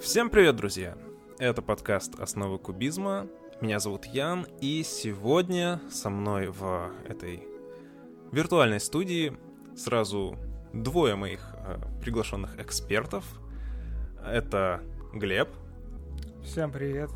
[0.00, 0.96] Всем привет, друзья!
[1.38, 3.26] Это подкаст «Основы кубизма».
[3.60, 7.42] Меня зовут Ян, и сегодня со мной в этой
[8.32, 9.36] виртуальной студии
[9.76, 10.38] сразу
[10.72, 13.26] двое моих э, приглашенных экспертов.
[14.24, 14.82] Это
[15.12, 15.50] Глеб.
[16.42, 17.10] Всем привет.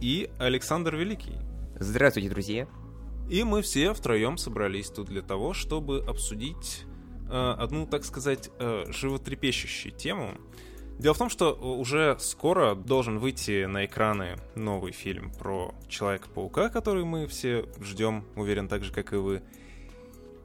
[0.00, 1.36] И Александр Великий.
[1.78, 2.66] Здравствуйте, друзья.
[3.28, 6.86] И мы все втроем собрались тут для того, чтобы обсудить
[7.30, 10.38] э, одну, так сказать, э, животрепещущую тему.
[10.98, 17.04] Дело в том, что уже скоро должен выйти на экраны новый фильм про Человека-паука, который
[17.04, 19.42] мы все ждем, уверен, так же, как и вы.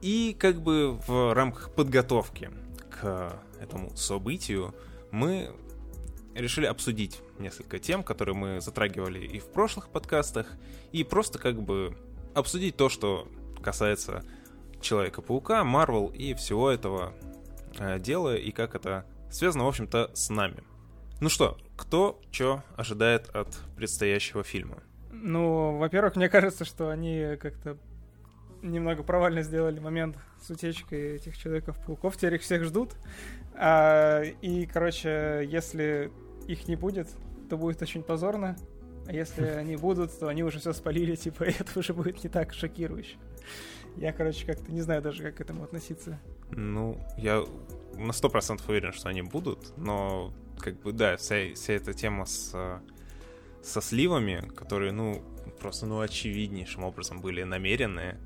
[0.02, 2.50] И как бы в рамках подготовки
[2.90, 4.74] к этому событию
[5.12, 5.52] мы
[6.34, 10.46] решили обсудить несколько тем, которые мы затрагивали и в прошлых подкастах,
[10.90, 11.96] и просто как бы
[12.34, 13.28] обсудить то, что
[13.62, 14.24] касается
[14.80, 17.12] Человека-паука, Марвел и всего этого
[17.78, 20.62] э, дела, и как это связано, в общем-то, с нами.
[21.20, 24.82] Ну что, кто что ожидает от предстоящего фильма?
[25.12, 27.76] Ну, во-первых, мне кажется, что они как-то
[28.62, 32.16] немного провально сделали момент с утечкой этих Человеков-пауков.
[32.16, 32.94] Теперь их всех ждут.
[33.54, 36.10] А, и, короче, если
[36.46, 37.08] их не будет,
[37.48, 38.56] то будет очень позорно.
[39.06, 42.30] А если они будут, то они уже все спалили, типа, и это уже будет не
[42.30, 43.16] так шокирующе.
[43.96, 46.18] Я, короче, как-то не знаю даже, как к этому относиться.
[46.50, 47.44] Ну, я
[48.00, 52.24] на сто процентов уверен, что они будут, но, как бы, да, вся, вся эта тема
[52.26, 52.80] с,
[53.62, 55.22] со сливами, которые, ну,
[55.60, 58.18] просто, ну, очевиднейшим образом были намеренные,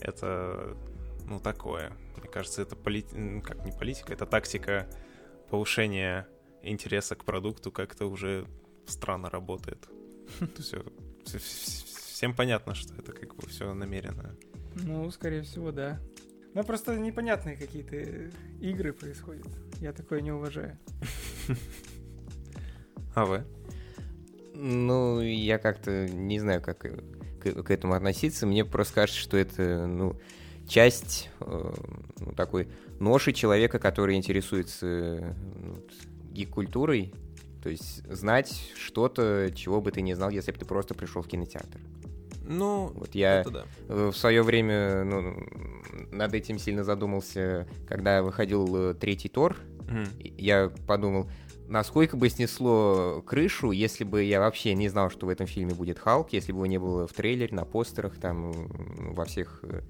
[0.00, 0.76] это,
[1.24, 1.92] ну, такое.
[2.16, 3.08] Мне кажется, это полит...
[3.44, 4.88] как не политика, это тактика
[5.50, 6.28] повышения
[6.62, 8.46] интереса к продукту как-то уже
[8.86, 9.88] странно работает.
[10.58, 10.84] Все,
[11.24, 14.36] всем понятно, что это как бы все намеренно.
[14.74, 16.00] Ну, скорее всего, да.
[16.56, 17.96] Ну, просто непонятные какие-то
[18.62, 19.46] игры происходят.
[19.78, 20.78] Я такое не уважаю.
[23.14, 23.44] А вы?
[24.54, 28.46] Ну, я как-то не знаю, как к, к этому относиться.
[28.46, 30.18] Мне просто кажется, что это, ну,
[30.66, 31.74] часть э,
[32.20, 32.68] ну, такой
[33.00, 35.84] ноши человека, который интересуется ну,
[36.32, 37.12] гик-культурой.
[37.62, 41.28] То есть знать что-то, чего бы ты не знал, если бы ты просто пришел в
[41.28, 41.80] кинотеатр.
[42.46, 43.64] Ну, вот я да.
[43.88, 45.36] в свое время ну,
[46.12, 49.56] над этим сильно задумался, когда выходил э, третий Тор.
[49.88, 50.34] Mm.
[50.38, 51.28] Я подумал,
[51.68, 55.98] насколько бы снесло крышу, если бы я вообще не знал, что в этом фильме будет
[55.98, 58.52] Халк, если бы его не было в трейлере, на постерах, там,
[59.12, 59.82] во всех э,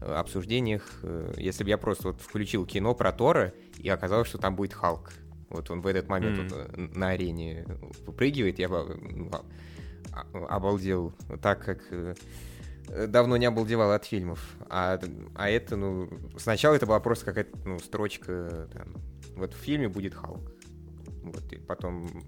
[0.00, 4.56] обсуждениях, э, если бы я просто вот включил кино про Тора, и оказалось, что там
[4.56, 5.12] будет Халк.
[5.48, 6.86] Вот он в этот момент mm.
[6.86, 7.64] вот на арене
[8.04, 8.98] выпрыгивает, я бы
[10.32, 12.14] обалдел так, как э,
[13.06, 14.56] давно не обалдевал от фильмов.
[14.68, 14.98] А,
[15.34, 18.94] а это, ну, сначала это была просто какая-то, ну, строчка, там,
[19.36, 20.52] вот в фильме будет Халк.
[21.22, 22.22] Вот, и потом,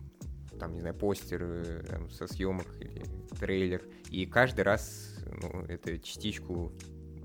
[0.58, 3.04] там, не знаю, постер э, там, со съемок или
[3.38, 3.82] трейлер.
[4.10, 6.72] И каждый раз, ну, эту частичку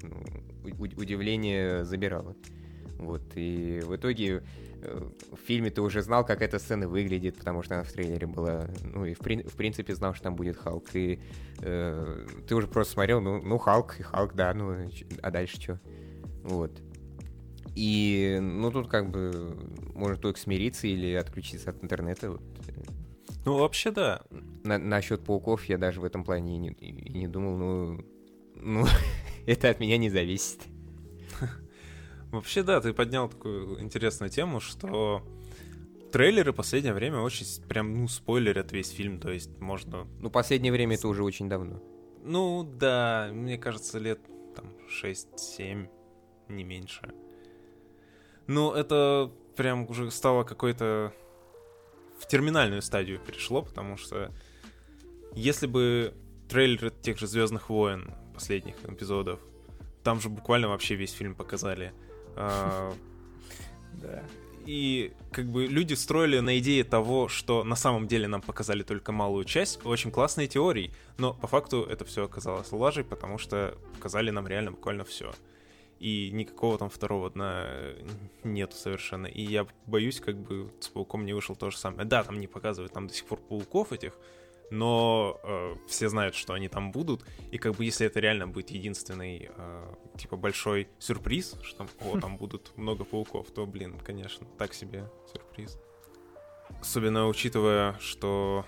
[0.02, 0.24] ну,
[0.64, 2.36] удивления забирала.
[2.98, 4.44] Вот, и в итоге
[5.32, 8.68] в фильме ты уже знал, как эта сцена выглядит, потому что она в трейлере была.
[8.84, 10.96] Ну и в, при, в принципе знал, что там будет Халк.
[10.96, 11.20] И
[11.60, 14.76] э, ты уже просто смотрел, ну, ну Халк и Халк, да, ну
[15.22, 15.80] а дальше что?
[16.44, 16.82] Вот.
[17.76, 19.58] И, ну, тут как бы
[19.96, 22.32] можно только смириться или отключиться от интернета.
[22.32, 22.42] Вот.
[23.46, 24.22] Ну, вообще, да.
[24.64, 28.06] На, насчет пауков я даже в этом плане и не, и не думал, ну,
[28.56, 28.86] ну,
[29.48, 30.62] это от меня не зависит.
[32.34, 35.22] Вообще, да, ты поднял такую интересную тему, что
[36.12, 40.08] трейлеры последнее время очень прям, ну, спойлерят весь фильм, то есть можно...
[40.20, 41.80] Ну, последнее время это уже очень давно.
[42.24, 44.20] Ну, да, мне кажется, лет
[44.56, 45.88] там 6-7,
[46.50, 47.14] не меньше.
[48.48, 51.14] Ну, это прям уже стало какой-то...
[52.18, 54.32] В терминальную стадию перешло, потому что
[55.36, 56.16] если бы
[56.50, 59.40] трейлеры тех же Звездных войн последних эпизодов,
[60.04, 61.94] там же буквально вообще весь фильм показали.
[62.36, 62.94] А.
[64.66, 69.12] И как бы люди строили на идее того, что на самом деле нам показали только
[69.12, 74.30] малую часть, очень классные теории, но по факту это все оказалось лажей, потому что показали
[74.32, 75.34] нам реально буквально все.
[76.00, 77.68] И никакого там второго дна
[78.44, 79.28] нету совершенно.
[79.28, 82.06] И я боюсь, как бы с пауком не вышел то же самое.
[82.06, 84.14] Да, там не показывают там до сих пор пауков этих,
[84.70, 88.70] но э, все знают, что они там будут, и как бы если это реально будет
[88.72, 94.48] единственный, э, типа, большой сюрприз, что там, о, там будут много пауков, то, блин, конечно,
[94.58, 95.78] так себе сюрприз.
[96.82, 98.66] Особенно учитывая, что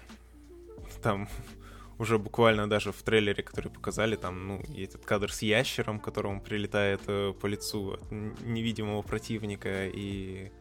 [1.01, 1.27] там
[1.97, 7.01] уже буквально даже в трейлере, который показали, там, ну, этот кадр с ящером, которому прилетает
[7.07, 10.51] э, по лицу от невидимого противника, и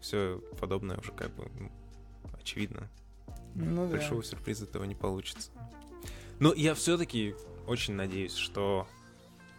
[0.00, 1.70] все подобное уже как бы ну,
[2.40, 2.90] очевидно.
[3.56, 3.96] Ну да.
[3.96, 5.50] Большого сюрприза этого не получится.
[6.38, 7.34] Но я все-таки
[7.66, 8.86] очень надеюсь, что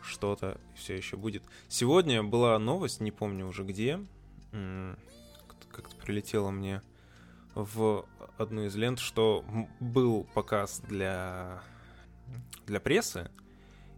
[0.01, 1.43] что-то все еще будет.
[1.67, 3.99] Сегодня была новость, не помню уже где,
[4.51, 6.81] как-то- прилетела мне
[7.55, 8.05] в
[8.37, 9.43] одну из лент, что
[9.79, 11.61] был показ для,
[12.67, 13.31] для прессы,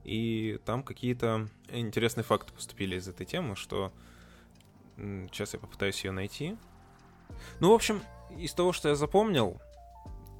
[0.05, 3.91] и там какие-то интересные факты поступили из этой темы, что
[4.97, 6.57] сейчас я попытаюсь ее найти.
[7.59, 8.01] Ну, в общем,
[8.37, 9.61] из того, что я запомнил,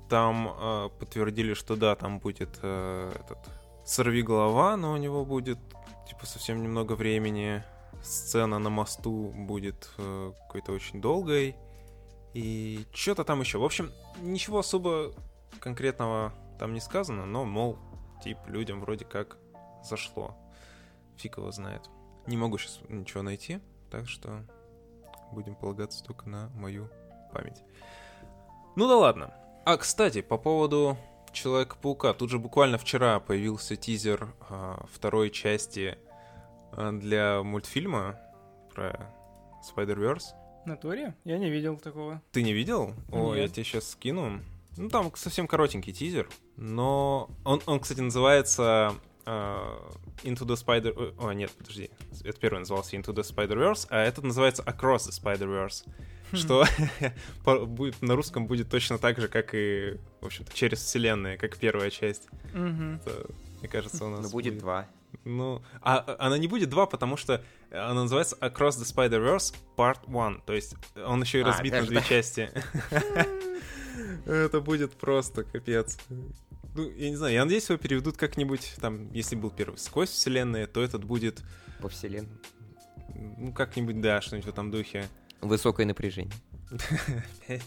[0.09, 3.37] там э, подтвердили, что да, там будет э, этот
[3.85, 5.59] сорви голова, но у него будет
[6.07, 7.63] типа совсем немного времени.
[8.01, 11.55] Сцена на мосту будет э, какой-то очень долгой.
[12.33, 13.57] И что-то там еще.
[13.57, 13.91] В общем,
[14.21, 15.13] ничего особо
[15.59, 17.77] конкретного там не сказано, но, мол,
[18.23, 19.37] типа, людям вроде как
[19.83, 20.35] зашло.
[21.17, 21.89] Фиг его знает.
[22.27, 23.59] Не могу сейчас ничего найти,
[23.89, 24.45] так что
[25.31, 26.89] будем полагаться только на мою
[27.33, 27.63] память.
[28.75, 29.33] Ну да ладно.
[29.69, 30.97] А, кстати, по поводу
[31.31, 32.13] Человека-паука.
[32.13, 35.99] Тут же буквально вчера появился тизер а, второй части
[36.71, 38.19] а, для мультфильма
[38.73, 39.13] про
[39.61, 40.23] Spider-Verse.
[40.65, 41.13] Натуре?
[41.23, 42.19] Я не видел такого.
[42.31, 42.95] Ты не видел?
[43.11, 43.53] О, я Нет.
[43.53, 44.39] тебе сейчас скину.
[44.75, 48.95] Ну, там совсем коротенький тизер, но он, он кстати, называется
[49.27, 49.87] а,
[50.23, 51.15] Into the Spider...
[51.17, 51.89] О, нет, подожди.
[52.23, 55.87] Это первый назывался Into the Spider-Verse, а этот называется Across the Spider-Verse.
[56.33, 56.65] Что
[57.43, 61.57] по- будет на русском будет точно так же, как и, в общем-то, через вселенные, как
[61.57, 62.27] первая часть.
[62.53, 63.25] Это,
[63.59, 64.87] мне кажется, у нас Ну, будет два.
[65.23, 70.01] Ну, а а она не будет два, потому что она называется Across the Spider-Verse Part
[70.07, 70.41] 1.
[70.45, 72.51] То есть он еще и А, разбит на даже две части.
[74.25, 75.97] Это будет просто капец.
[76.75, 80.67] Ну, я не знаю, я надеюсь, его переведут как-нибудь, там, если был первый сквозь вселенные,
[80.67, 81.41] то этот будет,
[81.81, 82.29] По вселенной.
[83.15, 85.07] ну, как-нибудь, да, что-нибудь в этом духе.
[85.41, 86.33] Высокое напряжение.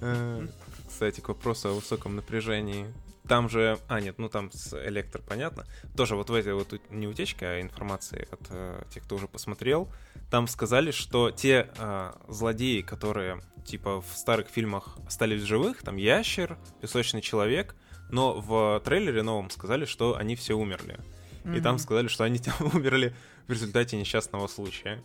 [0.00, 0.46] Э,
[0.88, 2.92] Кстати, к вопросу о высоком напряжении.
[3.28, 3.78] Там же...
[3.88, 5.64] А, нет, ну там с Электро, понятно.
[5.96, 9.88] Тоже вот в этой вот не утечка, а информации от э, тех, кто уже посмотрел.
[10.30, 15.96] Там сказали, что те э, злодеи, которые типа в старых фильмах остались в живых, там
[15.96, 17.76] Ящер, Песочный Человек,
[18.10, 20.98] но в трейлере новом сказали, что они все умерли.
[21.44, 21.78] И там Мгм.
[21.78, 23.14] сказали, что они там умерли
[23.46, 25.02] в результате несчастного случая.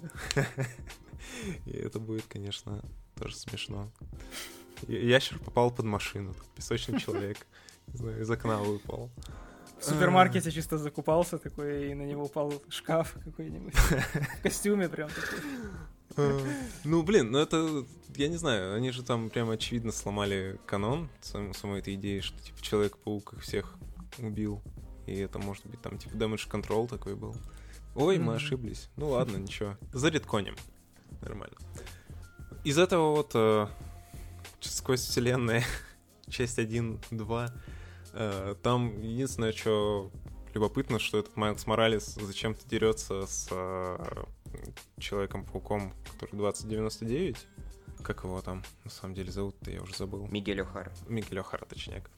[1.65, 2.81] И это будет, конечно,
[3.17, 3.91] тоже смешно.
[4.87, 7.37] Ящер попал под машину, песочный человек,
[7.87, 9.09] не знаю, из окна выпал.
[9.79, 13.73] В супермаркете чисто закупался такой, и на него упал шкаф какой-нибудь.
[14.39, 15.39] В костюме прям такой.
[16.83, 17.85] Ну, блин, ну это,
[18.15, 22.41] я не знаю, они же там прямо очевидно сломали канон сам- самой этой идеи, что
[22.41, 23.75] типа Человек-паук их всех
[24.17, 24.61] убил.
[25.05, 27.35] И это может быть там типа damage control такой был.
[27.95, 28.89] Ой, мы ошиблись.
[28.95, 29.77] Ну ладно, ничего.
[29.91, 30.55] Заредконим.
[31.21, 31.55] Нормально.
[32.63, 33.67] Из этого вот э,
[34.61, 35.63] сквозь вселенные
[36.29, 37.53] часть 1, 2,
[38.13, 40.11] э, там единственное, что
[40.53, 44.23] любопытно, что этот Майлз Моралес зачем-то дерется с э,
[44.97, 47.47] Человеком-пауком, который 2099.
[48.03, 50.27] Как его там на самом деле зовут-то, я уже забыл.
[50.27, 50.91] Мигель О'Хара.
[51.07, 52.09] Микель О'Хара, точняк.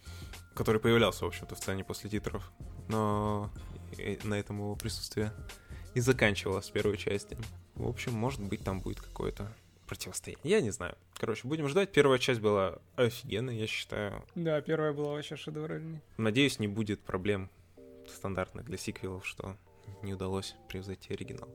[0.56, 2.52] Который появлялся, в общем-то, в сцене после титров.
[2.88, 3.50] Но
[3.98, 5.34] и на этом его присутствие
[5.94, 7.38] и заканчивалось в первой части.
[7.76, 9.52] В общем, может быть, там будет какое-то
[9.88, 10.42] противостояние.
[10.44, 10.96] Я не знаю.
[11.18, 11.92] Короче, будем ждать.
[11.92, 14.24] Первая часть была офигенной, я считаю.
[14.36, 16.02] Да, первая была вообще шедевральной.
[16.18, 17.50] Надеюсь, не будет проблем
[18.08, 19.58] стандартных для сиквелов, что
[20.02, 21.50] не удалось превзойти оригинал.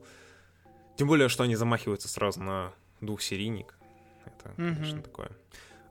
[0.97, 3.77] Тем более, что они замахиваются сразу на двухсерийник.
[4.25, 4.75] Это, Мгм.
[4.75, 5.31] конечно, такое.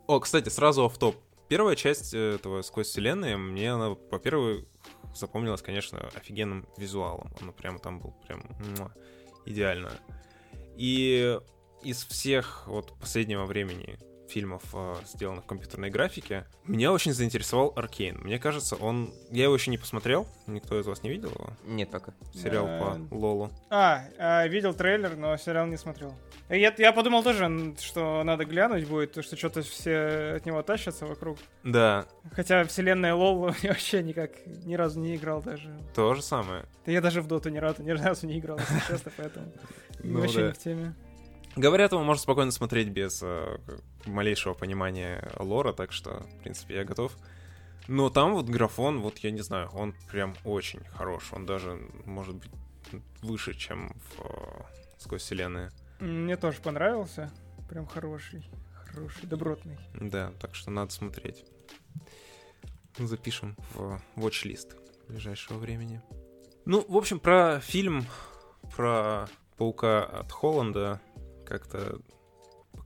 [0.07, 1.17] О, кстати, сразу в топ.
[1.49, 4.65] Первая часть э, этого «Сквозь вселенные», мне она, во-первых,
[5.15, 7.33] запомнилась, конечно, офигенным визуалом.
[7.41, 8.43] Она прямо там был прям
[8.77, 8.93] муа,
[9.45, 9.93] идеально.
[10.77, 11.39] И
[11.83, 13.99] из всех вот последнего времени
[14.29, 18.19] фильмов, э, сделанных в компьютерной графике, меня очень заинтересовал Аркейн.
[18.23, 19.13] Мне кажется, он...
[19.31, 21.51] Я его еще не посмотрел, никто из вас не видел его?
[21.65, 22.13] Нет пока.
[22.35, 22.79] Сериал Э,
[23.09, 23.51] по Лолу.
[23.71, 26.15] А, а, видел трейлер, но сериал не смотрел.
[26.49, 31.39] Я, я подумал тоже, что надо глянуть будет, что что-то все от него тащатся вокруг.
[31.65, 34.31] Да, Хотя вселенная Лол вообще никак
[34.65, 35.77] ни разу не играл даже.
[35.95, 36.65] то же самое.
[36.85, 39.47] Да я даже в доту ни разу, ни разу не играл, если честно, поэтому
[40.03, 40.47] Ну вообще да.
[40.49, 40.95] не в теме.
[41.57, 43.59] Говорят, его можно спокойно смотреть без э,
[44.07, 47.17] малейшего понимания лора, так что, в принципе, я готов.
[47.89, 51.33] Но там вот графон, вот я не знаю, он прям очень хорош.
[51.33, 52.51] Он даже, может быть,
[53.23, 54.63] выше, чем в э,
[54.99, 55.71] «Сквозь вселенные».
[56.01, 57.31] Мне тоже понравился.
[57.69, 58.45] Прям хороший,
[58.85, 59.79] хороший, добротный.
[59.95, 61.45] Да, так что надо смотреть.
[62.99, 64.77] Запишем в watch-лист
[65.09, 66.01] ближайшего времени.
[66.65, 68.05] Ну, в общем, про фильм
[68.75, 71.01] про Паука от Холланда
[71.45, 72.01] как-то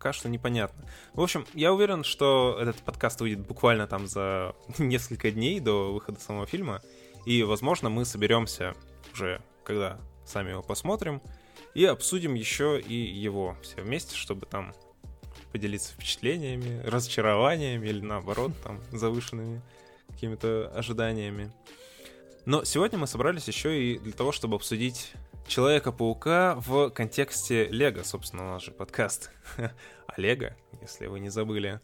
[0.01, 0.83] пока что непонятно.
[1.13, 6.19] В общем, я уверен, что этот подкаст выйдет буквально там за несколько дней до выхода
[6.19, 6.81] самого фильма,
[7.27, 8.75] и, возможно, мы соберемся
[9.13, 11.21] уже, когда сами его посмотрим,
[11.75, 14.73] и обсудим еще и его все вместе, чтобы там
[15.53, 19.61] поделиться впечатлениями, разочарованиями или наоборот, там, завышенными
[20.09, 21.53] какими-то ожиданиями.
[22.47, 25.13] Но сегодня мы собрались еще и для того, чтобы обсудить
[25.47, 29.73] Человека-паука в контексте Лего, собственно, наш же подкаст о
[30.21, 31.81] Лего, если вы не забыли.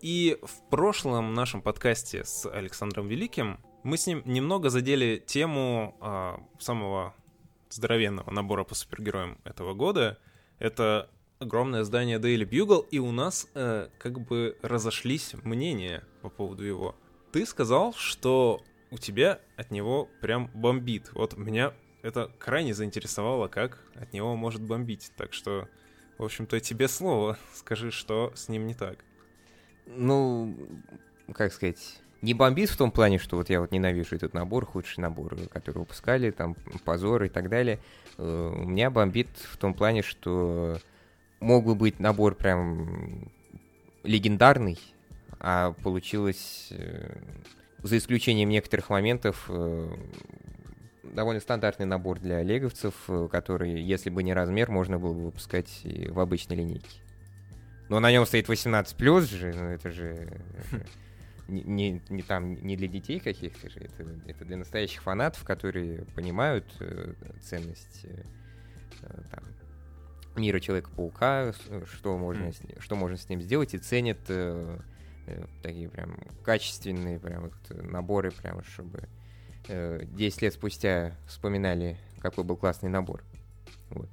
[0.00, 6.40] И в прошлом нашем подкасте с Александром Великим мы с ним немного задели тему а,
[6.58, 7.14] самого
[7.70, 10.18] здоровенного набора по супергероям этого года.
[10.58, 16.64] Это огромное здание Daily Bugle, и у нас э, как бы разошлись мнения по поводу
[16.64, 16.94] его.
[17.32, 21.10] Ты сказал, что у тебя от него прям бомбит.
[21.14, 25.10] Вот меня это крайне заинтересовало, как от него может бомбить.
[25.16, 25.68] Так что,
[26.18, 27.38] в общем-то, тебе слово.
[27.54, 28.98] Скажи, что с ним не так.
[29.86, 30.54] Ну,
[31.32, 35.00] как сказать, не бомбит в том плане, что вот я вот ненавижу этот набор, худший
[35.00, 37.80] набор, который выпускали, там, позор и так далее.
[38.18, 40.78] Э, у меня бомбит в том плане, что
[41.40, 43.30] мог бы быть набор прям
[44.02, 44.78] легендарный,
[45.40, 47.16] а получилось, э,
[47.82, 49.96] за исключением некоторых моментов, э,
[51.12, 55.82] довольно стандартный набор для леговцев, э, который, если бы не размер, можно было бы выпускать
[55.84, 57.00] в обычной линейке.
[57.88, 60.40] Но на нем стоит 18 плюс же, ну это же
[61.48, 66.04] не, не, не там не для детей каких-то же, это, это для настоящих фанатов, которые
[66.14, 68.22] понимают э, ценность э,
[69.02, 69.44] э там,
[70.36, 71.52] мира Человека-паука,
[71.92, 74.78] что можно, с, что можно с ним сделать, и ценят э,
[75.26, 79.08] э, такие прям качественные прям вот наборы, прям чтобы
[79.68, 83.22] 10 э, лет спустя вспоминали, какой был классный набор.
[83.90, 84.08] Вот.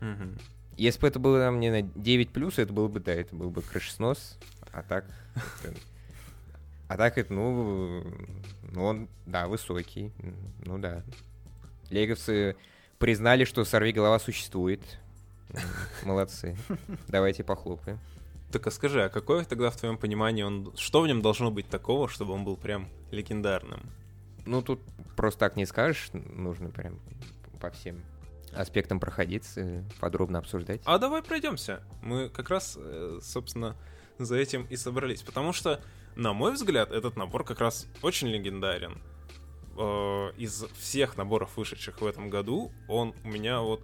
[0.00, 0.38] Угу.
[0.76, 3.50] Если бы это было там не на 9 плюс, это было бы, да, это был
[3.50, 4.38] бы крышеснос.
[4.72, 5.04] А так.
[6.88, 8.04] а так это, ну,
[8.70, 10.12] ну, он, да, высокий.
[10.64, 11.02] Ну да.
[11.90, 12.56] Леговцы
[12.98, 14.80] признали, что сорви голова существует.
[16.04, 16.56] Молодцы.
[17.08, 17.98] Давайте похлопаем.
[18.50, 20.72] Так а скажи, а какой тогда в твоем понимании он.
[20.76, 23.80] Что в нем должно быть такого, чтобы он был прям легендарным?
[24.44, 24.80] Ну, тут
[25.16, 26.98] просто так не скажешь, нужно прям
[27.60, 28.02] по всем
[28.52, 30.80] аспектам проходиться, подробно обсуждать.
[30.84, 31.82] А давай пройдемся.
[32.02, 33.76] Мы как раз, э, собственно,
[34.18, 35.22] за этим и собрались.
[35.22, 35.80] Потому что,
[36.16, 39.00] на мой взгляд, этот набор как раз очень легендарен.
[39.78, 43.82] Э, из всех наборов, вышедших в этом году, он у меня вот...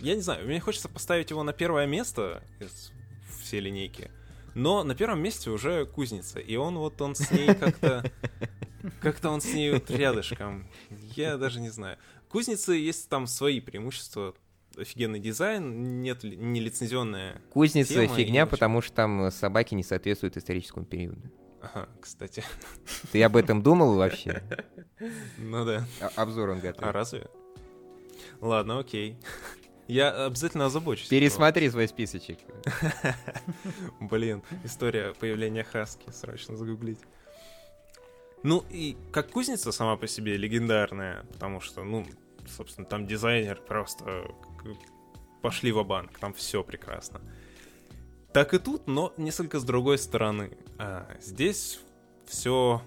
[0.00, 2.92] Я не знаю, мне хочется поставить его на первое место из
[3.42, 4.10] всей линейки.
[4.54, 6.38] Но на первом месте уже кузница.
[6.38, 8.10] И он вот, он с ней как-то
[9.00, 10.66] как-то он с ней рядышком.
[11.14, 11.98] Я даже не знаю.
[12.28, 14.34] Кузницы есть там свои преимущества.
[14.76, 21.20] Офигенный дизайн, нет нелицензионная Кузница тема, фигня, потому что там собаки не соответствуют историческому периоду.
[21.60, 22.44] Ага, кстати.
[23.12, 24.42] Ты об этом думал вообще?
[25.38, 25.86] Ну да.
[26.00, 26.84] А, обзор он готов.
[26.84, 27.26] А разве?
[28.40, 29.18] Ладно, окей.
[29.88, 31.08] Я обязательно озабочусь.
[31.08, 32.38] Пересмотри свой списочек.
[34.00, 36.10] Блин, история появления Хаски.
[36.12, 37.00] Срочно загуглить.
[38.42, 42.06] Ну, и как кузница сама по себе легендарная, потому что, ну,
[42.48, 44.32] собственно, там дизайнер просто
[45.42, 47.20] пошли в банк там все прекрасно.
[48.32, 50.56] Так и тут, но несколько с другой стороны.
[50.78, 51.80] А, здесь
[52.26, 52.82] все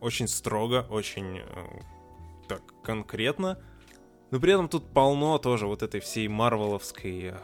[0.00, 1.44] очень строго, очень э,
[2.48, 3.58] так конкретно,
[4.30, 7.36] но при этом тут полно тоже вот этой всей марвеловской э,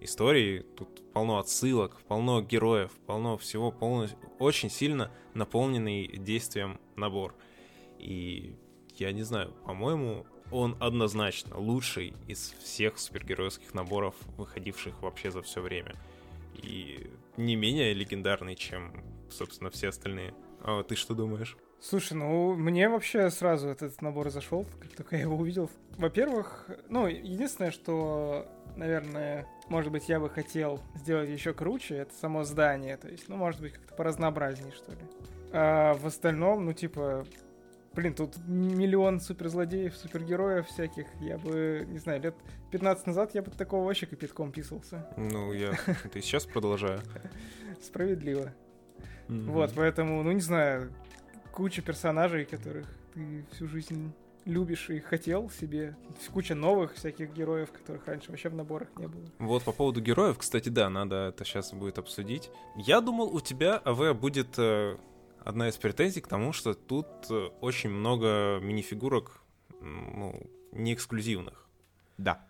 [0.00, 0.60] истории.
[0.76, 7.34] Тут полно отсылок, полно героев, полно всего, полно, очень сильно наполненный действием набор.
[7.98, 8.56] И
[8.96, 15.60] я не знаю, по-моему, он однозначно лучший из всех супергеройских наборов, выходивших вообще за все
[15.60, 15.94] время.
[16.54, 18.92] И не менее легендарный, чем,
[19.30, 20.34] собственно, все остальные.
[20.60, 21.56] А ты что думаешь?
[21.80, 25.68] Слушай, ну мне вообще сразу этот набор зашел, как только я его увидел.
[25.96, 32.44] Во-первых, ну, единственное, что, наверное, может быть, я бы хотел сделать еще круче, это само
[32.44, 32.96] здание.
[32.96, 35.00] То есть, ну, может быть, как-то поразнообразнее, что ли.
[35.52, 37.26] А в остальном, ну, типа,
[37.94, 41.06] блин, тут миллион суперзлодеев, супергероев всяких.
[41.20, 42.34] Я бы, не знаю, лет
[42.70, 45.06] 15 назад я бы такого вообще кипятком писался.
[45.16, 45.72] Ну, я
[46.04, 47.00] это и сейчас продолжаю.
[47.82, 48.52] Справедливо.
[49.28, 50.92] Вот, поэтому, ну, не знаю,
[51.52, 54.12] куча персонажей, которых ты всю жизнь
[54.44, 55.96] любишь и хотел себе.
[56.32, 59.24] Куча новых всяких героев, которых раньше вообще в наборах не было.
[59.38, 62.50] Вот по поводу героев, кстати, да, надо это сейчас будет обсудить.
[62.76, 64.96] Я думал, у тебя, АВ, будет э,
[65.44, 69.42] одна из претензий к тому, что тут э, очень много минифигурок,
[69.80, 71.68] ну, не эксклюзивных.
[72.18, 72.46] Да.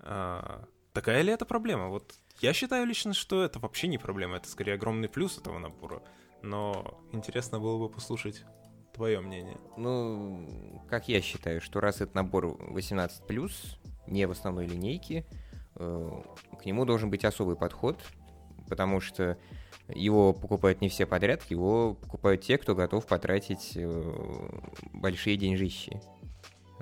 [0.00, 1.88] А, такая ли это проблема?
[1.88, 6.02] Вот Я считаю лично, что это вообще не проблема, это скорее огромный плюс этого набора.
[6.42, 8.44] Но интересно было бы послушать
[8.94, 9.58] твое мнение.
[9.76, 13.50] Ну, как я считаю, что раз этот набор 18+,
[14.06, 15.26] не в основной линейке,
[15.76, 16.22] э,
[16.60, 18.00] к нему должен быть особый подход,
[18.68, 19.38] потому что
[19.94, 24.48] его покупают не все подряд, его покупают те, кто готов потратить э,
[24.92, 26.00] большие деньжищи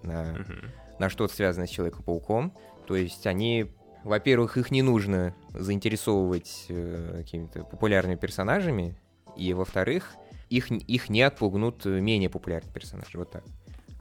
[0.03, 0.71] на, uh-huh.
[0.99, 2.53] на что-то связанное с Человеком-пауком.
[2.87, 3.73] То есть они,
[4.05, 8.97] во-первых, их не нужно заинтересовывать э, какими-то популярными персонажами,
[9.37, 10.15] и, во-вторых,
[10.49, 13.19] их, их не отпугнут менее популярные персонажи.
[13.19, 13.45] Вот так.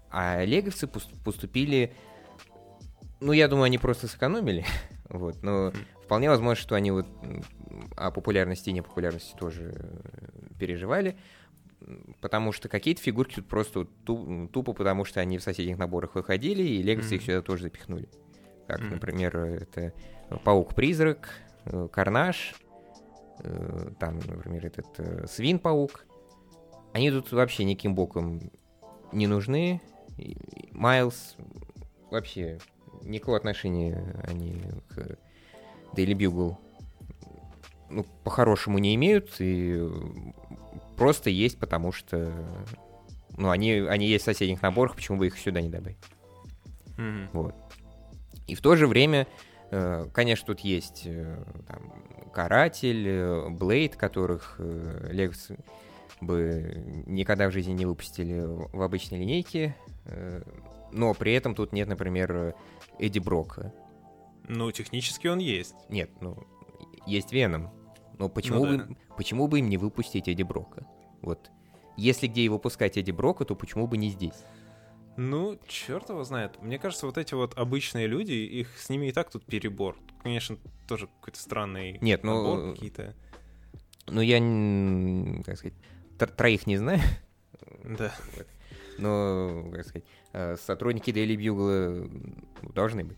[0.09, 1.93] А леговцы поступили...
[3.19, 4.65] Ну, я думаю, они просто сэкономили.
[5.09, 5.73] вот, но
[6.05, 7.07] вполне возможно, что они вот
[7.97, 11.17] о популярности и непопулярности тоже э, переживали,
[12.21, 16.81] потому что какие-то фигурки тут просто тупо, потому что они в соседних наборах выходили, и
[16.81, 17.15] Легаси mm-hmm.
[17.15, 18.09] их сюда тоже запихнули.
[18.67, 18.89] Как, mm-hmm.
[18.91, 19.93] например, это
[20.43, 21.29] Паук-призрак,
[21.65, 22.55] э, Карнаж,
[23.39, 26.05] э, там, например, этот Свин-паук.
[26.93, 28.51] Они тут вообще никаким боком
[29.11, 29.81] не нужны.
[30.71, 31.35] Майлз
[32.09, 32.59] вообще
[33.03, 35.17] никакого отношения они к
[35.95, 36.57] Daily Bugle
[37.89, 39.87] ну, по-хорошему не имеют, и
[40.97, 42.33] просто есть, потому что
[43.37, 45.97] ну, они, они есть в соседних наборах, почему бы их сюда не добавить?
[46.97, 47.27] Mm-hmm.
[47.33, 47.55] Вот.
[48.47, 49.27] И в то же время,
[49.71, 55.49] э, конечно, тут есть э, там, Каратель, э, Блейд, которых Лекс
[56.21, 59.75] бы никогда в жизни не выпустили в обычной линейке,
[60.91, 62.55] но при этом тут нет, например,
[62.99, 63.73] Эдди Брока.
[64.47, 65.75] Ну, технически он есть.
[65.89, 66.37] Нет, ну,
[67.05, 67.71] есть Веном.
[68.17, 68.85] Но почему, ну, да.
[68.85, 70.87] бы, почему бы им не выпустить Эдди Брока?
[71.21, 71.51] Вот.
[71.97, 74.43] Если где и выпускать Эдди Брока, то почему бы не здесь?
[75.17, 76.61] Ну, черт его знает.
[76.61, 79.97] Мне кажется, вот эти вот обычные люди, их с ними и так тут перебор.
[80.21, 83.15] Конечно, тоже какой-то странный Нет, ну, какие-то.
[84.07, 84.39] Ну, я,
[85.43, 85.73] как сказать,
[86.35, 86.99] троих не знаю.
[87.83, 88.13] Да.
[88.97, 93.17] Но, как сказать, э, сотрудники Daily Bugle должны быть.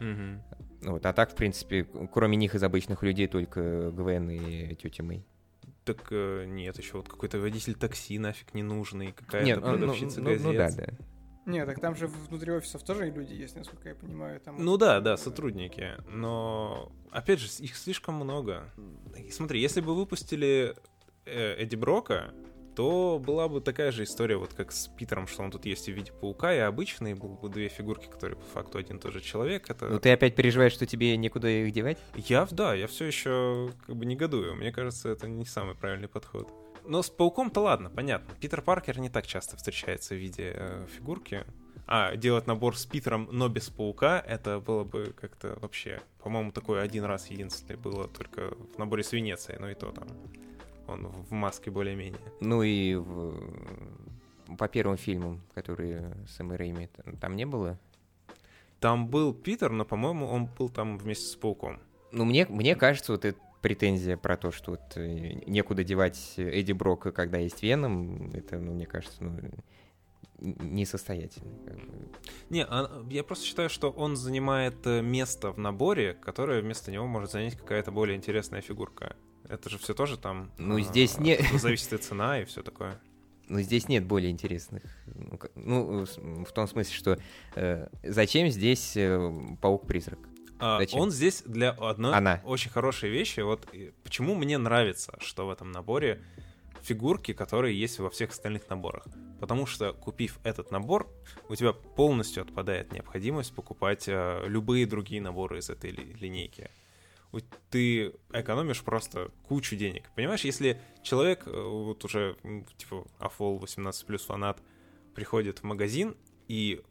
[0.00, 0.90] Угу.
[0.92, 5.24] Вот, а так, в принципе, кроме них из обычных людей только Гвен и тетя Мэй.
[5.84, 10.20] Так э, нет, еще вот какой-то водитель такси нафиг не нужный, какая-то нет, ну, продавщица
[10.20, 10.42] ну, газет.
[10.44, 10.86] Ну, ну да, да.
[11.46, 14.38] Нет, так там же внутри офисов тоже люди есть, насколько я понимаю.
[14.38, 15.94] Там ну да, да, сотрудники.
[16.06, 18.70] Но, опять же, их слишком много.
[19.30, 20.76] смотри, если бы выпустили
[21.24, 22.34] э, Эдди Брока,
[22.78, 25.88] то была бы такая же история, вот как с Питером, что он тут есть в
[25.88, 29.20] виде паука, и обычные был бы две фигурки, которые по факту один и тот же
[29.20, 29.68] человек.
[29.68, 29.88] Это...
[29.88, 31.98] Ну ты опять переживаешь, что тебе некуда их девать?
[32.14, 34.54] Я, да, я все еще как бы негодую.
[34.54, 36.52] Мне кажется, это не самый правильный подход.
[36.84, 38.32] Но с пауком-то ладно, понятно.
[38.38, 41.44] Питер Паркер не так часто встречается в виде э, фигурки.
[41.88, 46.00] А делать набор с Питером, но без паука, это было бы как-то вообще...
[46.22, 50.06] По-моему, такое один раз единственное было только в наборе с Венецией, но и то там
[50.88, 52.20] он в маске более-менее.
[52.40, 53.34] Ну и в...
[54.56, 56.88] по первым фильмам, которые с Эм Рэйми,
[57.20, 57.78] там не было?
[58.80, 61.80] Там был Питер, но, по-моему, он был там вместе с Пауком.
[62.12, 66.72] Ну, мне, мне кажется, вот эта претензия про то, что вот э, некуда девать Эдди
[66.72, 69.36] Брока, когда есть Веном, это, ну, мне кажется, ну,
[70.38, 71.50] несостоятельно.
[72.50, 77.06] Не, а, я просто считаю, что он занимает э, место в наборе, которое вместо него
[77.06, 79.16] может занять какая-то более интересная фигурка.
[79.48, 80.50] Это же все тоже там...
[80.58, 81.36] Ну, а, здесь не...
[81.58, 83.00] Зависит и цена, и все такое.
[83.48, 84.82] Ну, здесь нет более интересных.
[85.54, 87.18] Ну, в том смысле, что
[87.54, 89.32] э, зачем здесь э,
[89.62, 90.18] паук-призрак?
[90.60, 92.42] А, он здесь для одной Она.
[92.44, 93.40] очень хорошей вещи.
[93.40, 93.66] Вот
[94.02, 96.20] почему мне нравится, что в этом наборе
[96.82, 99.06] фигурки, которые есть во всех остальных наборах.
[99.40, 101.08] Потому что, купив этот набор,
[101.48, 106.70] у тебя полностью отпадает необходимость покупать э, любые другие наборы из этой ли, линейки
[107.70, 110.10] ты экономишь просто кучу денег.
[110.14, 112.36] Понимаешь, если человек, э, вот уже,
[112.76, 114.62] типа, Афол 18 плюс фанат,
[115.14, 116.82] приходит в магазин и,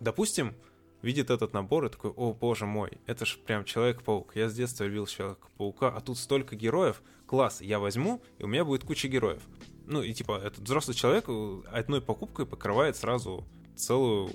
[0.00, 0.54] допустим,
[1.02, 4.36] видит этот набор и такой, о боже мой, это же прям Человек-паук.
[4.36, 8.64] Я с детства любил Человека-паука, а тут столько героев, класс, я возьму, и у меня
[8.64, 9.42] будет куча героев.
[9.86, 13.46] Ну и типа, этот взрослый человек э, одной покупкой покрывает сразу
[13.76, 14.30] целую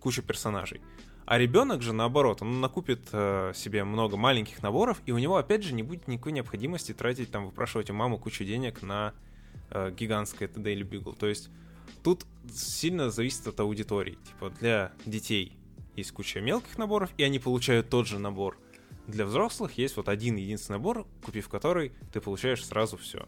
[0.00, 0.80] кучу персонажей.
[1.30, 5.62] А ребенок же, наоборот, он накупит э, себе много маленьких наборов, и у него, опять
[5.62, 9.12] же, не будет никакой необходимости тратить, там, выпрашивать у мамы кучу денег на
[9.68, 11.14] э, гигантское Daily Bugle.
[11.14, 11.50] То есть
[12.02, 14.16] тут сильно зависит от аудитории.
[14.26, 15.52] Типа, для детей
[15.96, 18.56] есть куча мелких наборов, и они получают тот же набор.
[19.06, 23.26] Для взрослых есть вот один единственный набор, купив который, ты получаешь сразу все.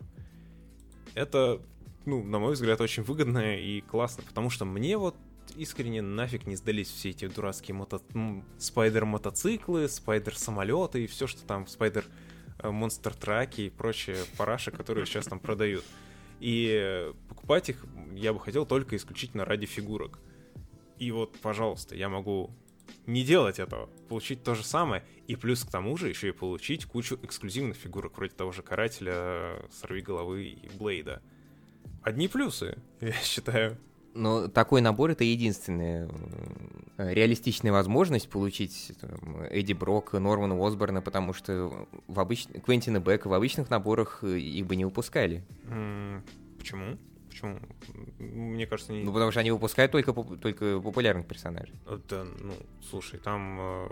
[1.12, 1.60] Это,
[2.06, 5.16] ну, на мой взгляд, очень выгодно и классно, потому что мне вот
[5.56, 8.00] искренне нафиг не сдались все эти дурацкие мото...
[8.58, 12.04] спайдер-мотоциклы, спайдер-самолеты и все, что там, спайдер
[12.62, 15.84] монстр-траки и прочие параши, которые сейчас там продают.
[16.40, 17.84] И покупать их
[18.14, 20.18] я бы хотел только исключительно ради фигурок.
[20.98, 22.50] И вот, пожалуйста, я могу
[23.06, 26.84] не делать этого, получить то же самое, и плюс к тому же еще и получить
[26.86, 31.22] кучу эксклюзивных фигурок, вроде того же Карателя, Сорви Головы и Блейда.
[32.02, 33.78] Одни плюсы, я считаю.
[34.12, 36.08] Но такой набор это единственная
[36.96, 42.46] э, реалистичная возможность получить там, Эдди Брока, Нормана Осборна, потому что в обыч...
[42.64, 45.44] Квентина Бека в обычных наборах э, их бы не выпускали.
[46.58, 46.98] Почему?
[47.28, 47.60] Почему?
[48.18, 49.04] Мне кажется, не...
[49.04, 51.74] Ну, потому что они выпускают только, только популярных персонажей.
[52.08, 53.88] Да, ну, слушай, там, э,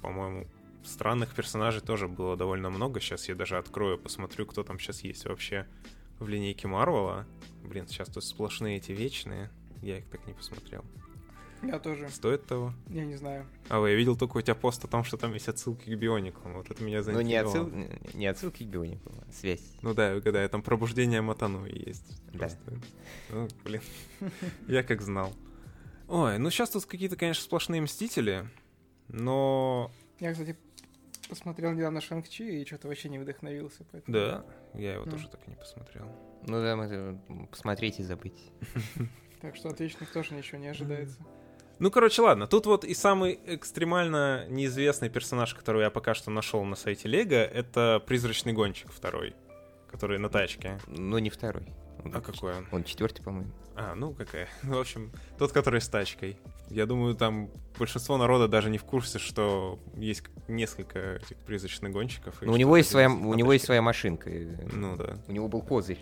[0.00, 0.46] по-моему,
[0.84, 3.00] странных персонажей тоже было довольно много.
[3.00, 5.66] Сейчас я даже открою, посмотрю, кто там сейчас есть вообще
[6.18, 7.26] в линейке Марвела.
[7.62, 9.50] Блин, сейчас тут сплошные эти вечные.
[9.82, 10.84] Я их так не посмотрел.
[11.62, 12.08] Я тоже.
[12.10, 12.72] Стоит того?
[12.88, 13.46] Я не знаю.
[13.68, 16.54] А, я видел только у тебя пост о том, что там есть отсылки к Биониклам.
[16.54, 17.54] Вот это меня заинтриговало.
[17.54, 18.14] Ну, не, отсыл...
[18.14, 19.62] не отсылки к Биониклам, а связь.
[19.82, 22.22] Ну да, когда там пробуждение Матану есть.
[22.32, 22.40] Да.
[22.40, 22.58] Просто.
[23.30, 23.82] Ну, блин.
[24.68, 25.32] Я как знал.
[26.08, 28.48] Ой, ну сейчас тут какие-то, конечно, сплошные Мстители,
[29.08, 29.90] но...
[30.20, 30.56] Я, кстати,
[31.28, 33.84] посмотрел недавно Шанг-Чи и что-то вообще не вдохновился.
[33.90, 34.16] Поэтому...
[34.16, 35.10] Да, я его mm.
[35.10, 36.06] тоже так и не посмотрел.
[36.46, 38.52] Ну да, мы посмотреть и забыть.
[39.42, 41.18] Так что отличных тоже ничего не ожидается.
[41.78, 42.46] Ну, короче, ладно.
[42.46, 47.34] Тут вот и самый экстремально неизвестный персонаж, которого я пока что нашел на сайте Лего,
[47.34, 49.36] это призрачный гонщик второй,
[49.90, 50.78] который на тачке.
[50.86, 51.68] Ну, не второй.
[52.14, 52.66] А какой он?
[52.72, 53.52] Он четвертый, по-моему.
[53.74, 54.48] А, ну какая.
[54.62, 56.38] Ну, в общем, тот, который с тачкой.
[56.70, 62.36] Я думаю, там большинство народа даже не в курсе, что есть несколько этих призрачных гонщиков.
[62.40, 64.30] Ну, у него есть своя, у него есть своя машинка.
[64.72, 65.16] Ну да.
[65.28, 66.00] У него был козырь.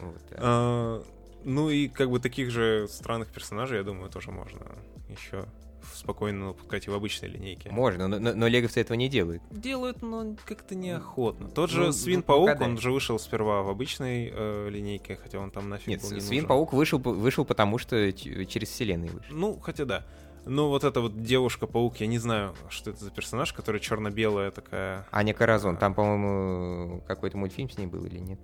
[0.00, 0.36] Вот, да.
[0.38, 1.04] а,
[1.44, 4.60] ну и как бы таких же странных персонажей, я думаю, тоже можно
[5.08, 5.46] еще
[5.94, 7.70] спокойно выпускать и в обычной линейке.
[7.70, 9.42] Можно, но, но, но леговцы этого не делают.
[9.50, 11.48] Делают, но как-то неохотно.
[11.48, 15.68] Тот же ну, Свин-паук, он же вышел сперва в обычной э, линейке, хотя он там
[15.68, 19.34] нафиг Нет, был не Свин-паук вышел, вышел потому, что через вселенные вышел.
[19.34, 20.04] Ну, хотя да.
[20.46, 25.04] Ну, вот эта вот девушка-паук, я не знаю, что это за персонаж, которая черно-белая такая.
[25.10, 28.38] Аня Каразон, там, по-моему, какой-то мультфильм с ней был или нет?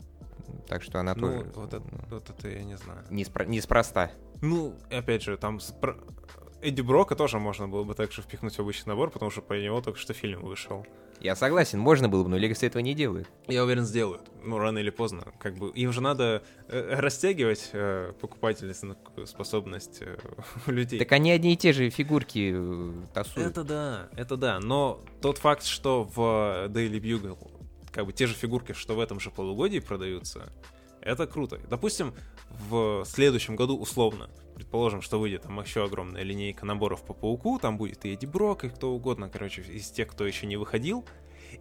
[0.69, 1.51] Так что она ну, тоже...
[1.55, 3.05] Вот это, вот это я не знаю.
[3.11, 3.45] Неспро...
[3.45, 4.11] Неспроста.
[4.41, 5.97] Ну, опять же, там спро...
[6.63, 9.81] Эдди Брока тоже можно было бы также впихнуть в обычный набор, потому что по него
[9.81, 10.87] только что фильм вышел.
[11.21, 13.29] Я согласен, можно было бы, но Легаси этого не делают.
[13.49, 14.23] Я уверен, сделают.
[14.45, 15.25] Ну, рано или поздно.
[15.39, 18.85] Как бы им же надо э, растягивать э, покупательность,
[19.27, 20.17] способность э,
[20.67, 20.99] людей.
[20.99, 23.51] Так они одни и те же фигурки э, тасуют.
[23.51, 24.61] Это да, это да.
[24.61, 27.39] Но тот факт, что в Daily Bugle
[27.91, 30.53] как бы те же фигурки, что в этом же полугодии продаются,
[31.01, 31.61] это круто.
[31.69, 32.15] Допустим,
[32.69, 37.79] в следующем году условно, предположим, что выйдет там еще огромная линейка наборов по пауку, там
[37.79, 41.05] будет и Эдди Брок, и кто угодно, короче, из тех, кто еще не выходил.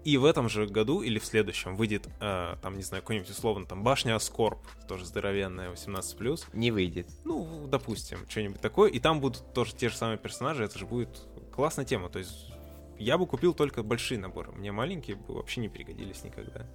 [0.04, 3.66] И в этом же году или в следующем выйдет, э, там, не знаю, какой-нибудь условно,
[3.66, 6.46] там, башня Аскорб, тоже здоровенная, 18+.
[6.54, 7.08] Не выйдет.
[7.26, 8.90] Ну, допустим, что-нибудь такое.
[8.90, 12.10] И там будут тоже те же самые персонажи, это же будет классная тема.
[12.10, 12.52] То есть
[12.98, 14.52] я бы купил только большие наборы.
[14.54, 16.66] Мне маленькие бы вообще не пригодились никогда.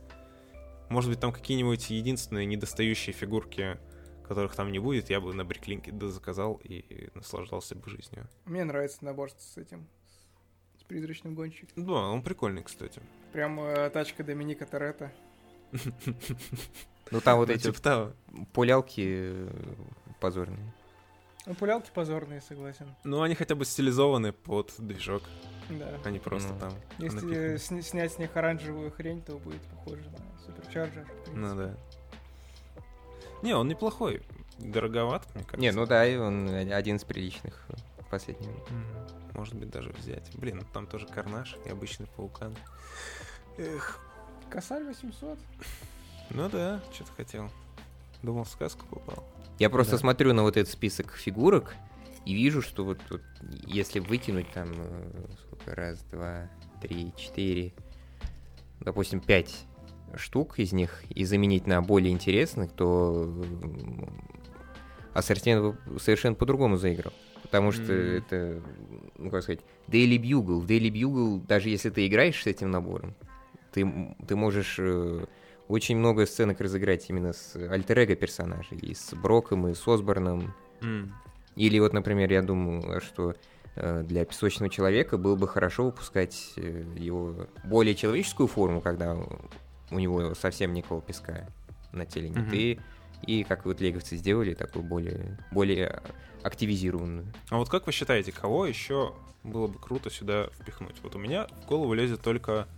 [0.89, 3.79] Может быть, там какие-нибудь единственные недостающие фигурки,
[4.27, 8.27] которых там не будет, я бы на Бриклинке заказал и наслаждался бы жизнью.
[8.45, 9.87] Мне нравится набор с этим,
[10.79, 11.85] с призрачным гонщиком.
[11.85, 13.01] Да, он прикольный, кстати.
[13.33, 15.13] Прям э, тачка Доминика Торетто.
[17.13, 18.17] Ну там вот эти типа
[18.53, 19.49] пулялки э,
[20.21, 20.75] позорные.
[21.47, 22.93] Ну, пулялки позорные, согласен.
[23.05, 25.23] Ну, они хотя бы стилизованы под движок.
[25.71, 26.01] Да.
[26.05, 26.59] А не просто ну.
[26.59, 26.73] там.
[26.99, 31.07] Если сня- снять с них оранжевую хрень, то будет похоже на суперчарджер.
[31.33, 31.77] Ну да.
[33.43, 34.23] Не, он неплохой.
[34.59, 35.61] Дороговат, мне кажется.
[35.61, 37.67] Не, ну да, и он один из приличных
[38.11, 38.55] последнего.
[39.35, 40.31] Может быть, даже взять.
[40.35, 42.57] Блин, там тоже карнаж и обычный паукан.
[43.59, 44.01] Эх.
[44.49, 45.39] Косарь 800?
[46.31, 47.51] Ну да, что-то хотел.
[48.23, 49.25] Думал, в сказку попал.
[49.59, 49.99] Я просто да.
[49.99, 51.75] смотрю на вот этот список фигурок
[52.25, 53.23] и вижу, что вот, вот
[53.67, 56.49] если выкинуть там э, сколько раз, два,
[56.81, 57.73] три, четыре,
[58.81, 59.66] допустим, пять
[60.15, 63.33] штук из них и заменить на более интересных, то
[65.13, 67.13] ассортимент совершенно по-другому заиграл.
[67.43, 68.19] Потому что mm.
[68.19, 68.63] это,
[69.19, 70.61] ну как сказать, Daily Bugle.
[70.61, 73.15] В Daily Bugle, даже если ты играешь с этим набором,
[73.73, 75.27] ты, ты можешь э,
[75.69, 80.55] очень много сценок разыграть именно с альтер персонажей, и с Броком, и с Осборном.
[80.81, 81.11] Mm.
[81.57, 83.35] Или вот, например, я думаю, что
[83.77, 89.17] э, для песочного человека было бы хорошо выпускать э, его более человеческую форму, когда
[89.91, 91.49] у него совсем никакого песка
[91.93, 92.47] на теле нет.
[92.49, 92.57] Mm-hmm.
[92.57, 92.81] И
[93.23, 96.03] И как вот леговцы сделали, такую более, более
[96.43, 97.33] активизированную.
[97.51, 100.97] А вот как вы считаете, кого еще было бы круто сюда впихнуть?
[101.03, 102.69] Вот у меня в голову лезет только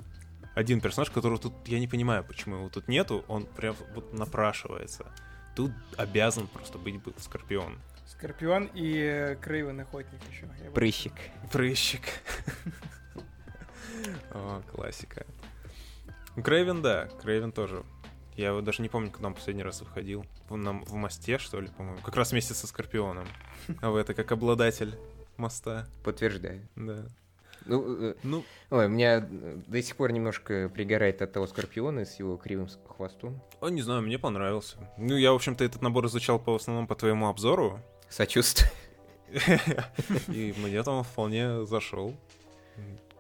[0.55, 5.07] один персонаж, которого тут я не понимаю, почему его тут нету, он прям вот напрашивается.
[5.55, 7.79] Тут обязан просто быть бы Скорпион.
[8.07, 10.47] Скорпион и Крейвен охотник еще.
[10.73, 11.12] Прыщик.
[11.53, 12.03] Прыщик.
[14.33, 15.27] О, классика.
[16.42, 17.85] Крейвен, да, Крейвен тоже.
[18.37, 20.24] Я его даже не помню, когда он последний раз выходил.
[20.48, 22.01] В, на, в мосте, что ли, по-моему.
[22.05, 23.27] Как раз вместе со Скорпионом.
[23.83, 24.96] А вы это как обладатель
[25.37, 25.88] моста.
[26.05, 26.68] Подтверждаю.
[26.77, 27.05] Да.
[27.66, 32.18] Ну, э, ну, ой, у меня до сих пор немножко пригорает от того Скорпиона с
[32.18, 33.42] его кривым хвостом.
[33.61, 34.77] О, не знаю, мне понравился.
[34.96, 37.81] Ну, я, в общем-то, этот набор изучал по в основном по твоему обзору.
[38.09, 38.70] Сочувствую.
[40.29, 42.14] И мне там вполне зашел.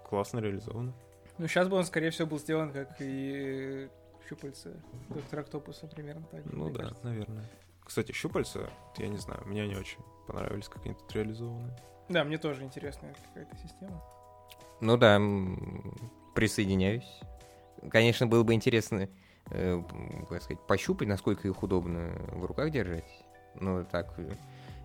[0.08, 0.94] Классно реализовано.
[1.38, 3.88] Ну, сейчас бы он, скорее всего, был сделан, как и
[4.28, 4.72] щупальца
[5.08, 6.42] доктора Октопуса, примерно так.
[6.46, 7.04] Ну да, кажется.
[7.04, 7.44] наверное.
[7.84, 11.74] Кстати, щупальца, я не знаю, мне они очень понравились, как они тут реализованы.
[12.08, 14.02] Да, мне тоже интересная какая-то система.
[14.80, 15.20] Ну да,
[16.34, 17.20] присоединяюсь.
[17.90, 19.08] Конечно, было бы интересно,
[19.50, 19.82] э,
[20.28, 23.04] как сказать, пощупать, насколько их удобно в руках держать.
[23.54, 24.32] Но так э,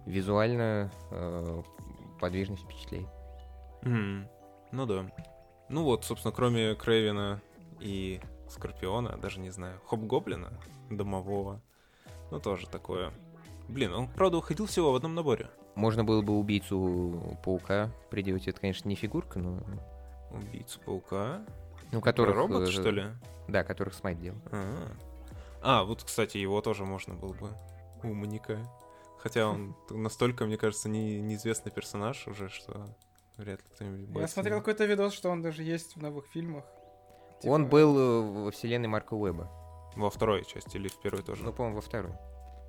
[0.06, 1.64] визуально э,
[2.20, 3.08] подвижность впечатляет.
[3.82, 4.28] Mm.
[4.72, 5.06] Ну да.
[5.74, 7.42] Ну вот, собственно, кроме Крейвена
[7.80, 10.54] и Скорпиона, даже не знаю, Хоп-Гоблина,
[10.92, 11.62] Домового,
[12.30, 13.12] ну тоже такое.
[13.68, 15.50] Блин, он, правда, уходил всего в одном наборе.
[15.74, 18.48] Можно было бы убийцу паука приделать.
[18.48, 19.64] Это, конечно, не фигурка, но...
[20.30, 21.44] Убийцу паука?
[21.92, 22.36] Ну, которых...
[22.36, 23.06] Робот, э, что ли?
[23.48, 24.38] Да, которых Смайт делал.
[24.52, 24.92] А,
[25.64, 27.50] а, вот, кстати, его тоже можно было бы
[28.04, 28.60] у маньяка.
[29.18, 32.86] Хотя он настолько, мне кажется, не, неизвестный персонаж уже, что
[33.38, 34.22] вряд ли кто-нибудь будет.
[34.22, 36.66] Я смотрел какой-то видос, что он даже есть в новых фильмах.
[37.42, 37.52] Типа...
[37.52, 39.50] Он был э, во вселенной Марка Уэба.
[39.96, 41.44] Во второй части или в первой тоже?
[41.44, 42.14] Ну, по-моему, во второй.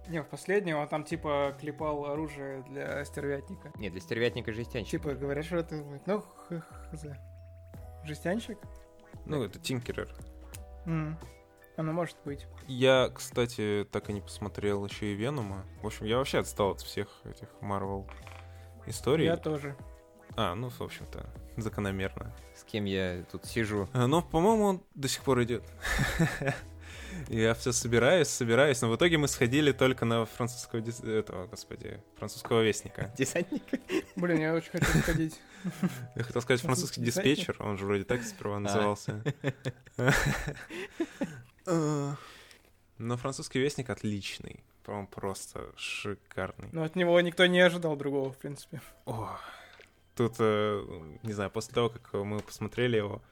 [0.09, 3.73] Не, в последнем он там типа клепал оружие для стервятника.
[3.77, 4.91] Не, для стервятника жестянщик.
[5.03, 5.83] Типа говорят, что это...
[6.07, 7.07] Ну, хз.
[8.05, 8.59] Жестянщик?
[9.25, 10.15] Ну, это Тинкерер.
[10.85, 11.15] Mm.
[11.77, 12.47] Оно может быть.
[12.67, 15.65] Я, кстати, так и не посмотрел еще и Венома.
[15.83, 18.07] В общем, я вообще отстал от всех этих Марвел
[18.87, 19.25] историй.
[19.25, 19.75] Я тоже.
[20.37, 22.35] А, ну, в общем-то, закономерно.
[22.55, 23.89] С кем я тут сижу?
[23.93, 25.65] А, но, по-моему, он до сих пор идет.
[27.29, 31.01] Я все собираюсь, собираюсь, но в итоге мы сходили только на французского дис...
[31.01, 33.13] этого, господи, французского вестника.
[33.19, 33.79] Десантника?
[34.17, 35.41] Блин, я очень хочу сходить.
[36.17, 38.61] Я хотел сказать французский диспетчер, он же вроде так сперва а.
[38.61, 39.23] назывался.
[42.99, 44.63] Но французский вестник отличный.
[44.85, 46.69] По-моему, просто шикарный.
[46.73, 48.83] Но от него никто не ожидал другого, в принципе.
[49.07, 49.39] О,
[50.15, 50.85] тут, э,
[51.23, 53.23] не знаю, после того, как мы посмотрели его,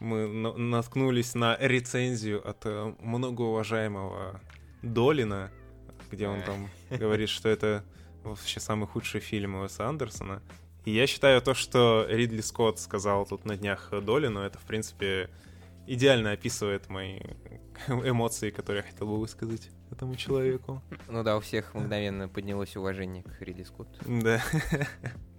[0.00, 4.40] мы наткнулись на рецензию от э, многоуважаемого
[4.82, 5.50] Долина,
[6.10, 7.84] где он там говорит, что это
[8.22, 10.42] вообще самый худший фильм Уэса Андерсона.
[10.84, 15.30] И я считаю то, что Ридли Скотт сказал тут на днях Долину, это, в принципе,
[15.86, 17.20] идеально описывает мои
[17.88, 20.82] эмоции, которые я хотел бы высказать этому человеку.
[21.08, 23.98] Ну да, у всех мгновенно поднялось уважение к Ридли Скотту.
[24.06, 24.42] Да.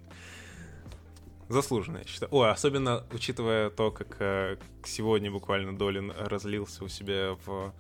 [1.50, 2.34] Заслуженно, я считаю.
[2.34, 7.74] О, особенно учитывая то, как э, сегодня буквально Долин разлился у себя в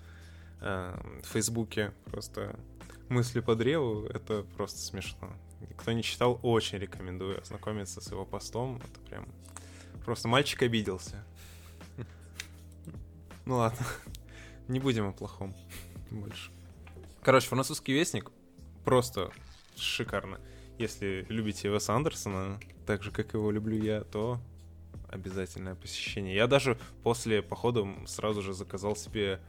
[0.61, 2.57] э, Фейсбуке просто
[3.09, 5.33] мысли по древу, это просто смешно.
[5.77, 8.81] Кто не читал, очень рекомендую ознакомиться с его постом.
[8.83, 9.27] Это прям...
[10.05, 11.25] Просто мальчик обиделся.
[13.45, 13.85] Ну ладно,
[14.67, 15.55] не будем о плохом
[16.11, 16.51] больше.
[17.21, 18.31] Короче, французский вестник
[18.85, 19.31] просто
[19.75, 20.39] шикарно.
[20.77, 24.39] Если любите Веса Андерсона, так же, как его люблю я, то
[25.09, 26.35] обязательное посещение.
[26.35, 29.39] Я даже после похода сразу же заказал себе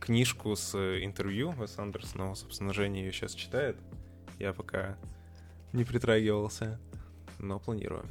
[0.00, 2.34] книжку с интервью Веса Андерсона.
[2.34, 3.76] Собственно, Женя ее сейчас читает.
[4.38, 4.96] Я пока
[5.72, 6.80] не притрагивался,
[7.38, 8.06] но планирую.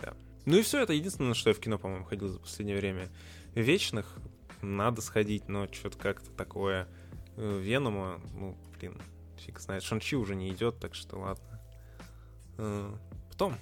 [0.00, 0.14] Да.
[0.44, 3.08] Ну и все, это единственное, что я в кино, по-моему, ходил за последнее время.
[3.54, 4.18] Вечных
[4.62, 6.88] надо сходить, но что-то как-то такое.
[7.36, 9.00] Э, Венома, ну, блин,
[9.38, 9.82] фиг знает.
[9.82, 11.60] Шанчи уже не идет, так что ладно.
[12.58, 12.92] Э,
[13.30, 13.56] потом.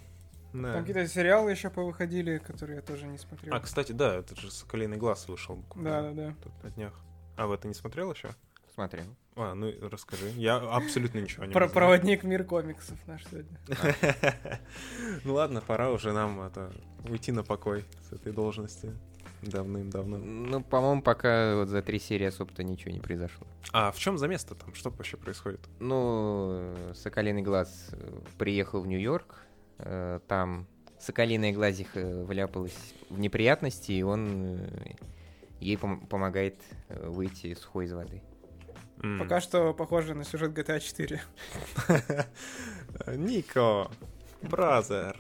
[0.52, 0.74] Да.
[0.74, 3.54] Там какие-то сериалы еще повыходили, которые я тоже не смотрел.
[3.54, 5.90] А, кстати, да, это же «Соколиный глаз» вышел буквально.
[5.90, 6.34] Да, да, да.
[6.42, 6.92] Тут на днях.
[7.36, 8.30] А вы это не смотрел еще?
[8.72, 9.04] Смотрел.
[9.36, 10.28] А, ну расскажи.
[10.30, 13.58] Я абсолютно ничего не Про Проводник мир комиксов наш сегодня.
[15.24, 16.72] Ну ладно, пора уже нам это
[17.08, 18.92] уйти на покой с этой должности
[19.44, 20.18] давным-давно.
[20.18, 23.46] Ну, по-моему, пока вот за три серии особо-то ничего не произошло.
[23.72, 24.74] А в чем замес-то там?
[24.74, 25.60] Что вообще происходит?
[25.80, 29.36] Ну, Соколиный глаз э, приехал в Нью-Йорк,
[29.78, 30.66] э, там
[30.98, 34.94] Соколиная глазиха вляпалась в неприятности, и он э,
[35.60, 36.56] ей пом- помогает
[36.88, 38.22] выйти сухой из воды.
[38.98, 39.18] Mm.
[39.18, 41.20] Пока что похоже на сюжет GTA 4.
[43.16, 43.90] Нико,
[44.42, 45.16] бразер,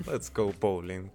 [0.00, 1.10] let's go bowling.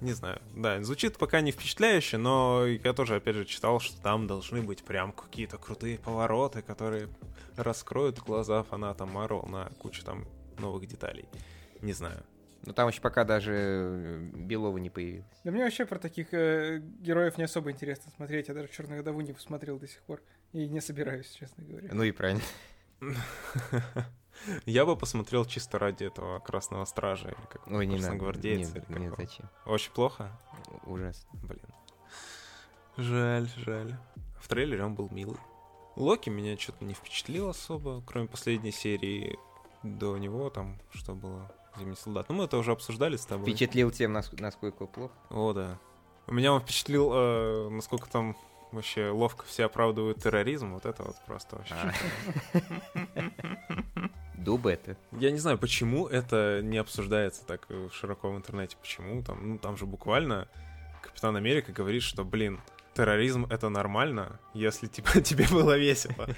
[0.00, 4.26] Не знаю, да, звучит пока не впечатляюще, но я тоже, опять же, читал, что там
[4.26, 7.08] должны быть прям какие-то крутые повороты, которые
[7.56, 10.26] раскроют глаза фанатам Марвел на кучу там
[10.58, 11.26] новых деталей.
[11.80, 12.22] Не знаю.
[12.66, 15.40] Ну там еще пока даже э, Белова не появилось.
[15.44, 18.48] Да мне вообще про таких э, героев не особо интересно смотреть.
[18.48, 20.20] Я даже Черную Вдову не посмотрел до сих пор.
[20.52, 21.88] И не собираюсь, честно говоря.
[21.92, 22.42] Ну и правильно.
[24.64, 28.16] Я бы посмотрел чисто ради этого Красного Стража или как Ой, не надо.
[28.16, 28.74] Гвардейца.
[28.74, 29.48] Нет, нет, зачем?
[29.64, 30.30] Очень плохо?
[30.84, 31.28] Ужасно.
[31.32, 31.66] Блин.
[32.96, 33.96] Жаль, жаль.
[34.40, 35.38] В трейлере он был милый.
[35.96, 39.38] Локи меня что-то не впечатлил особо, кроме последней серии.
[39.82, 41.50] До него там что было?
[41.78, 42.28] Зимний солдат.
[42.28, 43.50] Ну, мы это уже обсуждали с тобой.
[43.50, 45.14] Впечатлил тем, насколько плохо?
[45.30, 45.78] О, да.
[46.26, 48.36] Меня он впечатлил, э, насколько там
[48.72, 50.72] вообще ловко все оправдывают терроризм.
[50.74, 51.92] Вот это вот просто вообще.
[54.46, 54.50] А.
[54.50, 54.96] Дуб это.
[55.12, 58.76] Я не знаю, почему это не обсуждается так широко в интернете.
[58.80, 59.22] Почему?
[59.22, 60.48] Там, ну, там же буквально
[61.02, 62.60] Капитан Америка говорит, что, блин,
[62.94, 66.28] терроризм это нормально, если типа тебе было весело.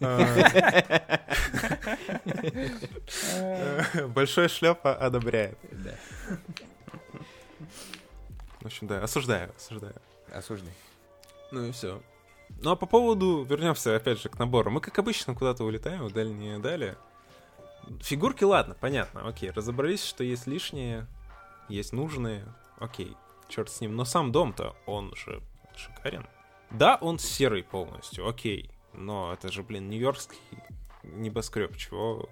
[4.08, 5.58] Большой шляпа одобряет.
[8.60, 9.94] В общем, да, осуждаю, осуждаю.
[10.32, 10.72] Осуждай.
[11.50, 12.00] Ну и все.
[12.60, 14.70] Ну а по поводу, вернемся опять же к набору.
[14.70, 16.96] Мы, как обычно, куда-то улетаем в дальние дали.
[18.00, 19.50] Фигурки, ладно, понятно, окей.
[19.50, 21.06] Разобрались, что есть лишние,
[21.68, 22.44] есть нужные,
[22.78, 23.16] окей,
[23.48, 23.96] черт с ним.
[23.96, 25.42] Но сам дом-то, он же
[25.76, 26.26] шикарен.
[26.70, 28.70] Да, он серый полностью, окей.
[28.92, 30.38] Но это же, блин, нью-йоркский
[31.02, 32.28] небоскреб, чего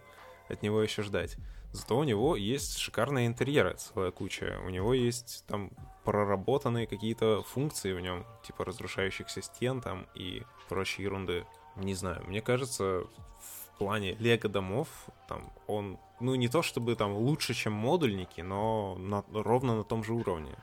[0.48, 1.36] от него еще ждать?
[1.72, 4.60] Зато у него есть шикарные интерьеры, целая куча.
[4.64, 5.70] У него есть там
[6.04, 11.46] проработанные какие-то функции в нем, типа разрушающихся стен там и прочей ерунды.
[11.76, 13.04] Не знаю, мне кажется,
[13.80, 14.88] плане лего домов
[15.26, 20.04] там он, ну не то чтобы там лучше, чем модульники, но на, ровно на том
[20.04, 20.54] же уровне.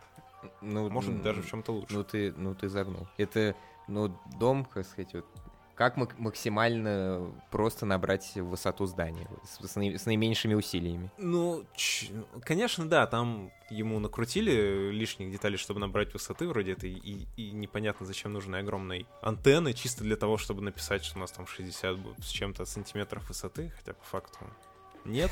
[0.61, 1.93] Ну, Может даже в чем-то лучше.
[1.95, 3.07] Ну ты, ну ты загнул.
[3.17, 3.55] Это,
[3.87, 5.25] ну, дом, как сказать, вот
[5.77, 11.11] как максимально просто набрать высоту здания с, с наименьшими усилиями?
[11.19, 11.65] Ну,
[12.43, 18.07] конечно, да, там ему накрутили лишних деталей, чтобы набрать высоты вроде это, и, и непонятно,
[18.07, 22.27] зачем нужны огромные антенны, чисто для того, чтобы написать, что у нас там 60 с
[22.29, 24.39] чем-то сантиметров высоты, хотя по факту
[25.05, 25.31] нет,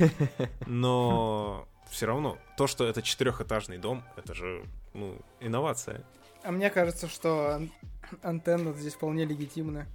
[0.67, 6.05] но все равно то, что это четырехэтажный дом, это же, ну, инновация.
[6.43, 7.61] А мне кажется, что
[8.21, 9.87] антенна здесь вполне легитимна.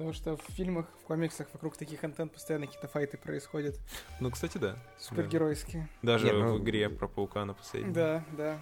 [0.00, 3.78] Потому что в фильмах, в комиксах вокруг таких антенн постоянно какие-то файты происходят.
[4.18, 4.78] Ну, кстати, да.
[4.98, 5.90] Супергеройские.
[6.00, 6.12] Да.
[6.12, 6.54] Даже Нет, ну...
[6.54, 7.92] в игре про паука на последнем.
[7.92, 8.58] Да, да.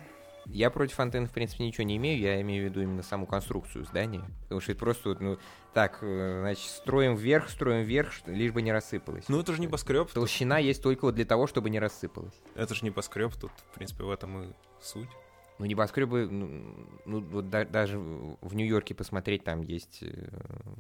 [0.46, 3.84] Я против антенн, в принципе, ничего не имею, я имею в виду именно саму конструкцию
[3.84, 4.24] здания.
[4.42, 5.38] Потому что это просто, ну,
[5.74, 9.28] так, э, значит, строим вверх, строим вверх, лишь бы не рассыпалось.
[9.28, 10.10] Ну, это же небоскреб.
[10.10, 10.64] Толщина тут...
[10.64, 12.34] есть только вот для того, чтобы не рассыпалось.
[12.56, 15.10] Это же небоскреб, тут, в принципе, в этом и суть.
[15.58, 20.28] Ну, небоскребы, ну, ну вот да, даже в Нью-Йорке посмотреть, там есть э,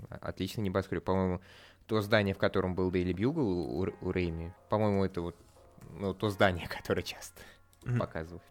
[0.08, 1.02] отличный небоскреб.
[1.02, 1.40] По-моему,
[1.86, 5.36] то здание, в котором был Дейли Бьюгл у, у Рейми, по-моему, это вот
[5.98, 7.40] ну, то здание, которое часто
[7.82, 7.98] mm-hmm.
[7.98, 8.42] показывают,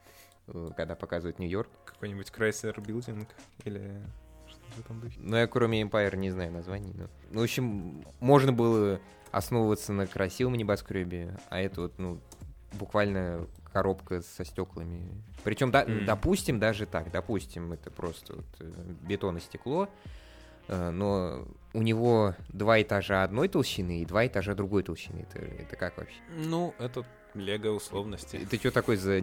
[0.47, 1.69] э, когда показывают Нью-Йорк.
[1.85, 3.27] Какой-нибудь Chrysler Building
[3.63, 4.01] или
[4.47, 5.19] что-то там духе.
[5.19, 6.93] Ну, я кроме Empire не знаю названий.
[6.93, 7.07] Но...
[7.31, 8.99] Ну, в общем, можно было
[9.31, 12.19] основываться на красивом небоскребе, а это вот, ну,
[12.73, 15.23] буквально коробка со стеклами.
[15.43, 16.05] Причем, да, mm.
[16.05, 18.71] допустим, даже так, допустим, это просто вот э,
[19.03, 19.87] бетон и стекло,
[20.67, 25.27] э, но у него два этажа одной толщины и два этажа другой толщины.
[25.29, 26.17] Это, это как вообще?
[26.35, 28.37] Ну, это лего условности.
[28.37, 29.21] Это что такое за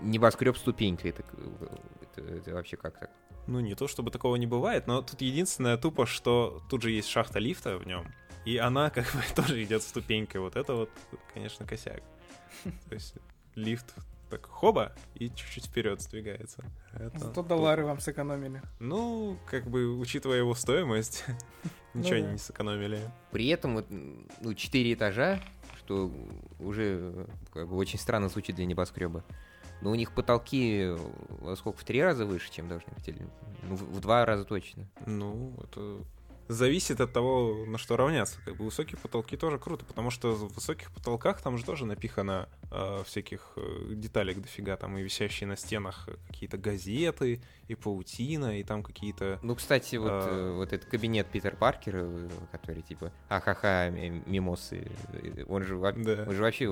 [0.00, 1.08] небоскреб ступенька?
[1.08, 1.22] Это,
[2.02, 3.10] это, это вообще как так?
[3.46, 7.08] Ну, не то чтобы такого не бывает, но тут единственное тупо, что тут же есть
[7.08, 8.04] шахта лифта в нем,
[8.44, 10.40] и она как бы тоже идет ступенькой.
[10.40, 10.90] Вот это вот,
[11.32, 12.02] конечно, косяк.
[12.88, 13.14] То есть
[13.54, 13.94] лифт
[14.32, 16.64] так хоба и чуть-чуть вперед сдвигается.
[16.94, 18.62] Это Зато доллары вам сэкономили.
[18.80, 21.24] Ну, как бы, учитывая его стоимость,
[21.94, 23.00] ничего ну, не сэкономили.
[23.30, 25.42] При этом вот, ну, 4 этажа,
[25.76, 26.10] что
[26.60, 29.22] уже как бы, очень странно звучит для небоскреба.
[29.82, 30.94] Но у них потолки
[31.28, 33.06] во сколько, в три раза выше, чем должны быть?
[33.08, 33.28] Или,
[33.64, 34.88] ну, в, в два раза точно.
[35.04, 35.98] Ну, это
[36.48, 38.38] зависит от того, на что равняться.
[38.44, 42.48] Как бы высокие потолки тоже круто, потому что в высоких потолках там же тоже напихано
[42.70, 47.40] э, всяких э, деталек дофига, там и висящие на стенах какие-то газеты,
[47.72, 49.38] и паутина, и там какие-то...
[49.42, 54.88] Ну, кстати, вот, э, э вот этот кабинет Питер Паркера, э, который типа ахаха, мимосы,
[55.12, 56.24] э, он же, да.
[56.28, 56.68] он же вообще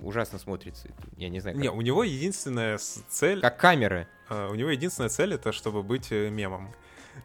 [0.00, 0.88] ужасно смотрится.
[1.16, 1.56] Я не знаю.
[1.56, 1.62] Как...
[1.62, 3.40] Не, у него единственная цель...
[3.40, 4.08] Как камера.
[4.28, 6.72] Uh, у него единственная цель это чтобы быть мемом.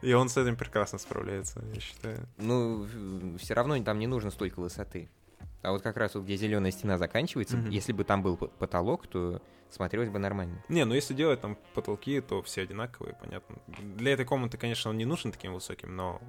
[0.01, 2.27] И он с этим прекрасно справляется, я считаю.
[2.37, 2.87] Ну,
[3.37, 5.09] все равно там не нужно столько высоты.
[5.61, 7.71] А вот как раз вот где зеленая стена заканчивается, mm-hmm.
[7.71, 10.63] если бы там был потолок, то смотрелось бы нормально.
[10.69, 13.57] Не, ну если делать там потолки, то все одинаковые, понятно.
[13.67, 16.21] Для этой комнаты, конечно, он не нужен таким высоким, но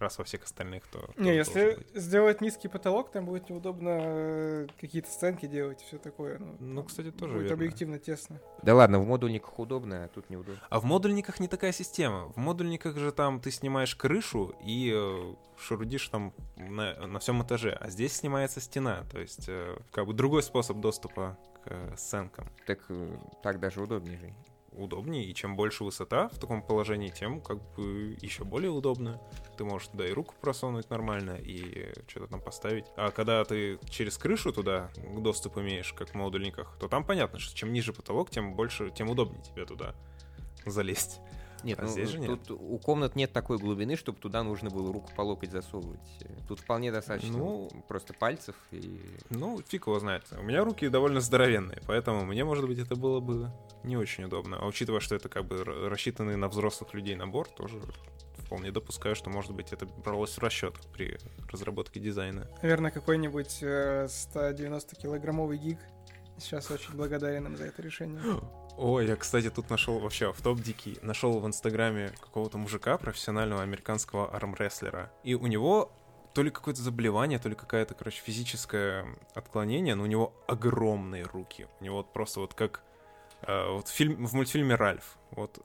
[0.00, 1.10] раз во всех остальных, то...
[1.16, 6.38] Не, если сделать низкий потолок, там будет неудобно э, какие-то сценки делать, все такое.
[6.38, 7.54] Ну, ну кстати, тоже Будет верно.
[7.54, 8.40] объективно тесно.
[8.62, 10.60] Да ладно, в модульниках удобно, а тут неудобно.
[10.68, 12.26] А в модульниках не такая система.
[12.28, 17.76] В модульниках же там ты снимаешь крышу и э, шурудишь там на, на всем этаже,
[17.80, 22.48] а здесь снимается стена, то есть э, как бы другой способ доступа к сценкам.
[22.66, 22.80] Так,
[23.42, 24.34] так даже удобнее же
[24.78, 29.20] удобнее, и чем больше высота в таком положении, тем как бы еще более удобно.
[29.56, 32.86] Ты можешь туда и руку просунуть нормально, и что-то там поставить.
[32.96, 37.56] А когда ты через крышу туда доступ имеешь, как в модульниках, то там понятно, что
[37.56, 39.94] чем ниже потолок, тем больше, тем удобнее тебе туда
[40.64, 41.20] залезть.
[41.64, 42.30] Нет, а ну, здесь же нет.
[42.44, 46.00] Тут у комнат нет такой глубины, чтобы туда нужно было руку по локоть засовывать.
[46.46, 49.00] Тут вполне достаточно ну, просто пальцев и...
[49.30, 50.24] Ну, фиг его знает.
[50.38, 53.50] У меня руки довольно здоровенные, поэтому мне, может быть, это было бы
[53.84, 54.58] не очень удобно.
[54.60, 57.80] А учитывая, что это как бы рассчитанный на взрослых людей набор, тоже
[58.48, 61.18] вполне допускаю, что, может быть, это бралось в расчет при
[61.50, 62.48] разработке дизайна.
[62.62, 65.78] Наверное, какой-нибудь э, 190-килограммовый гиг
[66.40, 68.22] сейчас очень благодарен им за это решение.
[68.76, 70.98] Ой, я, кстати, тут нашел вообще в топ дикий.
[71.02, 75.12] Нашел в Инстаграме какого-то мужика, профессионального американского армрестлера.
[75.24, 75.90] И у него
[76.32, 81.66] то ли какое-то заболевание, то ли какая-то, короче, физическое отклонение, но у него огромные руки.
[81.80, 82.82] У него вот просто вот как
[83.42, 85.16] э, вот фильм, в мультфильме Ральф.
[85.32, 85.58] Вот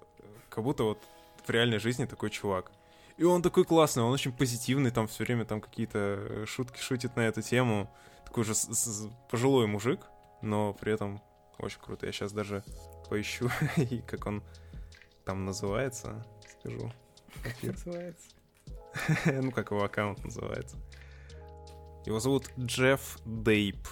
[0.49, 0.99] как будто вот
[1.45, 2.71] в реальной жизни такой чувак.
[3.17, 7.21] И он такой классный, он очень позитивный, там все время там какие-то шутки шутит на
[7.21, 7.91] эту тему.
[8.25, 8.53] Такой уже
[9.29, 10.01] пожилой мужик,
[10.43, 11.21] но при этом
[11.57, 12.05] очень круто.
[12.05, 12.63] Я сейчас даже
[13.09, 14.43] поищу, и как он
[15.25, 16.25] там называется,
[16.59, 16.91] скажу.
[17.61, 18.29] Называется.
[19.25, 20.77] ну, как его аккаунт называется.
[22.05, 23.87] Его зовут Джефф Дейп.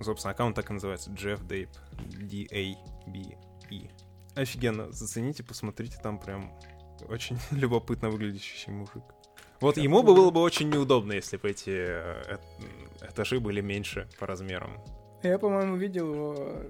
[0.00, 1.10] Собственно, аккаунт так и называется.
[1.10, 1.70] Джефф Дейп.
[2.00, 3.90] D-A-B-E.
[4.34, 4.90] Офигенно.
[4.90, 6.52] Зацените, посмотрите, там прям
[7.08, 9.04] очень любопытно выглядящий мужик.
[9.60, 12.38] Вот ему бы было бы очень неудобно, если бы эти э,
[13.08, 14.82] этажи были меньше по размерам.
[15.22, 16.62] Я, по-моему, видел его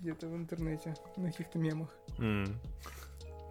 [0.00, 1.88] где-то в интернете, на каких-то мемах.
[2.18, 2.54] Mm.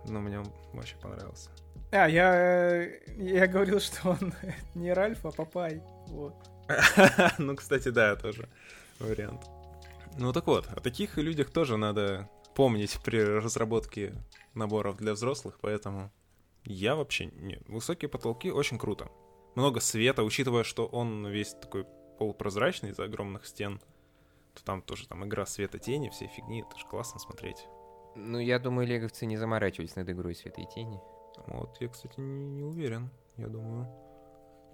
[0.08, 1.50] Ну, мне он вообще понравился.
[1.92, 2.84] А, я,
[3.16, 4.34] я говорил, что он
[4.76, 5.82] не Ральф, а Папай.
[6.08, 6.36] Вот.
[7.38, 8.50] ну, кстати, да, тоже
[9.00, 9.42] вариант.
[10.18, 14.14] Ну так вот, о таких людях тоже надо помнить при разработке
[14.54, 16.12] наборов для взрослых, поэтому
[16.66, 17.60] я вообще не...
[17.68, 19.10] Высокие потолки очень круто.
[19.56, 21.86] Много света, учитывая, что он весь такой
[22.18, 23.82] полупрозрачный из-за огромных стен
[24.54, 27.68] то там тоже там игра света тени, все фигни, это же классно смотреть.
[28.16, 31.00] Ну, я думаю, леговцы не заморачивались над игрой света и тени.
[31.48, 33.88] Вот, я, кстати, не, не уверен, я думаю.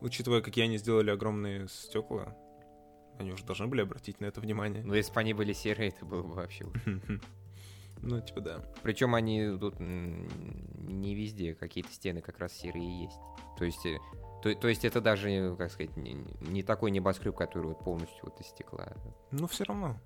[0.01, 2.36] Учитывая, какие они сделали огромные стекла,
[3.17, 4.84] они уже должны были обратить на это внимание.
[4.84, 6.65] Ну, если бы они были серые, это было бы вообще
[8.01, 8.65] Ну, типа да.
[8.82, 13.19] Причем они тут не везде какие-то стены как раз серые есть.
[13.57, 13.97] То есть э,
[14.42, 18.40] то, то есть это даже, как сказать, не, не такой небоскреб, который вот полностью вот
[18.40, 18.88] из стекла.
[19.32, 19.98] Ну, все равно.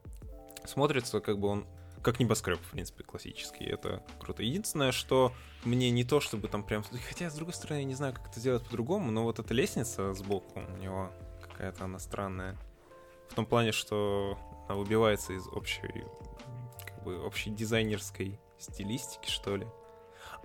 [0.65, 1.67] Смотрится, как бы он
[2.03, 3.63] как небоскреб, в принципе, классический.
[3.63, 4.43] Это круто.
[4.43, 5.31] Единственное, что
[5.63, 6.83] мне не то, чтобы там прям...
[7.07, 10.13] Хотя, с другой стороны, я не знаю, как это сделать по-другому, но вот эта лестница
[10.13, 11.09] сбоку у него
[11.41, 12.57] какая-то она странная.
[13.29, 16.03] В том плане, что она выбивается из общей,
[16.85, 19.67] как бы, общей дизайнерской стилистики, что ли.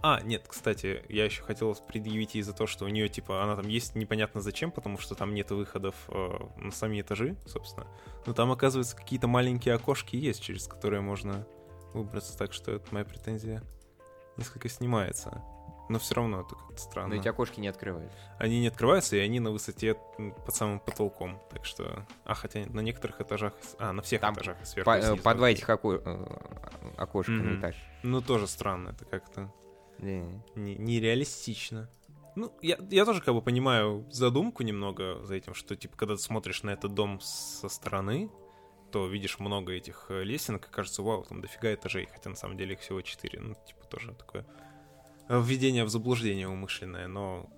[0.00, 3.56] А, нет, кстати, я еще хотел предъявить ей за то, что у нее, типа, она
[3.56, 7.86] там есть непонятно зачем, потому что там нет выходов э, на сами этажи, собственно.
[8.26, 11.46] Но там, оказывается, какие-то маленькие окошки есть, через которые можно
[11.94, 13.62] выбраться, так что это моя претензия
[14.36, 15.42] несколько снимается.
[15.88, 17.14] Но все равно это как-то странно.
[17.14, 18.18] Но эти окошки не открываются.
[18.38, 19.96] Они не открываются, и они на высоте
[20.44, 21.40] под самым потолком.
[21.50, 22.06] Так что...
[22.24, 23.54] А, хотя на некоторых этажах...
[23.78, 24.84] А, на всех Там этажах сверху.
[24.84, 25.16] По, снизу.
[25.16, 26.02] по два этих око...
[26.04, 26.26] Э,
[26.98, 27.42] окошка mm-hmm.
[27.42, 27.76] на этаж.
[28.02, 28.90] Ну, тоже странно.
[28.90, 29.50] Это как-то
[29.98, 31.90] не, нереалистично.
[32.36, 36.22] Ну, я, я тоже как бы понимаю задумку немного за этим, что, типа, когда ты
[36.22, 38.30] смотришь на этот дом со стороны,
[38.92, 42.56] то видишь много этих э, лесенок, и кажется, вау, там дофига этажей, хотя на самом
[42.56, 43.40] деле их всего четыре.
[43.40, 44.46] Ну, типа, тоже такое
[45.28, 47.48] введение в заблуждение умышленное, но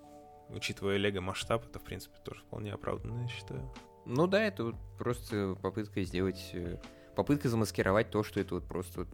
[0.49, 3.73] учитывая лего масштаб, это, в принципе, тоже вполне оправданно, я считаю.
[4.05, 6.51] Ну да, это вот просто попытка сделать...
[6.53, 6.77] Э,
[7.15, 9.09] попытка замаскировать то, что это вот просто вот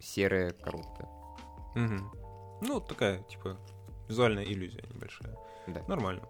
[0.00, 1.08] серая коробка.
[1.74, 2.23] Угу.
[2.60, 3.56] Ну, такая, типа,
[4.08, 5.36] визуальная иллюзия небольшая.
[5.66, 5.82] Да.
[5.88, 6.28] Нормально.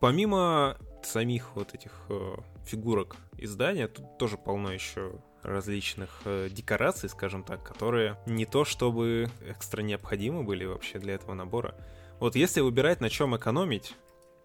[0.00, 0.76] Помимо
[1.06, 3.88] самих вот этих э, фигурок издания.
[3.88, 10.42] Тут тоже полно еще различных э, декораций, скажем так, которые не то чтобы экстра необходимы
[10.42, 11.74] были вообще для этого набора.
[12.18, 13.94] Вот если выбирать, на чем экономить,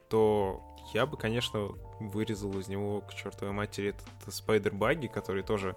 [0.09, 0.62] то
[0.93, 5.76] я бы, конечно, вырезал из него к чертовой матери этот спайдер-баги, который тоже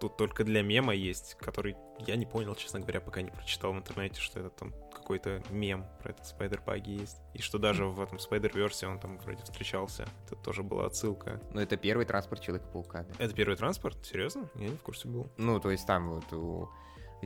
[0.00, 3.76] тут только для мема есть, который я не понял, честно говоря, пока не прочитал в
[3.76, 7.18] интернете, что это там какой-то мем про этот спайдер-баги есть.
[7.34, 10.06] И что даже в этом спайдер-версе он там вроде встречался.
[10.26, 11.40] Это тоже была отсылка.
[11.52, 13.24] Ну, это первый транспорт Человека-паука, да.
[13.24, 13.98] Это первый транспорт?
[14.04, 14.48] Серьезно?
[14.54, 15.28] Я не в курсе был.
[15.36, 16.70] Ну, то есть там вот у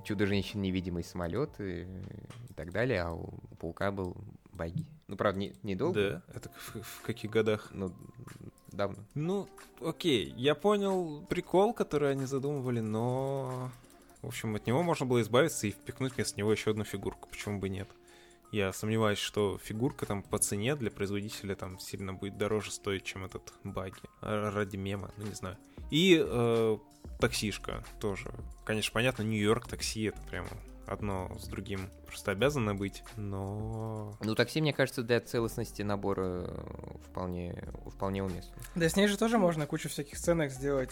[0.03, 4.17] Чудо-женщин невидимый самолет и, и так далее, а у Паука был
[4.53, 4.87] баги.
[5.07, 6.23] Ну, правда, не, недолго.
[6.27, 7.69] Да, это в, в каких годах?
[7.73, 7.93] Ну,
[8.75, 8.99] давно.
[9.15, 9.49] Ну,
[9.81, 13.71] окей, я понял прикол, который они задумывали, но...
[14.23, 17.59] В общем, от него можно было избавиться и впихнуть вместо него еще одну фигурку, почему
[17.59, 17.89] бы нет.
[18.53, 23.25] Я сомневаюсь, что фигурка там по цене для производителя там сильно будет дороже стоить, чем
[23.25, 23.97] этот баги.
[24.21, 25.59] Ради мема, ну не знаю.
[25.91, 26.79] И э,
[27.19, 28.33] таксишка тоже.
[28.65, 30.49] Конечно, понятно, Нью-Йорк такси это прямо
[30.87, 34.17] одно с другим просто обязано быть, но...
[34.23, 36.65] Ну, такси, мне кажется, для целостности набора
[37.09, 38.55] вполне, вполне уместно.
[38.75, 40.91] Да, с ней же тоже можно кучу всяких сценок сделать.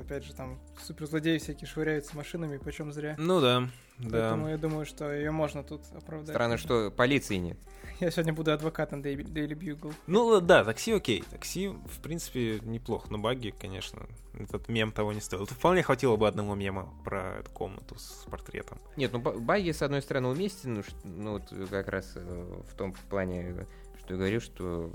[0.00, 3.14] Опять же, там суперзлодеи всякие швыряются машинами, почем зря.
[3.18, 3.68] Ну да,
[3.98, 4.10] да.
[4.10, 6.34] Поэтому я думаю, что ее можно тут оправдать.
[6.34, 7.58] Странно, что полиции нет.
[8.02, 9.94] Я сегодня буду адвокатом Daily Bugle.
[10.08, 11.22] Ну да, такси окей.
[11.30, 13.06] Такси, в принципе, неплохо.
[13.10, 15.46] Но баги, конечно, этот мем того не стоил.
[15.46, 18.80] Вполне хватило бы одного мема про эту комнату с портретом.
[18.96, 22.92] Нет, ну баги, с одной стороны, уместен, ну, ну вот как раз э, в том
[23.08, 23.68] плане,
[24.00, 24.90] что я говорю, что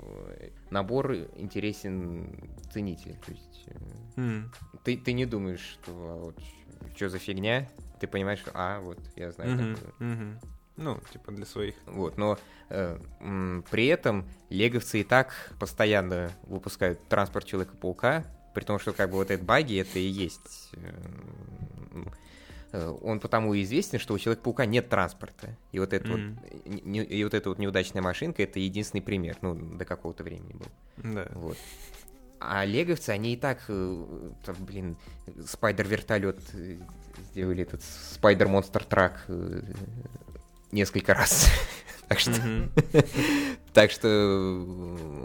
[0.68, 2.38] набор интересен
[2.70, 3.16] ценитель.
[3.24, 3.68] То есть
[4.16, 4.42] mm.
[4.84, 6.38] ты, ты не думаешь, что а вот
[6.94, 9.74] что за фигня, ты понимаешь, что, а, вот, я знаю mm-hmm.
[9.74, 9.92] такое.
[10.10, 10.38] Mm-hmm.
[10.78, 11.74] Ну, типа для своих.
[11.86, 12.38] Вот, но
[12.70, 18.24] э, м, при этом леговцы и так постоянно выпускают транспорт Человека-паука,
[18.54, 20.70] при том, что как бы вот этот баги это и есть...
[20.74, 22.04] Э,
[22.72, 25.56] э, он потому и известен, что у Человека-паука нет транспорта.
[25.72, 26.38] И вот, это mm-hmm.
[26.64, 30.52] вот, не, и вот эта вот неудачная машинка это единственный пример, ну, до какого-то времени
[30.52, 31.14] был.
[31.14, 31.28] Да.
[31.34, 31.56] Вот.
[32.40, 34.96] А леговцы, они и так, э, там, блин,
[35.44, 36.78] спайдер-вертолет э,
[37.32, 39.62] сделали этот спайдер-монстр-трак э,
[40.72, 41.48] несколько раз.
[42.08, 42.32] так что,
[43.72, 44.08] так что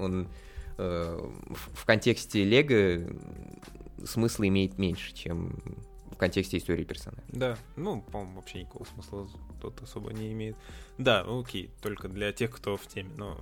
[0.01, 0.27] он
[0.77, 3.07] в контексте Лего
[4.05, 5.59] смысла имеет меньше, чем
[6.11, 7.23] в контексте истории персонажа.
[7.29, 9.27] Да, ну, по-моему, вообще никакого смысла
[9.61, 10.57] тут особо не имеет.
[10.97, 13.39] Да, окей, только для тех, кто в теме, но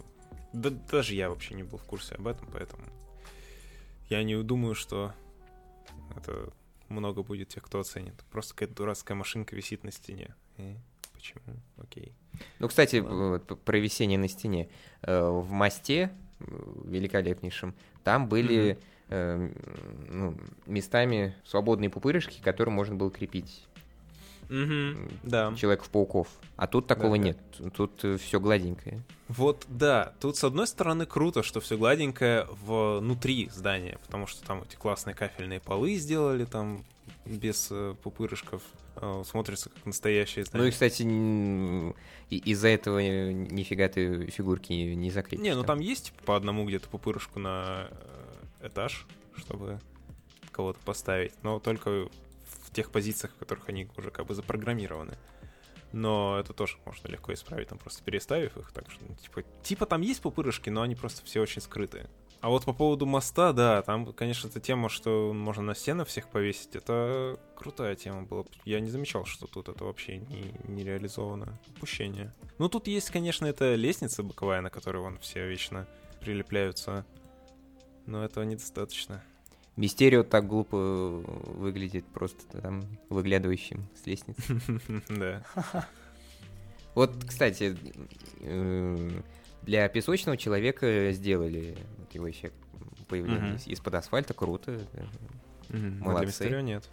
[0.53, 2.83] да, даже я вообще не был в курсе об этом, поэтому
[4.09, 5.13] я не думаю, что
[6.15, 6.51] это
[6.89, 8.15] много будет тех, кто оценит.
[8.31, 10.35] Просто какая-то дурацкая машинка висит на стене.
[10.57, 10.75] И
[11.21, 11.55] почему?
[11.77, 12.13] Окей.
[12.59, 14.69] Ну, кстати, вот, про висение на стене.
[15.03, 16.11] Э, в мосте
[16.85, 20.07] великолепнейшем там были mm-hmm.
[20.09, 23.67] ну, местами свободные пупырышки, которые можно было крепить
[24.51, 25.53] Угу, да.
[25.55, 26.27] Человеков-пауков.
[26.57, 27.37] А тут такого да, нет.
[27.57, 27.69] Да.
[27.69, 29.01] Тут э, все гладенькое.
[29.29, 30.13] Вот, да.
[30.19, 35.15] Тут, с одной стороны, круто, что все гладенькое внутри здания, потому что там эти классные
[35.15, 36.83] кафельные полы сделали там
[37.25, 38.61] без э, пупырышков.
[38.97, 40.63] Э, смотрится как настоящее здание.
[40.63, 41.03] Ну и, кстати,
[42.29, 45.43] из-за этого нифига ты фигурки не закрепишь.
[45.45, 47.87] Не, ну там есть по одному где-то пупырышку на
[48.61, 49.79] этаж, чтобы
[50.51, 52.09] кого-то поставить, но только
[52.73, 55.17] тех позициях, в которых они уже как бы запрограммированы.
[55.91, 59.85] Но это тоже можно легко исправить, там просто переставив их так, что, ну, типа, типа
[59.85, 62.09] там есть пупырышки, но они просто все очень скрытые.
[62.41, 66.27] А вот по поводу моста, да, там, конечно, эта тема, что можно на стены всех
[66.27, 68.45] повесить, это крутая тема была.
[68.65, 71.59] Я не замечал, что тут это вообще не, не реализовано.
[71.67, 72.33] Упущение.
[72.57, 75.87] Ну, тут есть, конечно, эта лестница боковая, на которой вон все вечно
[76.19, 77.05] прилепляются.
[78.07, 79.23] Но этого недостаточно.
[79.81, 84.61] Мистерио так глупо выглядит просто там выглядывающим с лестницы.
[85.09, 85.43] Да.
[86.93, 87.75] Вот, кстати,
[88.41, 89.09] э,
[89.63, 91.75] для песочного человека сделали
[92.11, 92.53] его эффект
[93.07, 94.79] появления из-под асфальта, круто.
[95.69, 96.03] Молодцы.
[96.05, 96.89] А для Мистерио нет.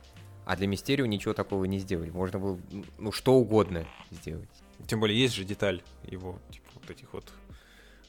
[0.47, 2.09] А для Мистерио ничего такого не сделали.
[2.09, 2.59] Можно было,
[2.97, 4.49] ну, что угодно сделать.
[4.87, 7.31] Тем более есть же деталь его, типа, вот этих вот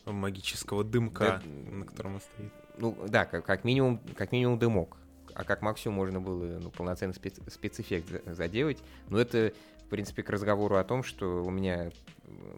[0.06, 4.98] магического дымка, да, на котором он стоит ну да, как, как минимум, как минимум дымок.
[5.34, 8.80] А как максимум можно было ну, полноценный специ спецэффект заделать.
[9.10, 9.54] Но это,
[9.86, 11.92] в принципе, к разговору о том, что у меня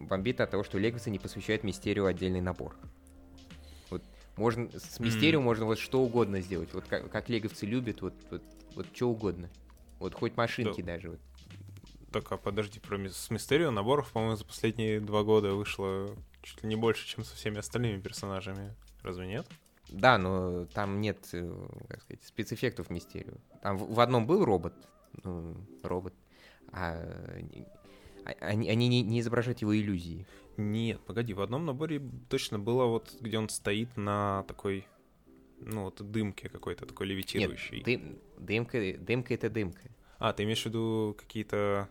[0.00, 2.74] бомбит от того, что Легаси не посвящает Мистерию отдельный набор.
[3.90, 4.02] Вот
[4.36, 5.42] можно, с Мистерио mm.
[5.42, 6.72] можно вот что угодно сделать.
[6.72, 8.42] Вот как, как леговцы любят, вот, вот,
[8.74, 9.48] вот что угодно.
[9.98, 10.94] Вот хоть машинки да.
[10.94, 11.10] даже.
[11.10, 11.20] Вот.
[12.10, 16.68] Так, а подожди, про с Мистерио наборов, по-моему, за последние два года вышло чуть ли
[16.68, 18.74] не больше, чем со всеми остальными персонажами.
[19.02, 19.46] Разве нет?
[19.92, 23.40] Да, но там нет, э, как сказать, спецэффектов в Мистерию.
[23.62, 24.74] Там в, в одном был робот,
[25.22, 26.14] ну, робот,
[26.72, 26.96] а,
[28.24, 30.26] а они, они не, не изображают его иллюзии.
[30.56, 34.86] Нет, погоди, в одном наборе точно было вот, где он стоит на такой,
[35.60, 37.82] ну вот дымке какой-то такой левитирующей.
[37.84, 39.90] Нет, дым, дымка, дымка это дымка.
[40.18, 41.88] А, ты имеешь в виду какие-то,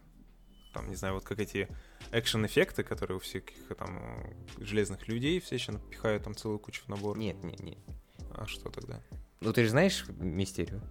[0.74, 1.68] там, не знаю, вот как эти
[2.12, 3.44] экшен-эффекты, которые у всех
[3.78, 4.00] там
[4.58, 7.18] железных людей все еще пихают там целую кучу в набор?
[7.18, 7.80] Нет, нет, нет.
[8.34, 9.02] А что тогда?
[9.40, 10.82] Ну ты же знаешь Мистерию?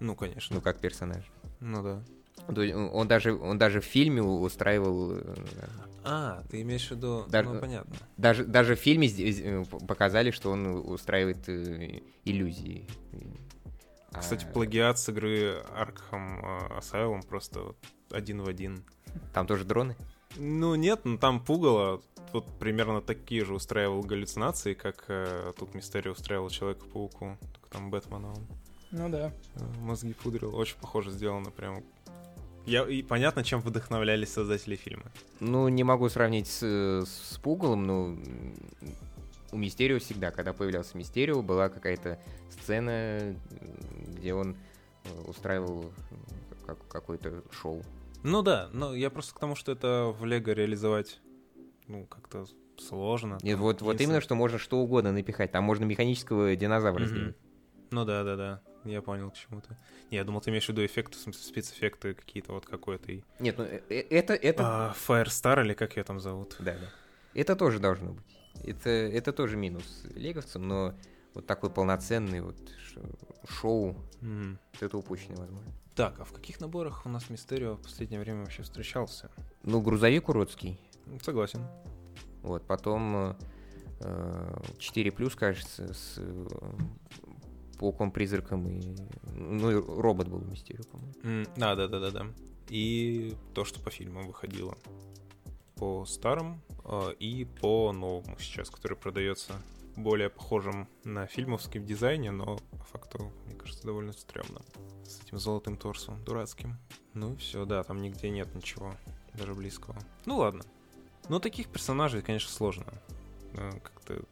[0.00, 0.56] Ну, конечно.
[0.56, 1.24] Ну, как персонаж.
[1.60, 2.04] Ну да.
[2.48, 5.12] Он даже, он даже в фильме устраивал...
[5.12, 5.34] Э,
[6.02, 7.24] а, ты имеешь в виду...
[7.28, 7.94] Даже, ну, понятно.
[8.16, 12.88] Даже, даже в фильме э, показали, что он устраивает э, иллюзии.
[14.10, 14.52] Кстати, а...
[14.52, 17.76] плагиат с игры Arkham Asylum просто
[18.10, 18.84] один в один.
[19.32, 19.96] Там тоже дроны?
[20.36, 22.02] Ну нет, ну там пугало.
[22.32, 27.36] Вот примерно такие же устраивал галлюцинации, как э, тут Мистерио устраивал Человека-пауку.
[27.40, 28.46] Только там Бэтмена он.
[28.90, 29.32] Ну да.
[29.56, 30.54] Э, мозги пудрил.
[30.56, 31.82] Очень похоже сделано прям.
[32.64, 35.04] Я, и понятно, чем вдохновлялись создатели фильма.
[35.40, 36.62] Ну, не могу сравнить с,
[37.04, 38.16] с Пугалом, но
[39.50, 42.18] у Мистерио всегда, когда появлялся Мистерио, была какая-то
[42.50, 43.36] сцена,
[44.08, 44.56] где он
[45.04, 45.92] э, устраивал
[46.88, 47.82] какое-то шоу.
[48.22, 51.20] Ну да, но я просто к тому, что это в Лего реализовать,
[51.86, 52.46] ну, как-то
[52.78, 53.38] сложно.
[53.42, 55.52] Нет, вот, вот именно, что можно что угодно напихать.
[55.52, 57.06] Там можно механического динозавра mm-hmm.
[57.06, 57.36] сделать.
[57.90, 58.62] Ну да, да, да.
[58.84, 59.76] Я понял к чему-то.
[60.10, 63.12] Не, я думал, ты имеешь в виду эффекты, в смысле, спецэффекты какие-то вот какой-то.
[63.12, 63.22] И...
[63.38, 64.34] Нет, ну э, э, это...
[64.34, 64.62] это...
[64.64, 66.56] А, Firestar или как ее там зовут?
[66.58, 66.88] Да, да.
[67.34, 68.40] Это тоже должно быть.
[68.64, 70.94] Это, это тоже минус леговцам, но
[71.34, 72.56] вот такой полноценный вот
[73.48, 74.56] шоу, mm-hmm.
[74.80, 75.72] это упущено, возможно.
[75.94, 79.30] Так, а в каких наборах у нас Мистерио в последнее время вообще встречался?
[79.62, 80.80] Ну, грузовик уродский.
[81.22, 81.66] Согласен.
[82.42, 83.36] Вот, потом
[84.00, 86.46] э, 4 плюс, кажется, с э,
[87.78, 88.96] пауком-призраком и...
[89.34, 91.12] Ну, и робот был Мистерио, по-моему.
[91.22, 92.26] Mm, да, да, да, да, да.
[92.68, 94.76] И то, что по фильмам выходило.
[95.76, 99.52] По старым э, и по новому сейчас, который продается
[99.96, 104.62] более похожим на фильмовский в дизайне, но по факту, мне кажется, довольно стрёмно
[105.04, 106.78] с этим золотым торсом дурацким.
[107.14, 108.94] Ну и все, да, там нигде нет ничего,
[109.34, 109.96] даже близкого.
[110.24, 110.64] Ну ладно.
[111.28, 112.86] Но таких персонажей, конечно, сложно
[113.54, 114.22] э, как-то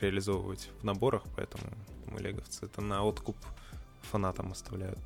[0.00, 1.64] реализовывать в наборах, поэтому
[2.06, 3.36] мы леговцы это на откуп
[4.02, 4.98] фанатам оставляют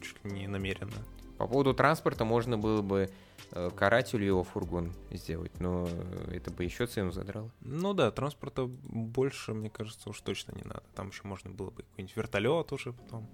[0.00, 1.04] чуть ли не намеренно.
[1.38, 3.10] По поводу транспорта можно было бы
[3.52, 5.88] э, карателю его фургон сделать, но
[6.32, 7.50] это бы еще цену задрало.
[7.60, 10.82] Ну да, транспорта больше, мне кажется, уж точно не надо.
[10.96, 13.28] Там еще можно было бы какой-нибудь вертолет уже потом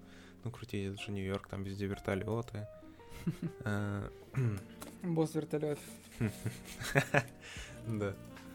[0.45, 2.67] ну, крутить, это же Нью-Йорк, там везде вертолеты.
[3.65, 4.07] Э,
[5.03, 5.79] Босс вертолет.
[7.87, 8.15] Да.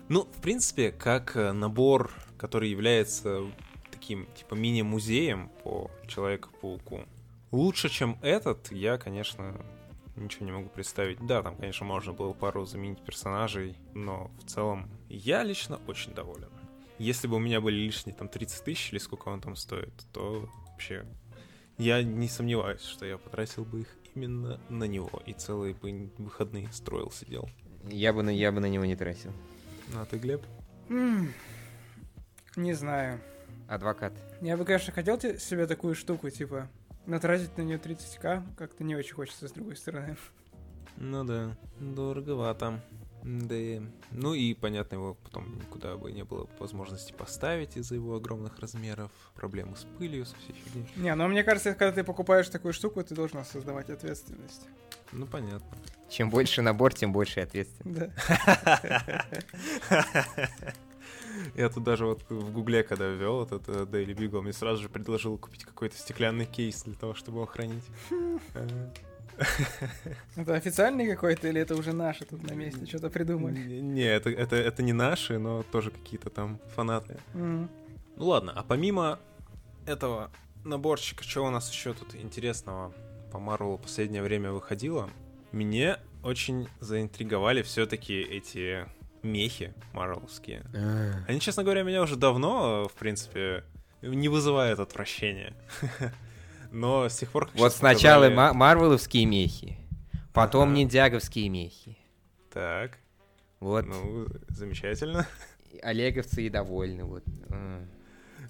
[0.10, 3.44] Ну, в принципе, как э, набор, который является
[3.92, 7.06] таким, типа, мини-музеем по Человеку-пауку,
[7.52, 9.56] лучше, чем этот, я, конечно,
[10.16, 11.26] ничего не могу представить.
[11.26, 16.50] Да, там, конечно, можно было пару заменить персонажей, но в целом я лично очень доволен.
[16.98, 20.50] Если бы у меня были лишние там 30 тысяч или сколько он там стоит, то
[20.68, 21.06] вообще
[21.78, 26.70] я не сомневаюсь, что я потратил бы их именно на него и целые бы выходные
[26.74, 27.50] строил, сидел.
[27.88, 29.32] Я бы на, я бы на него не тратил.
[29.94, 30.42] Ну, а ты, Глеб?
[30.90, 33.22] не знаю.
[33.68, 34.14] Адвокат.
[34.42, 36.70] Я бы, конечно, хотел себе такую штуку, типа,
[37.10, 40.16] натратить на нее 30к, как-то не очень хочется, с другой стороны.
[40.98, 42.82] Ну да, дороговато.
[43.22, 43.56] Да,
[44.12, 49.12] ну и, понятно, его потом никуда бы не было возможности поставить из-за его огромных размеров,
[49.36, 50.90] проблемы с пылью, со всей фигней.
[50.96, 54.68] Не, ну мне кажется, когда ты покупаешь такую штуку, ты должен создавать ответственность.
[55.12, 55.78] Ну, понятно.
[56.10, 58.12] Чем больше набор, тем больше ответственность.
[58.30, 59.26] Да.
[61.56, 65.38] Я тут даже вот в Гугле, когда ввел этот Daily Beagle, мне сразу же предложил
[65.38, 67.84] купить какой-то стеклянный кейс для того, чтобы его хранить.
[70.36, 73.58] Это официальный какой-то или это уже наши тут на месте что-то придумали?
[73.80, 77.18] Не, это, это, это не наши, но тоже какие-то там фанаты.
[77.34, 77.70] Ну
[78.18, 79.20] ладно, а помимо
[79.86, 80.30] этого
[80.66, 82.94] наборчика, что у нас еще тут интересного
[83.32, 85.10] по Марвелу последнее время выходило?
[85.52, 88.86] Мне очень заинтриговали все-таки эти
[89.24, 90.64] мехи марвеловские.
[90.74, 91.24] А.
[91.28, 93.64] Они, честно говоря, меня уже давно, в принципе,
[94.02, 95.54] не вызывают отвращения.
[96.72, 98.58] но с тех пор, Вот сначала показали...
[98.58, 99.78] марвеловские мехи,
[100.34, 100.78] потом ага.
[100.78, 101.98] ниндзяговские мехи.
[102.52, 102.98] Так.
[103.60, 103.86] Вот.
[103.86, 105.28] Ну, замечательно.
[105.82, 107.24] Олеговцы и довольны, вот.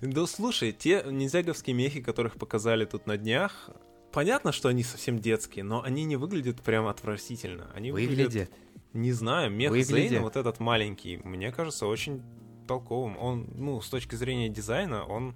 [0.02, 3.70] Да слушай, те ниндзяговские мехи, которых показали тут на днях,
[4.14, 7.70] понятно, что они совсем детские, но они не выглядят прям отвратительно.
[7.76, 8.28] Они выглядят.
[8.34, 8.50] выглядят
[8.94, 12.24] не знаю, мех Зейна, вот этот маленький, мне кажется, очень
[12.68, 13.18] толковым.
[13.18, 15.36] Он, ну, с точки зрения дизайна, он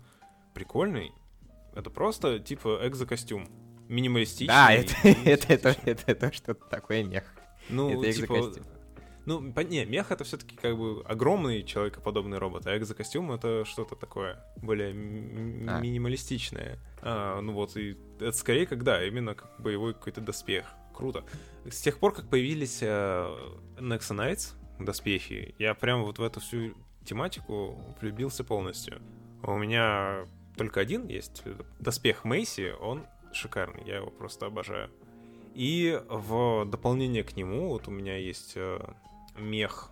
[0.53, 1.11] прикольный.
[1.75, 3.47] Это просто, типа, экзокостюм.
[3.89, 4.47] Минималистичный.
[4.47, 4.93] Да, это,
[5.25, 7.23] это, это, это, это что-то такое мех.
[7.69, 8.53] Ну, это типа,
[9.25, 14.43] ну, не, мех это все-таки как бы огромный человекоподобный робот, а экзокостюм это что-то такое
[14.57, 15.79] более а.
[15.79, 16.77] минималистичное.
[17.01, 20.65] А, ну вот, и это скорее как, да, именно как боевой какой-то доспех.
[20.93, 21.23] Круто.
[21.65, 23.39] С тех пор, как появились Nexa
[23.79, 26.73] Knights, доспехи, я прям вот в эту всю
[27.05, 29.01] тематику влюбился полностью.
[29.41, 30.25] У меня
[30.55, 31.43] только один есть
[31.79, 34.89] доспех Мейси, он шикарный, я его просто обожаю.
[35.53, 38.79] И в дополнение к нему вот у меня есть э,
[39.37, 39.91] мех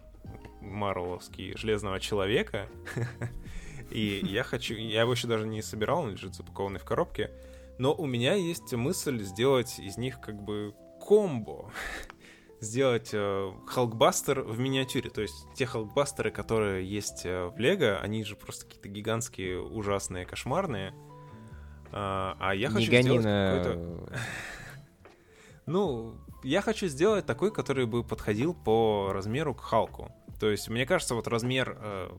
[0.62, 2.68] марвеловский Железного Человека.
[3.92, 4.74] И я хочу...
[4.76, 7.30] Я его еще даже не собирал, он лежит запакованный в коробке.
[7.78, 10.74] Но у меня есть мысль сделать из них как бы
[11.12, 11.70] комбо.
[12.62, 15.10] сделать э, Халкбастер в миниатюре.
[15.10, 20.26] То есть те Халкбастеры, которые есть э, в Лего, они же просто какие-то гигантские, ужасные,
[20.26, 20.94] кошмарные.
[21.92, 24.10] А, а я хочу не сделать какой-то...
[25.66, 30.12] Ну, я хочу сделать такой, который бы подходил по размеру к Халку.
[30.40, 32.10] То есть, мне кажется, вот размер э,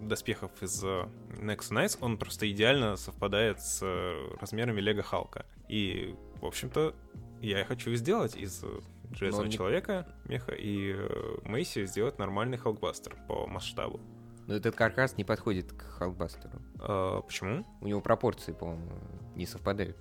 [0.00, 1.08] доспехов из э,
[1.38, 5.44] Next Knights, он просто идеально совпадает с э, размерами Лего Халка.
[5.68, 6.94] И, в общем-то,
[7.40, 8.80] я хочу сделать из э,
[9.12, 10.34] Железного Но Человека, не...
[10.34, 14.00] меха, и э, Мэйси сделать нормальный Халкбастер по масштабу.
[14.46, 16.60] Но этот каркас не подходит к Халкбастеру.
[16.80, 17.66] А, почему?
[17.80, 18.90] У него пропорции, по-моему,
[19.34, 19.96] не совпадают.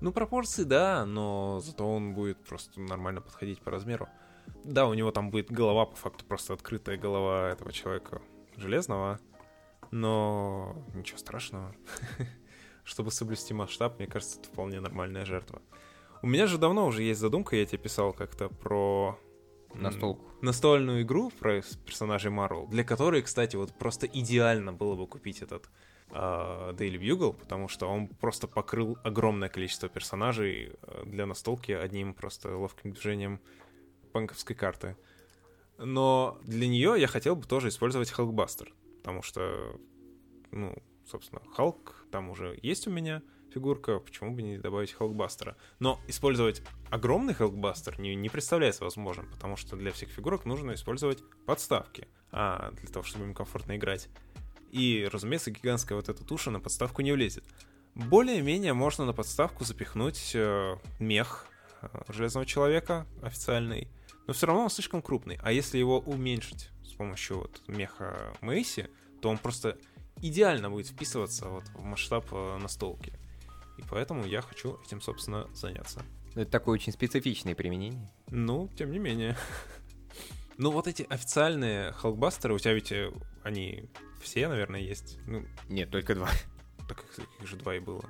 [0.00, 4.08] Ну, пропорции, да, но зато он будет просто нормально подходить по размеру.
[4.64, 8.20] Да, у него там будет голова, по факту, просто открытая голова этого человека
[8.56, 9.18] железного,
[9.90, 11.74] но ничего страшного.
[12.84, 15.62] Чтобы соблюсти масштаб, мне кажется, это вполне нормальная жертва.
[16.24, 19.20] У меня же давно уже есть задумка, я тебе писал как-то про
[19.74, 20.24] Настолку.
[20.40, 25.68] Настольную игру про персонажей Марвел, для которой, кстати, вот просто идеально было бы купить этот
[26.12, 32.14] э, Daily Bugle, потому что он просто покрыл огромное количество персонажей э, для настолки одним
[32.14, 33.38] просто ловким движением
[34.14, 34.96] банковской карты.
[35.76, 39.78] Но для нее я хотел бы тоже использовать Халкбастер, потому что,
[40.52, 43.20] ну, собственно, Халк там уже есть у меня
[43.54, 45.56] фигурка, почему бы не добавить Халкбастера.
[45.78, 51.22] Но использовать огромный Халкбастер не, не представляется возможным, потому что для всех фигурок нужно использовать
[51.46, 54.08] подставки, а для того, чтобы им комфортно играть.
[54.70, 57.44] И, разумеется, гигантская вот эта туша на подставку не влезет.
[57.94, 61.46] Более-менее можно на подставку запихнуть э, мех
[61.80, 63.88] э, Железного Человека официальный,
[64.26, 65.38] но все равно он слишком крупный.
[65.42, 68.90] А если его уменьшить с помощью вот меха Мэйси,
[69.22, 69.78] то он просто
[70.22, 73.12] идеально будет вписываться вот в масштаб э, настолки.
[73.78, 76.02] И поэтому я хочу этим, собственно, заняться.
[76.34, 78.10] Это такое очень специфичное применение.
[78.28, 79.36] Ну, тем не менее.
[80.56, 83.12] Ну, вот эти официальные халкбастеры, у тебя ведь э,
[83.42, 83.90] они
[84.22, 85.18] все, наверное, есть.
[85.26, 86.28] Ну, Нет, только два.
[86.88, 87.04] Так
[87.40, 88.04] их же два и было.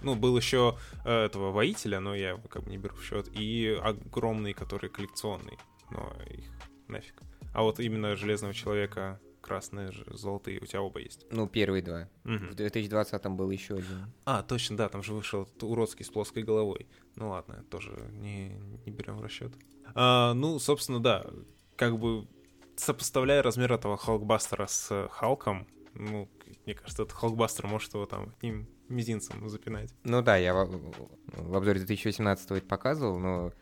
[0.00, 3.28] Ну, был еще э, этого воителя, но я его как бы не беру в счет.
[3.34, 5.58] И огромный, который коллекционный.
[5.90, 6.46] Но их
[6.88, 7.20] нафиг.
[7.52, 11.26] А вот именно Железного Человека красные, золотые, у тебя оба есть.
[11.30, 12.08] Ну, первые два.
[12.24, 12.32] Угу.
[12.32, 14.12] В 2020-м был еще один.
[14.24, 16.88] А, точно, да, там же вышел уродский с плоской головой.
[17.16, 19.52] Ну ладно, тоже не, не берем в расчет.
[19.94, 21.26] А, ну, собственно, да,
[21.76, 22.26] как бы
[22.76, 26.28] сопоставляя размер этого Халкбастера с Халком, ну,
[26.64, 29.94] мне кажется, этот Халкбастер может его там одним мизинцем запинать.
[30.04, 30.68] Ну да, я в,
[31.26, 33.52] в обзоре 2018 это показывал, но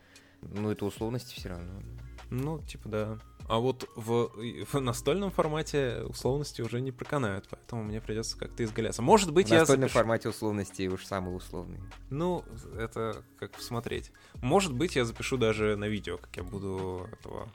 [0.41, 1.81] ну, это условности все равно.
[2.29, 3.19] Ну, типа, да.
[3.53, 4.31] А вот в,
[4.71, 9.03] в настольном формате условности уже не проканают, поэтому мне придется как-то изгаляться.
[9.03, 9.57] Может быть, в я...
[9.57, 9.99] В настольном запишу...
[9.99, 11.79] формате условности уж самые условные.
[12.09, 12.43] Ну,
[12.75, 14.11] это как посмотреть.
[14.41, 17.47] Может быть, я запишу даже на видео, как я буду этого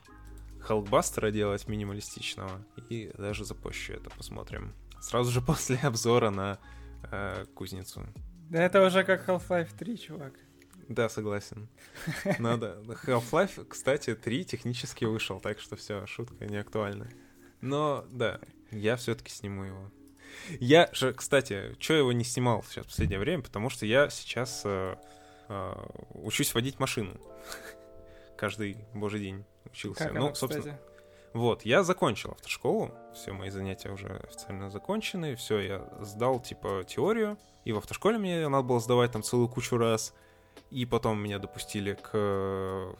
[0.61, 2.65] Халкбастера делать минималистичного.
[2.87, 4.73] И даже запущу это, посмотрим.
[5.01, 6.59] Сразу же после обзора на
[7.11, 8.05] э, кузницу.
[8.49, 10.33] Да это уже как Half-Life 3, чувак.
[10.89, 11.69] Да, согласен.
[12.39, 12.81] Надо.
[13.05, 17.07] Half-Life, кстати, 3 технически вышел, так что все, шутка не актуальна.
[17.61, 18.39] Но, да,
[18.71, 19.91] я все-таки сниму его.
[20.59, 24.63] Я же, кстати, что его не снимал сейчас в последнее время, потому что я сейчас
[24.65, 24.95] э,
[25.47, 25.73] э,
[26.15, 27.19] учусь водить машину.
[28.37, 30.05] Каждый божий день учился.
[30.05, 30.63] Как ну, собственно.
[30.63, 30.89] Кстати?
[31.33, 37.37] Вот, я закончил автошколу, все мои занятия уже официально закончены, все, я сдал, типа, теорию,
[37.65, 40.15] и в автошколе мне надо было сдавать там целую кучу раз,
[40.71, 42.95] и потом меня допустили к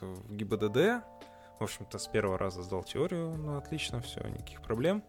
[0.00, 1.04] в ГИБДД.
[1.58, 5.02] В общем-то, с первого раза сдал теорию, ну, отлично, все, никаких проблем.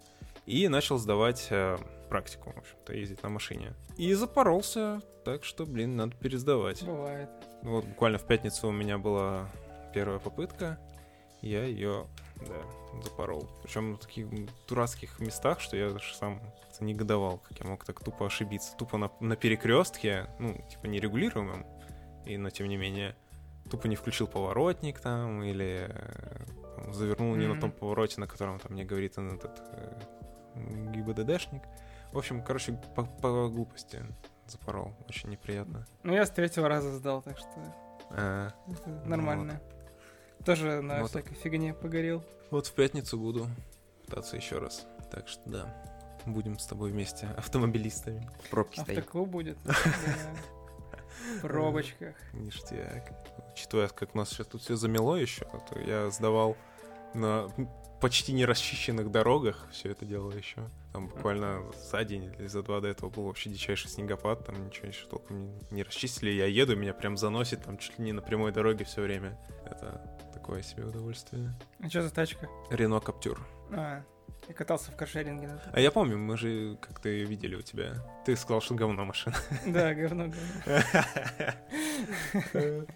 [0.45, 1.77] И начал сдавать э,
[2.09, 3.73] практику, в общем-то, ездить на машине.
[3.97, 6.83] И запоролся, так что, блин, надо пересдавать.
[6.83, 7.29] Бывает.
[7.61, 9.49] Вот буквально в пятницу у меня была
[9.93, 10.77] первая попытка.
[11.41, 13.47] Я ее Да, запорол.
[13.63, 14.27] Причем в таких
[14.67, 16.41] дурацких местах, что я даже сам
[16.79, 18.75] негодовал, как я мог так тупо ошибиться.
[18.75, 21.65] Тупо на, на перекрестке, ну, типа нерегулируемом,
[22.25, 23.15] и, но тем не менее,
[23.69, 25.93] тупо не включил поворотник там, или
[26.75, 27.39] там, завернул mm-hmm.
[27.39, 30.01] не на том повороте, на котором там мне говорит он этот э,
[30.93, 31.63] ГИБДДшник.
[32.11, 34.03] В общем, короче, по, по глупости
[34.47, 34.93] запорол.
[35.07, 35.85] Очень неприятно.
[36.03, 37.47] Ну, я с третьего раза сдал, так что
[38.09, 39.61] а, это нормально.
[40.37, 40.45] Вот.
[40.45, 41.09] Тоже на вот.
[41.09, 42.23] всякой фигне погорел.
[42.49, 43.47] Вот в пятницу буду
[44.05, 44.85] пытаться еще раз.
[45.09, 45.73] Так что да,
[46.25, 48.29] будем с тобой вместе автомобилистами.
[48.49, 48.79] Пробки.
[48.79, 49.57] Автоклуб будет.
[51.41, 52.15] Пробочках.
[52.33, 53.11] Ништяк.
[53.53, 56.57] Учитывая, как у нас сейчас тут все замело еще, то я сдавал
[57.13, 57.49] на
[58.01, 60.67] почти не расчищенных дорогах все это дело еще.
[60.91, 64.87] Там буквально за день или за два до этого был вообще дичайший снегопад, там ничего
[64.87, 66.31] еще толком не, не расчистили.
[66.31, 69.39] Я еду, меня прям заносит там чуть ли не на прямой дороге все время.
[69.65, 70.01] Это
[70.33, 71.53] такое себе удовольствие.
[71.79, 72.49] А что за тачка?
[72.71, 73.39] Рено Каптюр.
[73.71, 74.03] А,
[74.47, 75.47] я катался в каршеринге.
[75.47, 75.71] Да.
[75.73, 77.95] А я помню, мы же как-то видели у тебя.
[78.25, 79.35] Ты сказал, что говно машина.
[79.65, 80.31] Да, говно,
[82.43, 82.85] говно.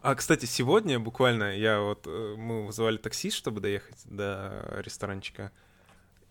[0.00, 2.06] А, кстати, сегодня буквально я вот...
[2.06, 5.50] Э, мы вызывали такси, чтобы доехать до ресторанчика.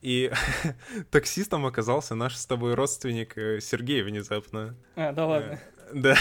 [0.02, 0.32] И
[1.12, 4.76] таксистом оказался наш с тобой родственник э, Сергей внезапно.
[4.96, 5.60] А, да ладно.
[5.90, 6.18] Э, да.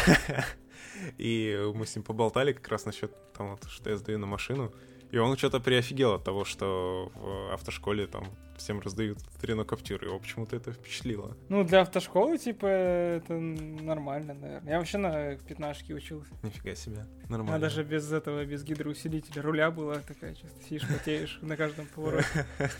[1.18, 4.74] И мы с ним поболтали как раз насчет того, что я сдаю на машину.
[5.12, 8.24] И он что-то приофигел от того, что в автошколе там
[8.56, 10.02] всем раздают Рено Каптюр.
[10.04, 11.36] Его почему-то это впечатлило.
[11.48, 14.72] Ну, для автошколы, типа, это нормально, наверное.
[14.72, 16.32] Я вообще на пятнашке учился.
[16.42, 17.06] Нифига себе.
[17.28, 17.56] Нормально.
[17.56, 22.46] А даже без этого, без гидроусилителя руля была такая, чисто сидишь, потеешь на каждом повороте.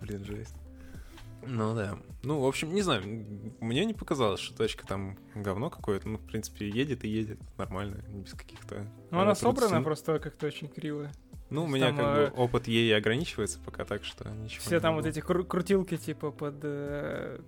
[0.00, 0.54] Блин, жесть.
[1.46, 1.98] Ну да.
[2.24, 3.02] Ну, в общем, не знаю,
[3.60, 6.08] мне не показалось, что тачка там говно какое-то.
[6.08, 8.86] Ну, в принципе, едет и едет нормально, без каких-то...
[9.10, 11.10] Ну, она собрана просто как-то очень криво.
[11.50, 14.60] Ну, у меня там, как бы э, опыт ей ограничивается пока, так что ничего.
[14.62, 17.40] Все там вот эти кру- крутилки, типа, под э,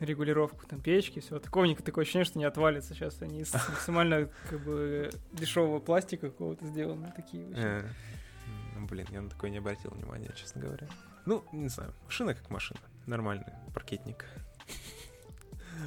[0.00, 1.38] регулировку там печки, все.
[1.38, 3.20] Такого такое ощущение, что не отвалится сейчас.
[3.20, 7.46] Они из максимально как бы дешевого пластика какого-то сделаны такие.
[7.54, 7.82] Э,
[8.78, 10.88] ну, блин, я на такое не обратил внимания, честно говоря.
[11.26, 12.80] Ну, не знаю, машина как машина.
[13.06, 14.24] Нормальный паркетник.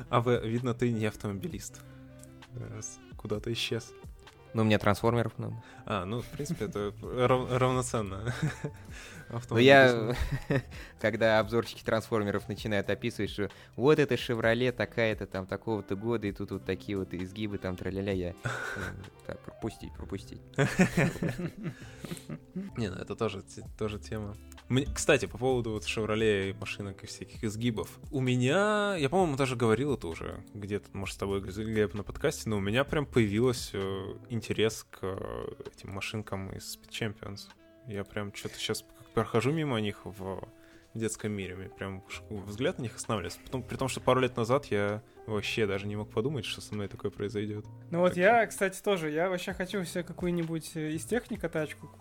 [0.09, 1.79] А вы, видно, ты не автомобилист.
[2.73, 3.93] Раз куда-то исчез.
[4.55, 5.61] Ну, у меня трансформеров много.
[5.85, 8.33] А, ну, в принципе, это рав- равноценно.
[9.49, 10.15] Ну, я,
[11.01, 16.51] когда обзорщики трансформеров начинают описывать, что вот это Шевроле такая-то там такого-то года, и тут
[16.51, 18.29] вот такие вот изгибы там траля я...
[18.29, 18.33] Э,
[19.25, 20.41] так, пропустить, пропустить.
[22.77, 23.43] Не, ну это тоже,
[23.79, 24.35] тоже тема.
[24.67, 27.99] Мне, кстати, по поводу вот Шевроле и машинок и всяких изгибов.
[28.11, 32.49] У меня, я, по-моему, даже говорил это уже где-то, может, с тобой, Глеб, на подкасте,
[32.49, 37.41] но у меня прям появилось э, интерес к э, этим машинкам из Speed Champions.
[37.87, 40.47] Я прям что-то сейчас прохожу мимо них в
[40.95, 43.39] детском мире, мне прям взгляд на них останавливается.
[43.43, 46.73] Потом, при том, что пару лет назад я вообще даже не мог подумать, что со
[46.73, 47.65] мной такое произойдет.
[47.91, 51.91] Ну вот я, кстати, тоже, я вообще хочу себе какую-нибудь э, из техника тачку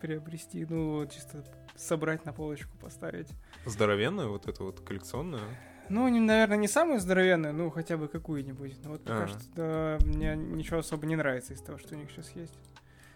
[0.00, 1.44] приобрести, ну, чисто
[1.76, 3.28] собрать на полочку, поставить.
[3.66, 5.42] Здоровенную, вот эту вот коллекционную?
[5.88, 8.82] Ну, не, наверное, не самую здоровенную, ну, хотя бы какую-нибудь.
[8.84, 9.28] Но вот пока а.
[9.28, 12.58] что да, мне ничего особо не нравится из того, что у них сейчас есть.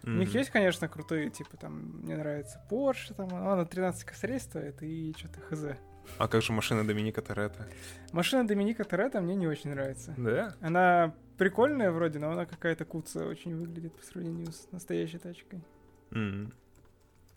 [0.02, 0.14] Mm-hmm.
[0.14, 4.82] У них есть, конечно, крутые, типа, там, мне нравится Porsche, там, она 13 косарей стоит,
[4.82, 5.78] и что-то хз.
[6.18, 7.66] А как же машина Доминика Торетто?
[8.12, 10.14] Машина Доминика Торетто мне не очень нравится.
[10.16, 10.54] Да?
[10.60, 15.64] Она прикольная вроде, но она какая-то куца очень выглядит по сравнению с настоящей тачкой.
[16.10, 16.52] Mm-hmm.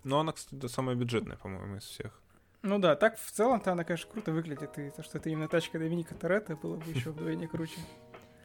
[0.04, 2.20] Ну, она, кстати, самая бюджетная, по-моему, из всех.
[2.62, 5.80] Ну да, так в целом-то она, конечно, круто выглядит, и то, что это именно тачка
[5.80, 7.80] Доминика Торетто, было бы еще вдвойне круче.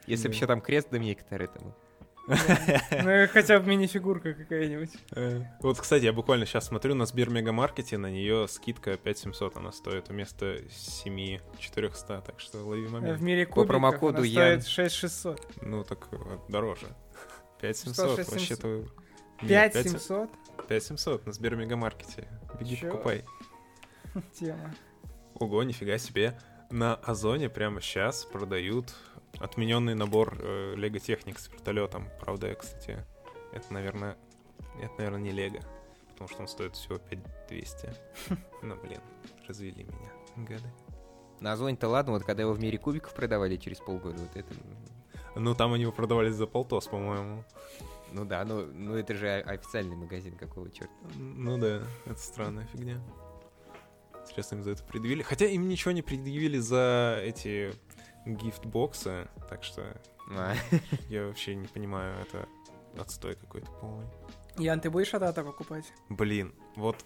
[0.07, 1.75] Если бы еще там крест Доминика Торетто был.
[2.27, 4.91] Ну, хотя бы мини-фигурка какая-нибудь.
[5.15, 9.73] Э, вот, кстати, я буквально сейчас смотрю на Сбер Мегамаркете, на нее скидка 5700 она
[9.73, 13.19] стоит вместо 7400, так что лови момент.
[13.19, 15.63] В мире кубиков По промокоду она стоит 6600.
[15.63, 16.17] Ну, так э,
[16.49, 16.87] дороже.
[17.61, 18.85] 5700 вообще-то...
[19.41, 20.31] 5700?
[20.69, 22.29] 5700 на Сбер Мегамаркете.
[22.59, 23.25] Беги, покупай.
[24.39, 24.75] Тема.
[25.35, 26.39] Ого, нифига себе.
[26.71, 28.95] На Озоне прямо сейчас продают
[29.39, 32.09] отмененный набор э, Лего Техник с вертолетом.
[32.21, 33.05] Правда, я, кстати,
[33.53, 34.17] это, наверное,
[34.81, 35.61] это, наверное, не Лего,
[36.11, 37.93] потому что он стоит всего 5200.
[38.63, 39.01] Ну, блин,
[39.47, 40.11] развели меня,
[40.49, 40.73] гады.
[41.41, 44.55] На Озоне-то ладно, вот когда его в мире кубиков продавали через полгода, вот это...
[45.35, 47.45] Ну, там они его продавали за полтос, по-моему.
[48.13, 50.93] Ну да, ну, ну это же официальный магазин, какого черта.
[51.17, 53.01] Ну да, это странная фигня.
[54.23, 55.23] Интересно, им за это предъявили.
[55.23, 57.73] Хотя им ничего не предъявили за эти
[58.27, 60.01] гифтбоксы, так что
[60.31, 60.55] а.
[61.09, 62.49] я вообще не понимаю, это
[62.99, 64.07] отстой какой-то полный.
[64.57, 65.93] Ян, ты будешь Атата покупать?
[66.09, 67.05] Блин, вот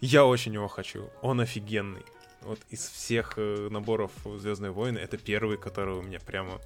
[0.00, 1.10] я очень его хочу.
[1.22, 2.04] Он офигенный.
[2.42, 6.60] Вот из всех э, наборов Звездные войны это первый, который у меня прямо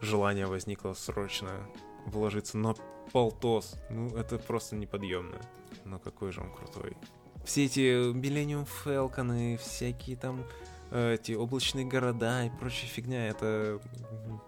[0.00, 1.68] желание возникло срочно
[2.06, 2.58] вложиться.
[2.58, 2.74] Но
[3.12, 5.40] полтос, ну это просто неподъемно.
[5.84, 6.96] Но какой же он крутой.
[7.44, 10.44] Все эти Millennium Falcon и всякие там
[10.90, 13.80] э, эти облачные города и прочая фигня, это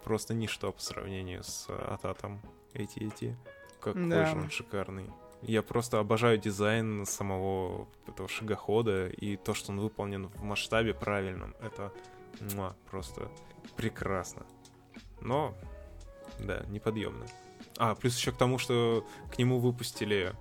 [0.04, 2.40] просто ничто по сравнению с Ататом.
[2.72, 3.36] Эти, эти.
[3.80, 4.26] Какой да.
[4.26, 5.10] же он шикарный.
[5.42, 11.54] Я просто обожаю дизайн самого этого шагохода и то, что он выполнен в масштабе правильном.
[11.60, 11.92] Это
[12.54, 13.30] муа, просто
[13.76, 14.46] прекрасно.
[15.20, 15.54] Но,
[16.38, 17.26] да, неподъемно.
[17.78, 20.34] А, плюс еще к тому, что к нему выпустили,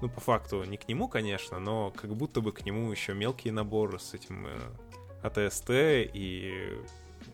[0.00, 3.52] ну, по факту, не к нему, конечно, но как будто бы к нему еще мелкие
[3.52, 4.58] наборы с этим э,
[5.22, 6.78] АТСТ и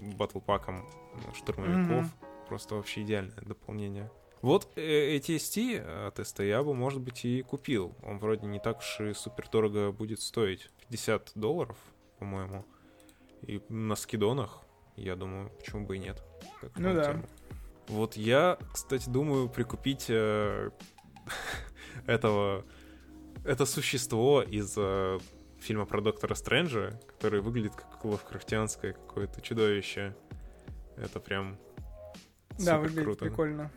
[0.00, 0.84] батлпаком
[1.14, 2.06] ну, штурмовиков.
[2.06, 2.46] Mm-hmm.
[2.48, 4.10] Просто вообще идеальное дополнение.
[4.42, 7.96] Вот э, ATST от ST я бы, может быть, и купил.
[8.02, 10.70] Он вроде не так уж и супер дорого будет стоить.
[10.88, 11.76] 50 долларов,
[12.18, 12.64] по-моему.
[13.42, 14.62] И на скидонах,
[14.96, 16.22] я думаю, почему бы и нет.
[16.60, 17.12] Как ну да.
[17.12, 17.26] Тему.
[17.88, 20.70] Вот я, кстати, думаю прикупить э,
[22.06, 22.64] этого...
[23.44, 25.18] Это существо из э,
[25.60, 30.16] фильма про Доктора Стрэнджа, который выглядит как лавкрафтианское какое-то чудовище.
[30.96, 31.56] Это прям
[32.58, 33.24] Да, выглядит круто.
[33.26, 33.70] прикольно.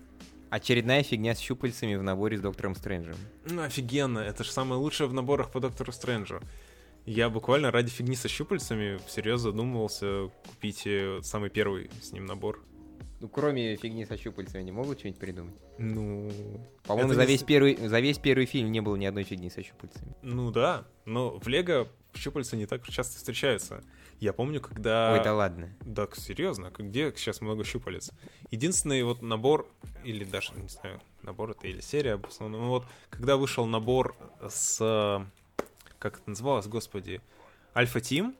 [0.50, 3.16] Очередная фигня с щупальцами в наборе с Доктором Стрэнджем.
[3.46, 4.20] Ну, офигенно.
[4.20, 6.42] Это же самое лучшее в наборах по Доктору Стрэнджу.
[7.06, 12.64] Я буквально ради фигни со щупальцами всерьез задумывался купить э, самый первый с ним набор.
[13.20, 15.56] Ну, кроме фигни со щупальцами, они могут что-нибудь придумать?
[15.78, 16.32] Ну...
[16.84, 20.16] По-моему, за, весь первый, за весь первый фильм не было ни одной фигни со щупальцами.
[20.22, 23.84] Ну да, но в Лего щупальца не так часто встречаются.
[24.20, 25.14] Я помню, когда...
[25.14, 25.70] Ой, да ладно.
[25.82, 28.12] Да, серьезно, где сейчас много щупалец?
[28.52, 29.70] Единственный вот набор,
[30.04, 34.16] или даже, не знаю, набор это или серия, в основном, вот, когда вышел набор
[34.48, 35.26] с...
[36.00, 37.22] Как это называлось, господи?
[37.76, 38.36] Альфа Тим,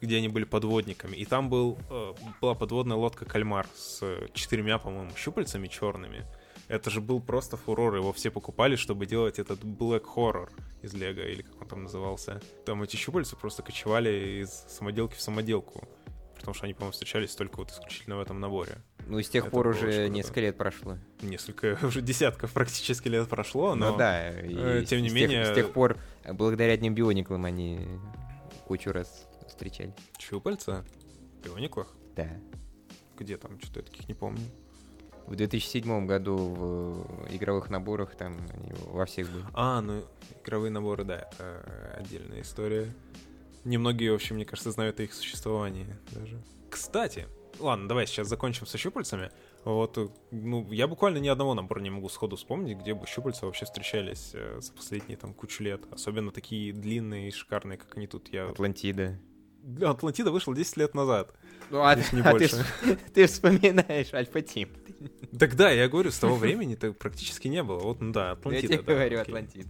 [0.00, 4.02] где они были подводниками, и там был, э, была подводная лодка Кальмар с
[4.32, 6.26] четырьмя, по-моему, щупальцами черными.
[6.68, 10.50] Это же был просто фурор, его все покупали, чтобы делать этот Black Horror
[10.82, 12.42] из Лего, или как он там назывался.
[12.66, 15.88] Там эти щупальца просто кочевали из самоделки в самоделку.
[16.36, 18.78] Потому что они, по-моему, встречались только вот исключительно в этом наборе.
[19.06, 20.98] Ну, с тех Это пор уже несколько лет прошло.
[21.20, 23.92] Несколько, уже десятков практически лет прошло, но...
[23.92, 25.44] Ну да, э, тем не с менее...
[25.44, 25.96] Тех, с тех пор,
[26.30, 27.80] благодаря одним биониклам, они
[28.66, 29.94] кучу раз встречали.
[30.18, 30.84] Щупальца?
[31.40, 31.94] В биониклах?
[32.16, 32.28] Да.
[33.16, 33.60] Где там?
[33.60, 34.42] Что-то я таких не помню.
[35.28, 39.44] В 2007 году в игровых наборах там они во всех были.
[39.52, 40.02] А, ну
[40.42, 42.94] игровые наборы, да, это отдельная история.
[43.64, 46.40] Немногие, в общем, мне кажется, знают о их существовании даже.
[46.70, 47.26] Кстати,
[47.58, 49.30] ладно, давай сейчас закончим со щупальцами.
[49.64, 49.98] Вот,
[50.30, 54.30] ну, я буквально ни одного набора не могу сходу вспомнить, где бы щупальца вообще встречались
[54.32, 55.82] э, за последние там кучу лет.
[55.90, 58.32] Особенно такие длинные и шикарные, как они тут.
[58.32, 58.48] Я...
[58.48, 59.18] Атлантида.
[59.82, 61.34] Атлантида вышел 10 лет назад.
[61.70, 62.64] Ну, а, не а больше.
[62.82, 64.70] Ты, ты вспоминаешь Alpha Team.
[65.38, 67.78] Так да, я говорю, с того времени это практически не было.
[67.78, 68.72] Вот, ну да, Атлантида.
[68.72, 69.68] Я тебе да, говорю, Атлантида.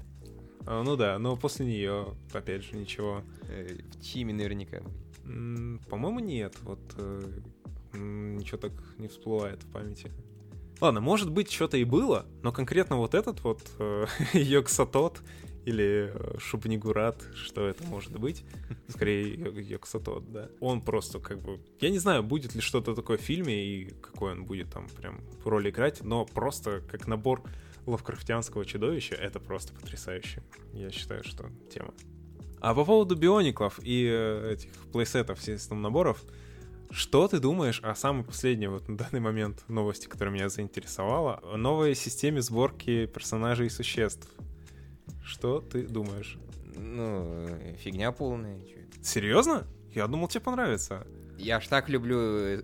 [0.67, 3.23] А, ну да, но после нее, опять же, ничего.
[3.49, 4.83] Э, в Чиме наверняка.
[5.25, 6.55] По-моему, нет.
[6.63, 7.23] Вот э,
[7.95, 10.11] ничего так не всплывает в памяти.
[10.81, 15.23] Ладно, может быть, что-то и было, но конкретно вот этот вот э, Йоксатот
[15.69, 18.45] или э, Шубнигурат, что это может быть.
[18.89, 20.49] Скорее, Йоксатот, да.
[20.61, 21.61] Он просто как бы...
[21.81, 25.21] Я не знаю, будет ли что-то такое в фильме и какой он будет там прям
[25.45, 27.43] роль играть, но просто как набор
[27.87, 30.43] лавкрафтианского чудовища, это просто потрясающе.
[30.73, 31.93] Я считаю, что тема.
[32.61, 36.25] А по поводу биониклов и э, этих плейсетов, систем наборов,
[36.91, 41.59] что ты думаешь о самой последней вот на данный момент новости, которая меня заинтересовала, о
[41.59, 44.29] новой системе сборки персонажей и существ?
[45.29, 46.39] Что ты думаешь?
[46.75, 47.47] Ну,
[47.79, 48.59] фигня полная.
[49.03, 49.67] Серьезно?
[49.93, 51.07] Я думал, тебе понравится.
[51.37, 52.63] Я аж так люблю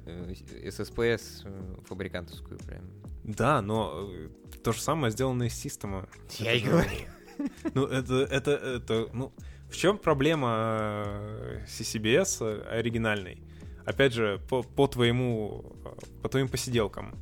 [0.71, 2.85] ССПС э, э, фабрикантовскую прям.
[3.23, 4.29] Да, но э,
[4.65, 6.09] то же самое сделано из система.
[6.39, 6.91] Я и говорю.
[7.75, 9.33] Ну, это, это, это, ну,
[9.69, 11.21] в чем проблема
[11.67, 13.43] CCBS оригинальной?
[13.85, 15.77] Опять же, по, по твоему,
[16.23, 17.15] по твоим посиделкам,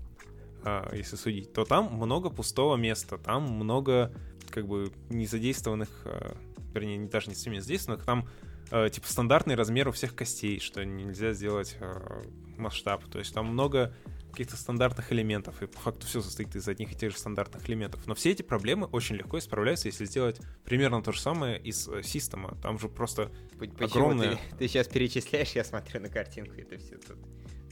[0.92, 4.14] если судить, то там много пустого места, там много
[4.52, 6.34] как бы не задействованных, э,
[6.74, 8.28] вернее, даже не всеми задействованных, там
[8.70, 12.22] э, типа стандартный размер у всех костей, что нельзя сделать э,
[12.56, 13.04] масштаб.
[13.06, 13.94] То есть там много
[14.30, 18.06] каких-то стандартных элементов, и по факту все состоит из одних и тех же стандартных элементов.
[18.06, 22.56] Но все эти проблемы очень легко исправляются, если сделать примерно то же самое из система.
[22.62, 24.36] Там же просто Почему огромное...
[24.50, 27.18] Ты, ты сейчас перечисляешь, я смотрю на картинку, это все тут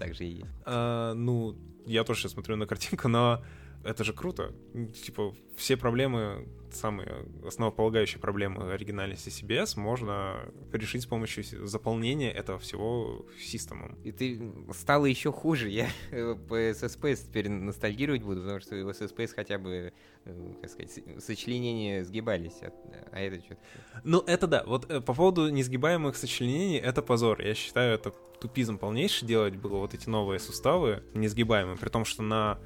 [0.00, 0.50] так же и есть.
[0.64, 1.56] А, ну,
[1.86, 3.44] я тоже сейчас смотрю на картинку, но
[3.84, 4.52] это же круто.
[5.04, 13.26] Типа, все проблемы, самые основополагающие проблемы оригинальности CBS можно решить с помощью заполнения этого всего
[13.40, 13.98] системом.
[14.04, 15.68] И ты стало еще хуже.
[15.70, 19.92] Я по SSPS теперь ностальгировать буду, потому что в SSPS хотя бы,
[20.24, 22.72] э, как сказать, сочленения сгибались, а,
[23.12, 23.60] а это что-то...
[24.04, 24.64] Ну, это да.
[24.66, 27.40] Вот э, по поводу несгибаемых сочленений, это позор.
[27.40, 32.22] Я считаю, это тупизм полнейший делать было вот эти новые суставы несгибаемые, при том, что
[32.22, 32.58] на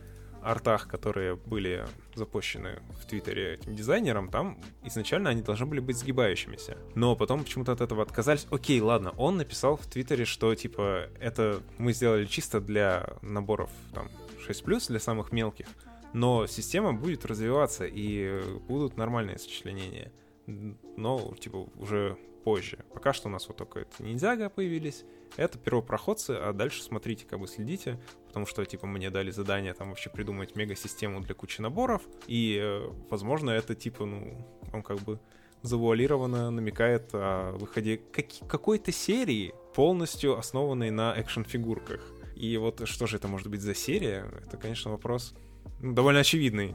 [0.45, 6.77] артах, которые были запущены в Твиттере этим дизайнером, там изначально они должны были быть сгибающимися.
[6.95, 8.47] Но потом почему-то от этого отказались.
[8.51, 14.09] Окей, ладно, он написал в Твиттере, что типа это мы сделали чисто для наборов там
[14.49, 15.67] 6+, для самых мелких.
[16.13, 20.13] Но система будет развиваться и будут нормальные сочленения.
[20.47, 22.85] Но, типа, уже позже.
[22.93, 25.05] Пока что у нас вот только это ниндзяга появились.
[25.37, 29.89] Это первопроходцы, а дальше смотрите, как бы следите, потому что, типа, мне дали задание там
[29.89, 35.21] вообще придумать мега-систему для кучи наборов, и, э, возможно, это, типа, ну, он как бы
[35.63, 38.01] завуалированно намекает о выходе
[38.47, 42.01] какой-то серии, полностью основанной на экшн-фигурках.
[42.37, 44.27] И вот что же это может быть за серия?
[44.45, 45.35] Это, конечно, вопрос
[45.81, 46.75] ну, довольно очевидный.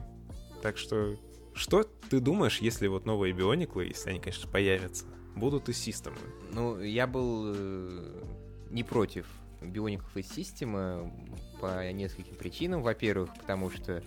[0.62, 1.16] Так что,
[1.54, 5.06] что ты думаешь, если вот новые биониклы, если они, конечно, появятся,
[5.36, 6.16] будут из системы?
[6.52, 8.22] Ну, я был э,
[8.70, 9.26] не против
[9.60, 11.12] биоников из системы
[11.60, 12.82] по нескольким причинам.
[12.82, 14.02] Во-первых, потому что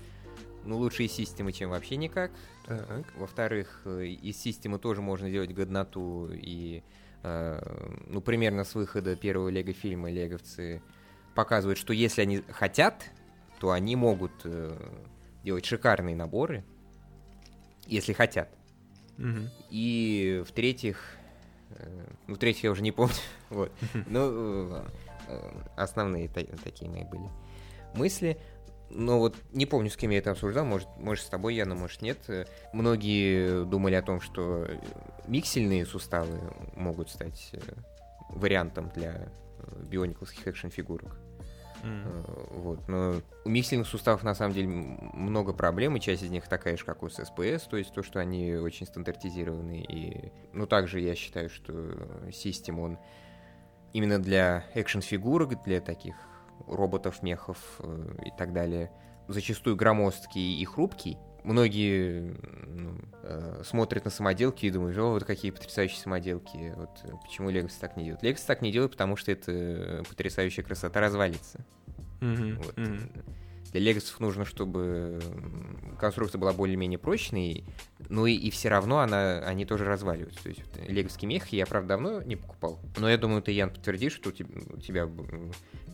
[0.66, 2.32] ну, лучше из системы, чем вообще никак.
[2.66, 3.06] Так.
[3.18, 6.30] Во-вторых, э, из системы тоже можно делать годноту.
[6.32, 6.84] И,
[7.24, 10.82] э, ну, примерно с выхода первого лего-фильма леговцы
[11.36, 13.04] показывают, что если они хотят,
[13.60, 14.78] то они могут э,
[15.44, 16.64] делать шикарные наборы,
[17.86, 18.50] если хотят.
[19.18, 19.50] Угу.
[19.70, 21.18] И в-третьих,
[22.28, 23.14] ну, в-третьих, я уже не помню,
[23.50, 23.72] вот,
[24.08, 24.84] ну,
[25.28, 27.30] э, основные такие мои были
[27.96, 28.38] мысли.
[28.90, 32.04] Но вот не помню, с кем я это обсуждал, может, может с тобой, Яна, может
[32.04, 32.20] нет.
[32.74, 34.68] Многие думали о том, что
[35.26, 36.40] миксельные суставы
[36.76, 37.60] могут стать э,
[38.30, 39.30] вариантом для
[39.90, 41.18] биониклских экшн-фигурок.
[41.84, 42.60] Mm.
[42.62, 42.88] Вот.
[42.88, 46.86] Но у миксельных суставов на самом деле много проблем, и часть из них такая же,
[46.86, 49.82] как у СПС, то есть то, что они очень стандартизированы.
[49.82, 52.98] И, ну, также я считаю, что систем, он
[53.92, 56.16] именно для экшн-фигурок, для таких
[56.68, 58.92] роботов, мехов э, и так далее,
[59.28, 62.36] зачастую громоздкий и хрупкий, многие
[62.68, 67.50] ну, э, смотрят на самоделки и думают, о, вот какие потрясающие самоделки, вот э, почему
[67.50, 68.24] Легос так не делает.
[68.24, 71.66] Легос так не делает, потому что это потрясающая красота развалится.
[72.22, 72.56] Mm-hmm.
[72.56, 72.76] Вот.
[72.76, 73.24] Mm-hmm.
[73.74, 75.20] Для легосов нужно, чтобы
[76.00, 77.64] конструкция была более-менее прочной,
[78.08, 80.44] но и, и все равно она, они тоже разваливаются.
[80.44, 83.72] То есть вот, леговский мех я, правда, давно не покупал, но я думаю, ты, Ян,
[83.72, 85.10] подтвердишь, что у тебя, у тебя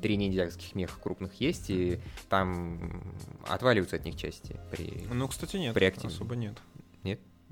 [0.02, 3.14] три ниндзягских меха крупных есть, и там
[3.48, 6.14] отваливаются от них части при Ну, кстати, нет, при активе.
[6.14, 6.58] особо нет.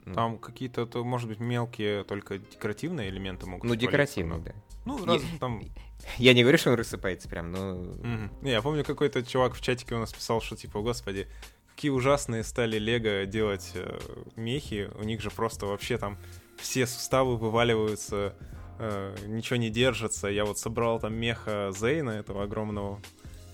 [0.06, 0.14] Ну.
[0.14, 4.54] Там какие-то, то, может быть, мелкие, только декоративные элементы могут Ну, декоративные, да.
[4.86, 5.62] Ну, раз, там...
[6.18, 7.74] Я не говорю, что он рассыпается прям, но...
[7.74, 8.30] Mm-hmm.
[8.42, 11.28] Не, я помню, какой-то чувак в чатике у нас писал, что типа, господи,
[11.76, 14.00] какие ужасные стали Лего делать э,
[14.36, 16.18] мехи, у них же просто вообще там
[16.58, 18.36] все суставы вываливаются
[18.80, 20.28] э, ничего не держится.
[20.28, 23.02] Я вот собрал там меха Зейна, этого огромного,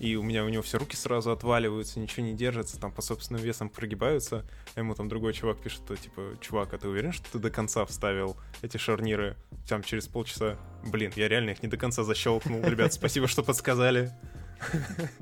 [0.00, 3.42] и у меня у него все руки сразу отваливаются, ничего не держится, там по собственным
[3.42, 4.44] весам прогибаются.
[4.74, 7.50] А ему там другой чувак пишет, что типа, чувак, а ты уверен, что ты до
[7.50, 9.36] конца вставил эти шарниры?
[9.68, 12.62] Там через полчаса, блин, я реально их не до конца защелкнул.
[12.62, 14.12] Ребят, спасибо, что подсказали.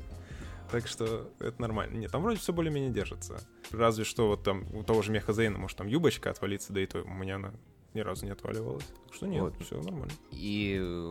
[0.70, 1.98] Так что это нормально.
[1.98, 3.46] Нет, там вроде все более-менее держится.
[3.72, 6.86] Разве что вот там у того же меха Зейна, может, там юбочка отвалится, да и
[6.86, 7.52] то у меня она
[7.95, 8.84] ни разу не отваливалось.
[9.07, 9.55] Так что нет, вот.
[9.61, 10.12] все нормально.
[10.30, 11.11] И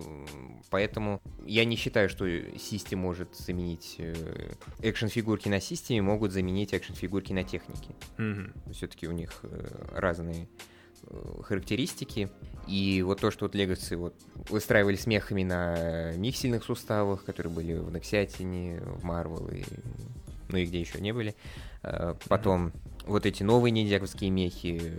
[0.70, 2.26] поэтому я не считаю, что
[2.58, 7.90] систем может заменить э, экшн-фигурки на системе, могут заменить экшн-фигурки на технике.
[8.18, 8.74] Угу.
[8.74, 10.48] Все-таки у них э, разные
[11.04, 12.30] э, характеристики.
[12.68, 14.16] И вот то, что вот Legacy вот
[14.50, 19.64] выстраивали смехами на миксельных суставах, которые были в Нексиатине, в Marvel и
[20.50, 21.34] ну и где еще не были.
[22.28, 23.04] Потом mm-hmm.
[23.06, 24.94] вот эти новые ниндзяковские мехи,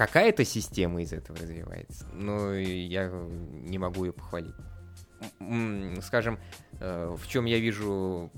[0.00, 4.54] какая-то система из этого развивается, но я не могу ее похвалить.
[6.00, 6.38] Скажем,
[6.80, 8.30] э, в чем я вижу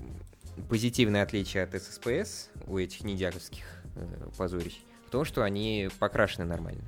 [0.67, 3.63] позитивное отличие от ССПС у этих ниндзяковских
[3.95, 6.83] э, позорищ, в том, что они покрашены нормально.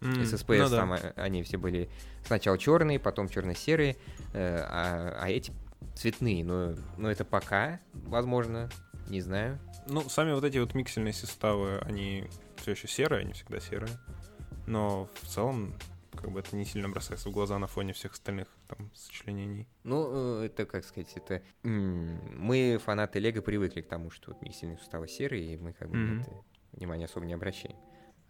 [0.00, 0.76] Mm, ССПС ну, да.
[0.76, 1.88] там э, они все были
[2.26, 3.96] сначала черные, потом черно-серые,
[4.34, 5.54] а, а эти
[5.94, 6.44] цветные.
[6.44, 8.68] Но, но это пока, возможно,
[9.08, 9.58] не знаю.
[9.88, 12.28] Ну, сами вот эти вот миксельные составы, они
[12.62, 13.92] все еще серые, они всегда серые.
[14.66, 15.74] Но в целом
[16.16, 19.66] как бы это не сильно бросается в глаза на фоне всех остальных там сочленений.
[19.82, 21.42] Ну, э, это, как сказать, это...
[21.62, 25.96] Мы, фанаты Лего, привыкли к тому, что вот сильные суставы серые, и мы как бы
[25.96, 26.20] mm-hmm.
[26.20, 26.30] это
[26.72, 27.76] внимание особо не обращаем.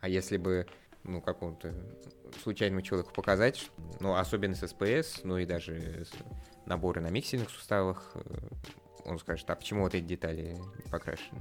[0.00, 0.66] А если бы
[1.04, 1.74] ну, какому-то
[2.42, 6.06] случайному человеку показать, ну, особенно с СПС, ну и даже
[6.66, 8.48] наборы на миксельных суставах, э,
[9.04, 11.40] он скажет, а почему вот эти детали не покрашены?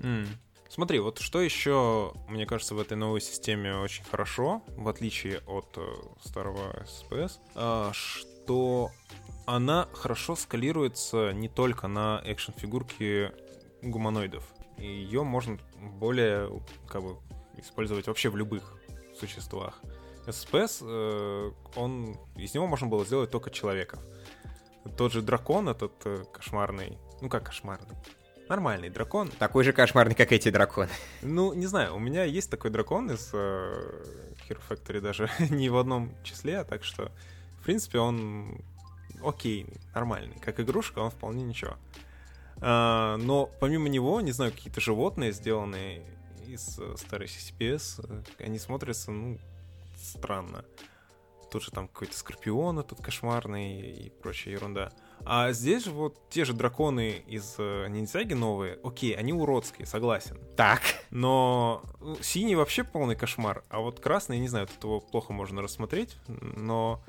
[0.00, 0.28] Mm.
[0.68, 5.76] Смотри, вот что еще, мне кажется, в этой новой системе очень хорошо, в отличие от
[5.76, 5.86] э,
[6.24, 8.90] старого SPS, э, что
[9.46, 13.30] она хорошо скалируется не только на экшн-фигурки
[13.82, 14.44] гуманоидов.
[14.78, 16.50] Ее можно более
[16.88, 17.16] как бы
[17.56, 18.74] использовать вообще в любых
[19.18, 19.80] существах.
[20.26, 24.00] SPS, э, он, из него можно было сделать только человеков.
[24.96, 27.96] Тот же дракон этот э, кошмарный, ну как кошмарный,
[28.48, 29.30] нормальный дракон.
[29.38, 30.90] Такой же кошмарный, как эти драконы.
[31.22, 34.04] Ну, не знаю, у меня есть такой дракон из э,
[34.48, 37.10] Hero Factory даже не в одном числе, так что,
[37.60, 38.60] в принципе, он
[39.22, 40.36] окей, нормальный.
[40.40, 41.76] Как игрушка, он вполне ничего.
[42.60, 46.02] А, но помимо него, не знаю, какие-то животные, сделанные
[46.46, 48.04] из э, старой CCPS,
[48.38, 49.38] э, они смотрятся, ну,
[49.96, 50.64] странно.
[51.50, 54.92] Тут же там какой-то скорпион этот кошмарный и прочая ерунда.
[55.24, 60.38] А здесь же вот те же драконы из э, ниндзяги новые, окей, они уродские, согласен.
[60.56, 60.82] Так.
[61.10, 65.62] Но ну, синий вообще полный кошмар, а вот красный, не знаю, тут его плохо можно
[65.62, 67.02] рассмотреть, но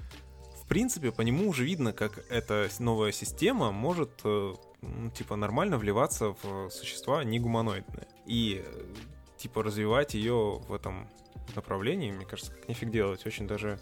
[0.61, 6.35] в принципе по нему уже видно, как эта новая система может ну, типа нормально вливаться
[6.41, 8.07] в существа не гуманоидные.
[8.25, 8.63] И
[9.37, 11.09] типа развивать ее в этом
[11.55, 13.79] направлении, мне кажется, как нифиг делать, очень даже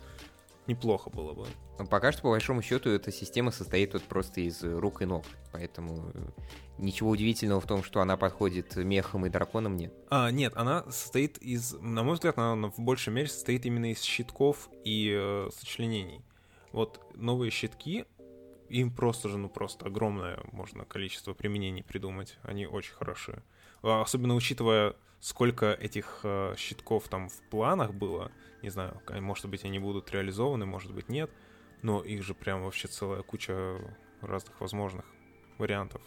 [0.67, 1.47] неплохо было бы.
[1.79, 5.25] Но пока что, по большому счету, эта система состоит вот просто из рук и ног,
[5.51, 6.29] поэтому э,
[6.77, 9.93] ничего удивительного в том, что она подходит мехам и драконам, нет.
[10.09, 14.01] А, нет, она состоит из, на мой взгляд, она в большей мере состоит именно из
[14.01, 16.23] щитков и э, сочленений.
[16.71, 18.05] Вот новые щитки,
[18.69, 23.43] им просто же, ну просто огромное можно количество применений придумать, они очень хорошие.
[23.81, 28.29] А, особенно учитывая, сколько этих э, щитков там в планах было,
[28.61, 31.31] не знаю, может быть, они будут реализованы, может быть, нет,
[31.81, 33.79] но их же прям вообще целая куча
[34.19, 35.05] разных возможных
[35.57, 36.01] вариантов.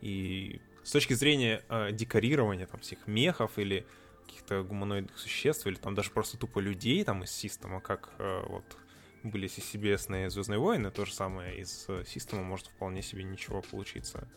[0.00, 3.84] И с точки зрения э, декорирования там всех мехов или
[4.24, 8.76] каких-то гуманоидных существ, или там даже просто тупо людей там из система, как э, вот
[9.24, 14.28] были CCBS Звездные войны, то же самое из э, система может вполне себе ничего получиться.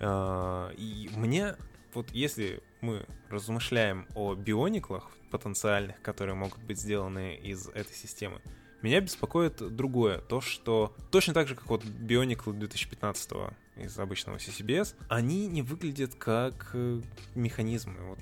[0.00, 1.54] Э, и мне
[1.94, 8.40] вот если мы размышляем о биониклах потенциальных, которые могут быть сделаны из этой системы,
[8.82, 13.30] меня беспокоит другое, то, что точно так же, как вот биониклы 2015
[13.76, 17.00] из обычного CCBS, они не выглядят как э,
[17.34, 17.96] механизмы.
[18.00, 18.18] Вот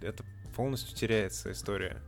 [0.00, 0.24] это
[0.54, 2.00] полностью теряется история.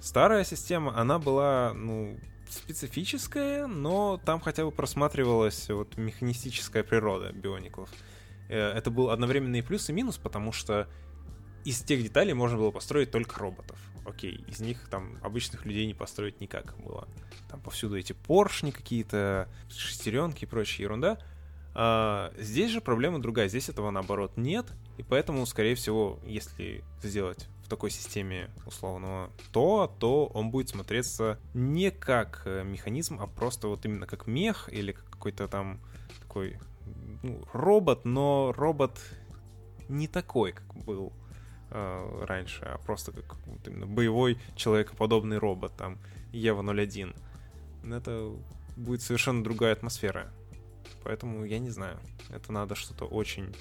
[0.00, 2.18] Старая система, она была, ну,
[2.50, 7.90] специфическая, но там хотя бы просматривалась вот механистическая природа биониклов.
[8.48, 10.88] Э, это был одновременный плюс и минус, потому что
[11.64, 13.78] из тех деталей можно было построить только роботов.
[14.06, 17.06] Окей, из них там обычных людей не построить никак было.
[17.50, 21.18] Там повсюду эти поршни какие-то, шестеренки и прочая ерунда.
[21.74, 23.48] А здесь же проблема другая.
[23.48, 24.66] Здесь этого наоборот нет.
[24.96, 31.38] И поэтому, скорее всего, если сделать в такой системе условного то, то он будет смотреться
[31.52, 35.78] не как э, механизм, а просто вот именно как мех или какой-то там
[36.20, 36.58] такой
[37.22, 38.98] ну, робот, но робот
[39.88, 41.12] не такой, как был
[41.70, 45.98] э, раньше, а просто как вот именно боевой человекоподобный робот, там,
[46.32, 47.14] Ева 01.
[47.84, 48.32] Это
[48.76, 50.30] будет совершенно другая атмосфера.
[51.04, 51.98] Поэтому я не знаю.
[52.30, 53.54] Это надо что-то очень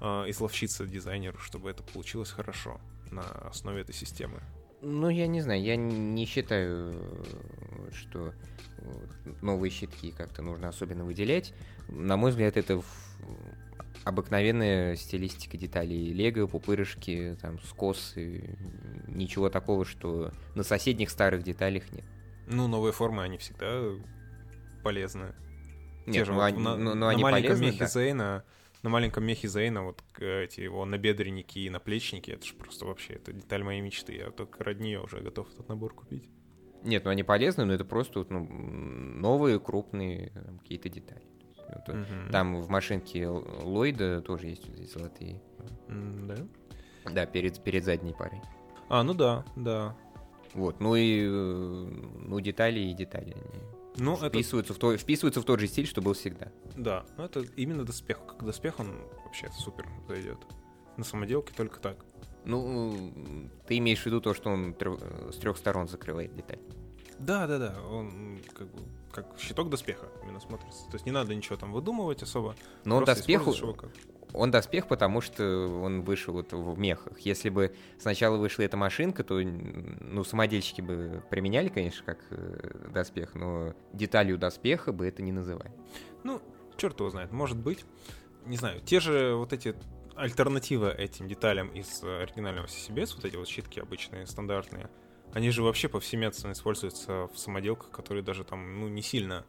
[0.00, 2.80] э, изловчиться дизайнеру, чтобы это получилось хорошо
[3.10, 4.40] на основе этой системы.
[4.82, 6.94] Ну, я не знаю, я не считаю,
[7.92, 8.34] что
[9.42, 11.52] новые щитки как-то нужно особенно выделять.
[11.88, 12.82] На мой взгляд, это
[14.04, 16.12] обыкновенная стилистика деталей.
[16.12, 18.56] Лего, пупырышки, там, скосы.
[19.08, 22.04] Ничего такого, что на соседних старых деталях нет.
[22.46, 23.82] Ну, новые формы, они всегда
[24.82, 25.34] полезны.
[26.06, 27.86] Нет, Те же, ну, вот, они, на, ну, ну, на они маленьком полезны, мехе да.
[27.86, 28.44] Зейна,
[28.82, 33.32] на маленьком мехе Зейна вот эти его набедренники и наплечники, это же просто вообще, это
[33.32, 34.14] деталь моей мечты.
[34.14, 36.28] Я только ради нее уже готов этот набор купить.
[36.84, 41.22] Нет, ну они полезны, но это просто ну, новые крупные какие-то детали.
[41.68, 42.30] Вот, угу.
[42.30, 45.40] Там в машинке Ллойда тоже есть вот эти золотые.
[45.88, 46.36] Да?
[47.10, 48.40] Да, перед, перед задней парой.
[48.88, 49.96] А, ну да, да.
[50.52, 53.34] Вот, ну и э, ну детали и детали.
[53.96, 54.78] Они ну, вписываются, это...
[54.78, 56.52] в то, вписываются в тот же стиль, что был всегда.
[56.76, 58.24] Да, ну это именно доспех.
[58.26, 58.88] Как доспех он
[59.24, 60.38] вообще супер зайдет.
[60.96, 62.04] На самоделке только так.
[62.44, 63.12] Ну,
[63.66, 64.74] ты имеешь в виду то, что он
[65.32, 66.58] с трех сторон закрывает деталь.
[67.18, 67.74] Да, да, да.
[67.90, 68.80] Он как бы
[69.12, 70.84] как щиток доспеха именно смотрится.
[70.86, 72.56] То есть не надо ничего там выдумывать особо.
[72.84, 73.54] Но он доспеху,
[74.32, 75.44] он доспех, потому что
[75.82, 77.20] он вышел вот в мехах.
[77.20, 83.36] Если бы сначала вышла эта машинка, то ну, самодельщики бы применяли, конечно, как э, доспех,
[83.36, 85.70] но деталью доспеха бы это не называли.
[86.24, 86.42] Ну,
[86.76, 87.84] черт его знает, может быть.
[88.44, 89.76] Не знаю, те же вот эти
[90.16, 94.88] альтернативы этим деталям из оригинального CCBS, вот эти вот щитки обычные, стандартные,
[95.32, 99.44] они же вообще повсеместно используются в самоделках, которые даже там, ну, не сильно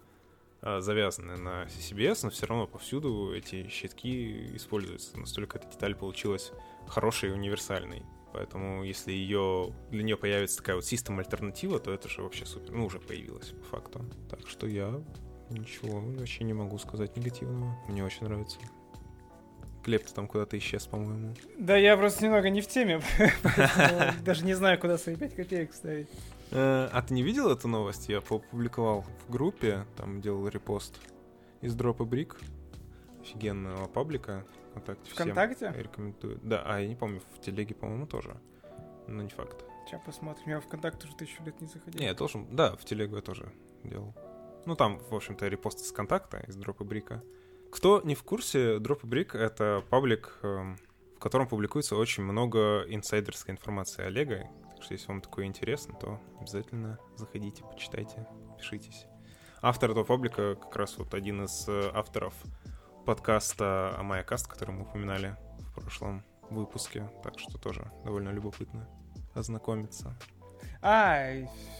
[0.61, 5.17] а, завязаны на CCBS, но все равно повсюду эти щитки используются.
[5.19, 6.51] Настолько эта деталь получилась
[6.87, 8.03] хорошей и универсальной.
[8.33, 12.71] Поэтому если ее для нее появится такая вот система альтернатива, то это же вообще супер.
[12.71, 14.01] Ну, уже появилась по факту.
[14.29, 15.01] Так что я
[15.51, 17.77] ничего вообще не могу сказать негативного.
[17.87, 18.57] Мне очень нравится.
[19.85, 21.35] Глеб, ты там куда-то исчез, по-моему.
[21.59, 23.01] Да, я просто немного не в теме,
[24.25, 26.07] даже не знаю, куда свои 5 копеек ставить.
[26.51, 28.09] Э, а ты не видел эту новость?
[28.09, 30.99] Я опубликовал в группе, там делал репост
[31.61, 32.37] из дропа брик
[33.21, 35.11] офигенного паблика ВКонтакте.
[35.11, 35.73] ВКонтакте?
[35.77, 36.39] Рекомендую.
[36.43, 38.37] Да, а я не помню, в телеге, по-моему, тоже.
[39.07, 39.63] Но не факт.
[39.85, 40.49] Сейчас посмотрим.
[40.49, 41.99] Я в ВКонтакте уже тысячу лет не заходил.
[41.99, 42.47] Не, я должен...
[42.55, 43.51] Да, в телегу я тоже
[43.83, 44.15] делал.
[44.65, 47.23] Ну, там, в общем-то, репост из контакта, из дропа брика.
[47.75, 50.77] Кто не в курсе, Drop Brick— это паблик, эм,
[51.17, 54.49] в котором публикуется очень много инсайдерской информации Олега.
[54.73, 58.25] Так что если вам такое интересно, то обязательно заходите, почитайте,
[58.57, 59.07] пишитесь.
[59.61, 62.33] Автор этого паблика как раз вот один из э, авторов
[63.05, 67.11] подкаста Амайкаст, который мы упоминали в прошлом выпуске.
[67.23, 68.87] Так что тоже довольно любопытно
[69.33, 70.17] ознакомиться.
[70.81, 71.25] А,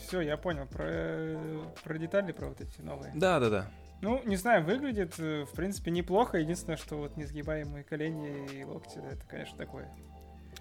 [0.05, 0.67] все, я понял.
[0.67, 3.13] Про, про детали, про вот эти новые.
[3.15, 3.71] Да, да, да.
[4.05, 6.37] Ну, не знаю, выглядит, э, в принципе, неплохо.
[6.37, 9.89] Единственное, что вот несгибаемые колени и локти, это, конечно, такое.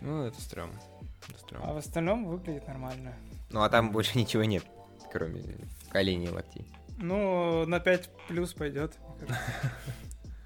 [0.01, 0.81] Ну, это стрёмно.
[1.29, 1.69] Это стрёмно.
[1.69, 3.13] А в остальном выглядит нормально.
[3.51, 4.65] Ну, а там больше ничего нет,
[5.13, 5.43] кроме
[5.91, 6.67] коленей и локтей.
[6.97, 8.97] Ну, на 5 плюс пойдет.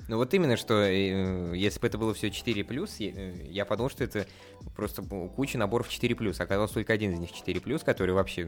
[0.09, 3.67] Ну вот именно, что э, если бы это было все 4 плюс, я, э, я
[3.67, 4.27] подумал, что это
[4.75, 6.41] просто куча наборов 4 плюс.
[6.41, 8.41] Оказалось только один из них 4 плюс, который вообще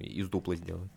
[0.00, 0.88] из дупла сделан.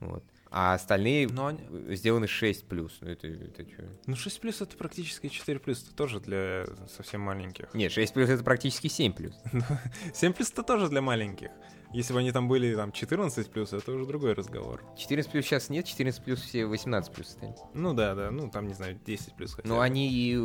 [0.00, 0.24] Вот
[0.56, 1.58] а остальные Но они...
[1.96, 2.98] сделаны 6 плюс.
[3.00, 3.82] Ну, это, это что?
[4.06, 6.64] Ну, 6 плюс это практически 4 плюс, это тоже для
[6.96, 7.74] совсем маленьких.
[7.74, 9.34] Нет, 6 плюс это практически 7 плюс.
[10.14, 11.50] 7 плюс это тоже для маленьких.
[11.92, 14.84] Если бы они там были там 14 плюс, это уже другой разговор.
[14.96, 17.54] 14 плюс сейчас нет, 14 плюс все 18 плюс стали.
[17.72, 20.36] Ну да, да, ну там, не знаю, 10 плюс хотя Ну они и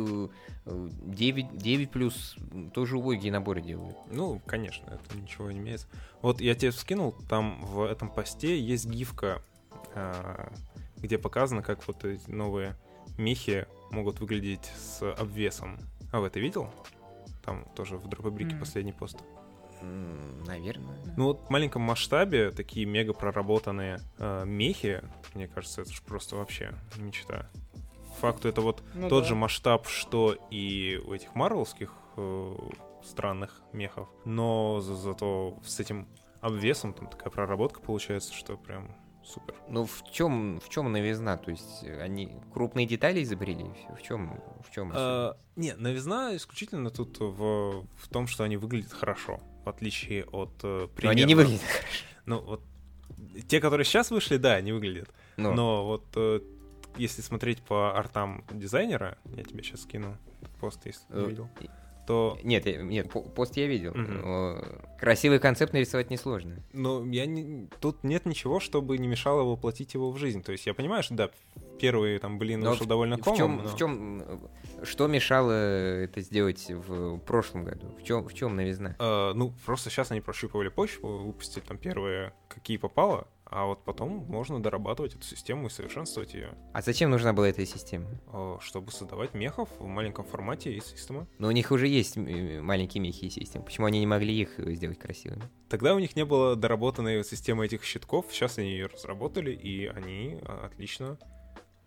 [0.66, 2.34] 9, э, 9 плюс
[2.74, 3.96] тоже убогие наборы делают.
[4.10, 5.86] Ну, конечно, это ничего не имеется.
[6.20, 9.40] Вот я тебе скинул, там в этом посте есть гифка
[10.96, 12.76] где показано, как вот эти новые
[13.18, 15.78] мехи могут выглядеть с обвесом.
[16.12, 16.70] А вы это видел?
[17.44, 18.60] Там тоже в дропабрике mm.
[18.60, 19.18] последний пост.
[20.46, 20.98] Наверное.
[21.16, 25.02] Ну вот в маленьком масштабе такие мега проработанные э, мехи,
[25.34, 27.48] мне кажется, это же просто вообще мечта.
[28.20, 29.28] факту это вот ну, тот да.
[29.30, 32.56] же масштаб, что и у этих марвелских э,
[33.02, 36.06] странных мехов, но за зато с этим
[36.42, 38.94] обвесом там такая проработка получается, что прям
[39.30, 39.54] супер.
[39.68, 41.36] Ну в чем в чем новизна?
[41.36, 43.66] То есть они крупные детали изобрели?
[43.96, 44.92] В чем в чем?
[44.94, 50.52] А, не, новизна исключительно тут в в том, что они выглядят хорошо, в отличие от
[50.62, 51.02] э, примерно...
[51.02, 52.04] Но они не выглядят хорошо.
[52.26, 52.62] Ну вот
[53.48, 55.08] те, которые сейчас вышли, да, они выглядят.
[55.36, 56.40] Но, Но вот э,
[56.96, 60.16] если смотреть по артам дизайнера, я тебе сейчас скину
[60.60, 61.48] пост, если ты э, видел
[62.10, 62.36] то...
[62.42, 63.92] Нет, нет, пост я видел.
[63.92, 64.98] Угу.
[64.98, 66.56] Красивый концепт нарисовать несложно.
[66.72, 67.68] Ну, я не...
[67.78, 70.42] тут нет ничего, чтобы не мешало воплотить его в жизнь.
[70.42, 71.30] То есть я понимаю, что да,
[71.78, 73.34] первый там, блин, но вышел в, довольно комом.
[73.36, 73.68] В чем, но...
[73.68, 74.50] в чем,
[74.82, 77.94] что мешало это сделать в прошлом году?
[77.96, 78.96] В чем, в чем новизна?
[78.98, 84.24] Э, ну, просто сейчас они прощупывали почву, выпустили там первые, какие попало, а вот потом
[84.28, 86.54] можно дорабатывать эту систему и совершенствовать ее.
[86.72, 88.08] А зачем нужна была эта система?
[88.60, 91.26] Чтобы создавать мехов в маленьком формате и системы.
[91.38, 93.64] Но у них уже есть маленькие мехи и системы.
[93.64, 95.42] Почему они не могли их сделать красивыми?
[95.68, 98.26] Тогда у них не было доработанной системы этих щитков.
[98.30, 101.18] Сейчас они ее разработали, и они а, отлично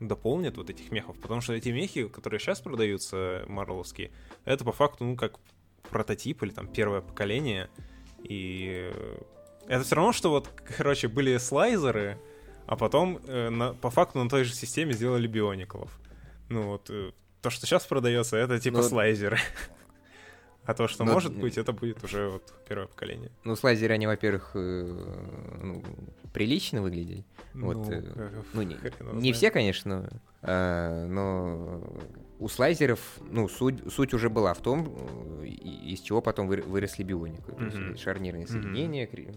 [0.02, 1.18] дополнят вот этих мехов.
[1.22, 4.11] Потому что эти мехи, которые сейчас продаются, марловские,
[4.44, 5.40] это по факту, ну, как
[5.90, 7.69] прототип или там первое поколение.
[8.22, 8.91] И
[9.68, 12.18] это все равно, что вот, короче, были слайзеры,
[12.65, 15.99] а потом э, на, по факту на той же системе сделали биониклов.
[16.49, 17.11] Ну вот, э,
[17.41, 19.38] то, что сейчас продается, это типа ну, слайзеры.
[20.65, 23.31] А то, что Но- может быть, это будет уже вот первое поколение.
[23.44, 25.84] Ну, с лазера они, во-первых, э, ну,
[26.31, 27.26] прилично выглядели.
[27.53, 28.77] Вот, Ну, э, Ну, не,
[29.14, 30.10] не все, конечно,
[30.41, 31.84] э, но
[32.44, 32.99] у слайзеров,
[33.32, 34.94] ну, суть, суть уже была в том,
[35.44, 37.52] э, из чего потом выр- выросли бионику.
[37.64, 37.98] Есть Мгм.
[37.98, 39.32] шарнирные соединения, э,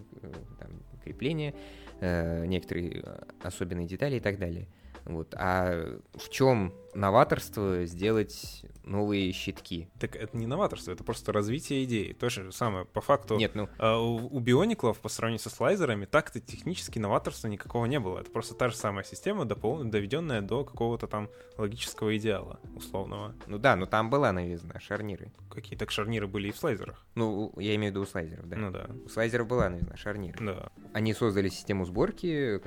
[0.59, 0.69] там,
[1.03, 1.53] крепления,
[2.01, 3.03] э, некоторые
[3.41, 4.67] особенные детали и так далее.
[5.05, 5.33] Вот.
[5.37, 9.89] А в чем новаторство сделать новые щитки?
[9.99, 12.13] Так это не новаторство, это просто развитие идеи.
[12.13, 16.39] То же самое, по факту, Нет, ну, а, у, биониклов по сравнению со слайзерами так-то
[16.39, 18.19] технически новаторства никакого не было.
[18.19, 23.35] Это просто та же самая система, допол- доведенная до какого-то там логического идеала условного.
[23.47, 25.31] ну да, но там была новизна, шарниры.
[25.49, 27.05] Какие так шарниры были и в слайзерах.
[27.15, 28.55] Ну, я имею в виду у слайзеров, да.
[28.57, 28.87] Ну да.
[29.05, 30.37] У слайзеров была новизна, шарниры.
[30.45, 32.61] Да, Они создали систему сборки,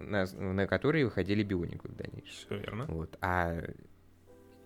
[0.00, 2.32] на, на которой выходили биониклы в дальнейшем.
[2.32, 2.84] все верно.
[2.86, 3.16] Вот.
[3.20, 3.49] А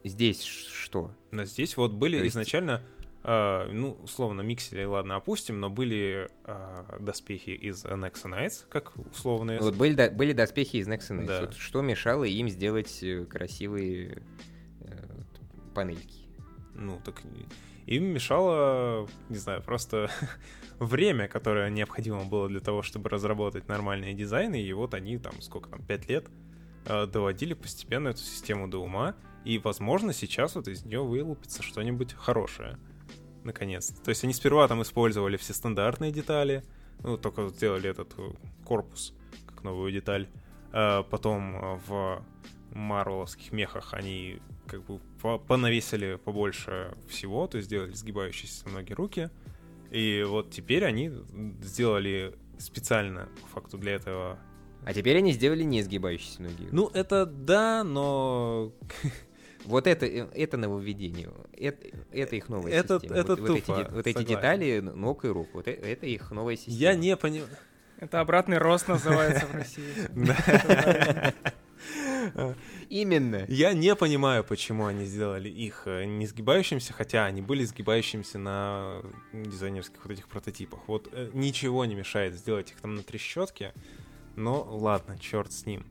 [0.05, 1.11] здесь ш- что?
[1.31, 2.82] Но здесь вот были есть- изначально,
[3.23, 9.61] а, ну, условно, миксели, ладно, опустим, но были а, доспехи из Nexa Knights, как условные.
[9.61, 11.24] Вот были, до- были доспехи из Nexus.
[11.24, 11.40] Да.
[11.43, 14.23] Вот что мешало им сделать э, красивые
[14.81, 15.09] э,
[15.74, 16.27] панельки?
[16.74, 17.23] Ну, так
[17.86, 20.11] им мешало, не знаю, просто
[20.78, 25.70] время, которое необходимо было для того, чтобы разработать нормальные дизайны, и вот они там, сколько
[25.70, 26.31] там, пять лет э,
[26.85, 32.78] доводили постепенно эту систему до ума, и, возможно, сейчас вот из нее вылупится что-нибудь хорошее,
[33.44, 33.89] наконец.
[34.02, 36.65] То есть они сперва там использовали все стандартные детали,
[37.02, 38.31] ну, только сделали этот э,
[38.65, 39.15] корпус
[39.47, 40.28] как новую деталь,
[40.73, 42.24] А потом э, в
[42.73, 49.31] марвеловских мехах они как бы по- понавесили побольше всего, то есть сделали сгибающиеся ноги руки.
[49.90, 51.12] И вот теперь они
[51.62, 54.39] сделали специально, по факту, для этого.
[54.85, 56.69] А теперь они сделали не сгибающиеся ноги.
[56.70, 58.73] Ну, это да, но...
[59.65, 61.31] Вот это, э, это нововведение.
[61.56, 63.19] Это, это их новая Это- система.
[63.19, 65.48] это вот, вот эти, тупо, вот эти детали ног и рук.
[65.55, 66.77] Вот э- это их новая система.
[66.77, 67.48] Я не понимаю...
[67.98, 69.85] Это обратный рост называется в России.
[72.90, 73.44] Именно.
[73.48, 79.02] Я не понимаю, почему они сделали их э, не сгибающимся, хотя они были сгибающимися на
[79.32, 80.81] дизайнерских вот этих прототипах.
[80.86, 83.73] Вот э, ничего не мешает сделать их там на трещотке,
[84.36, 85.85] но ладно, черт с ним.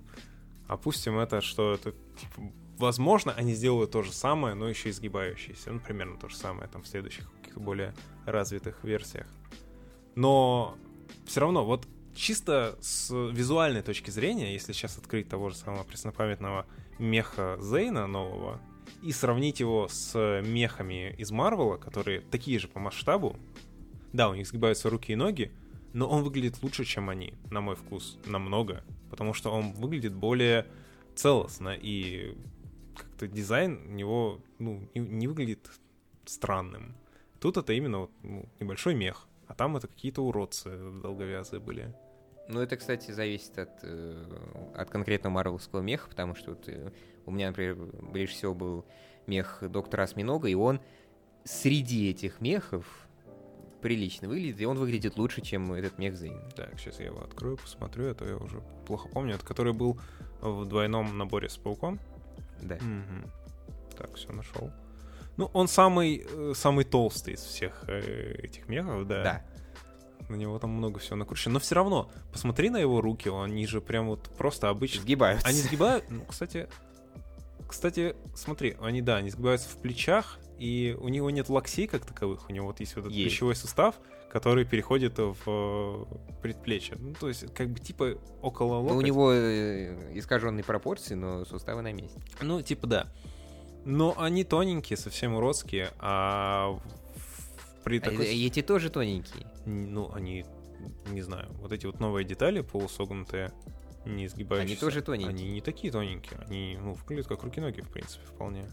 [0.68, 5.72] Опустим это, что это, типа, возможно, они сделают то же самое, но еще и сгибающиеся.
[5.72, 7.94] Ну, примерно то же самое там в следующих каких-то более
[8.26, 9.28] развитых версиях.
[10.16, 10.78] Но
[11.26, 16.66] все равно, вот чисто с визуальной точки зрения, если сейчас открыть того же самого преснопамятного
[17.00, 18.62] меха Зейна нового
[19.02, 23.38] и сравнить его с мехами из Марвела, которые такие же по масштабу,
[24.14, 25.52] да, у них сгибаются руки и ноги,
[25.94, 30.68] но он выглядит лучше, чем они, на мой вкус, намного, потому что он выглядит более
[31.16, 32.36] целостно и
[32.96, 35.70] как-то дизайн у него ну, не, не выглядит
[36.26, 36.96] странным.
[37.40, 40.70] Тут это именно вот, ну, небольшой мех, а там это какие-то уродцы
[41.02, 41.94] долговязые были.
[42.50, 44.26] Ну, это, кстати, зависит от, э,
[44.76, 46.92] от конкретного марвелского меха, потому что вот, э,
[47.26, 48.86] у меня, например, ближе всего был
[49.28, 50.82] мех доктора Осьминога, и он
[51.46, 53.03] среди этих мехов
[53.84, 56.42] прилично выглядит, и он выглядит лучше, чем этот мех Зейн.
[56.56, 59.36] Так, сейчас я его открою, посмотрю, а то я уже плохо помню.
[59.36, 60.00] Это который был
[60.42, 62.00] в двойном наборе с пауком.
[62.62, 62.76] Да.
[62.76, 63.30] Мгм.
[63.98, 64.72] Так, все нашел.
[65.36, 69.24] Ну, он самый, э, самый толстый из всех э, этих мехов, да.
[69.24, 69.46] Да.
[70.30, 71.56] На него там много всего накручено.
[71.56, 75.02] Но все равно, посмотри на его руки, они же прям вот просто обычные.
[75.02, 75.48] Сгибаются.
[75.48, 76.70] Они сгибают, ну, кстати,
[77.68, 82.50] кстати, смотри, они, да, они сгибаются в плечах, и у него нет локтей как таковых,
[82.50, 83.30] у него вот есть вот этот Есть.
[83.30, 83.96] плечевой сустав,
[84.32, 86.06] который переходит в э,
[86.42, 86.96] предплечье.
[87.00, 88.96] Ну, то есть, как бы, типа, около Ну, локтя.
[88.98, 92.20] у него э, искаженные пропорции, но суставы на месте.
[92.42, 93.08] Ну, типа, да.
[93.86, 96.80] Но они тоненькие, совсем уродские, а
[97.84, 98.26] при А такой...
[98.26, 99.46] э- эти тоже тоненькие.
[99.66, 100.46] Ну, они,
[101.08, 103.52] не знаю, вот эти вот новые детали полусогнутые,
[104.06, 104.74] не сгибающиеся.
[104.74, 105.30] Они тоже тоненькие.
[105.30, 108.66] Они не такие тоненькие, они, ну, выглядят как руки-ноги, в принципе, вполне.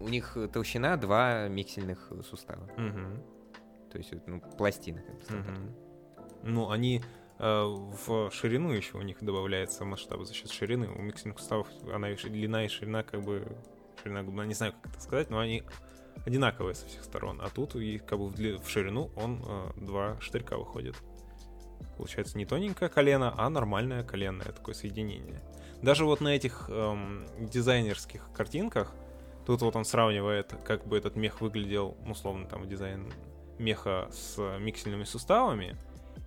[0.00, 2.68] У- них толщина два миксельных сустава.
[2.76, 3.22] Мгм,
[3.90, 5.02] То есть, ну, пластины.
[5.28, 5.74] как бы, мгм.
[6.42, 7.02] Ну, они
[7.38, 10.88] э, в ширину еще у них добавляется масштаб за счет ширины.
[10.88, 13.44] У миксельных суставов она и длина и ширина как бы...
[14.02, 15.62] Ширина, губна, не знаю, как это сказать, но они
[16.26, 17.40] одинаковые со всех сторон.
[17.42, 20.96] А тут и как бы в, дли- в ширину он э, два штырька выходит.
[21.96, 25.40] Получается не тоненькое колено, а нормальное коленное такое соединение.
[25.82, 28.92] Даже вот на этих эм, дизайнерских картинках,
[29.46, 33.12] тут вот он сравнивает, как бы этот мех выглядел, ну, условно, там дизайн
[33.58, 35.76] меха с миксельными суставами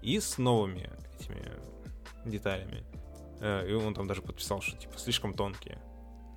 [0.01, 0.89] и с новыми
[1.19, 1.51] этими
[2.25, 2.83] деталями.
[3.39, 5.79] Э, И он там даже подписал, что типа слишком тонкие.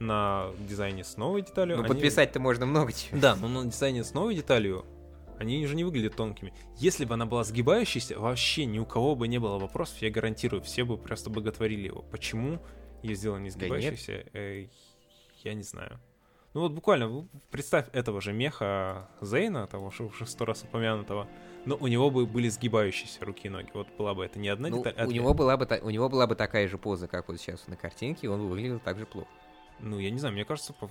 [0.01, 1.77] На дизайне с новой деталью.
[1.77, 3.21] Ну, они- подписать-то можно много чего.
[3.21, 4.85] Да, но на дизайне с новой деталью
[5.39, 6.53] Они же не выглядят тонкими.
[6.77, 10.63] Если бы она была сгибающейся, вообще ни у кого бы не было вопросов, я гарантирую,
[10.63, 12.03] все бы просто боготворили его.
[12.03, 12.61] Почему
[13.03, 14.67] ее сделали не сгибающейся, да э,
[15.43, 15.99] я не знаю.
[16.53, 21.29] Ну вот буквально, представь этого же меха Зейна, того, что уже сто раз упомянутого,
[21.65, 23.71] но у него бы были сгибающиеся руки и ноги.
[23.73, 24.95] Вот была бы это не одна ну, деталь.
[24.97, 27.69] А у, него была бы, у него была бы такая же поза, как вот сейчас
[27.69, 29.29] на картинке, и он бы выглядел так же плохо.
[29.79, 30.91] Ну, я не знаю, мне кажется, по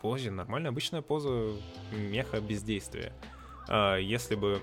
[0.00, 1.52] позе нормальная, обычная поза
[1.92, 3.12] меха бездействия.
[3.68, 4.60] А, если бы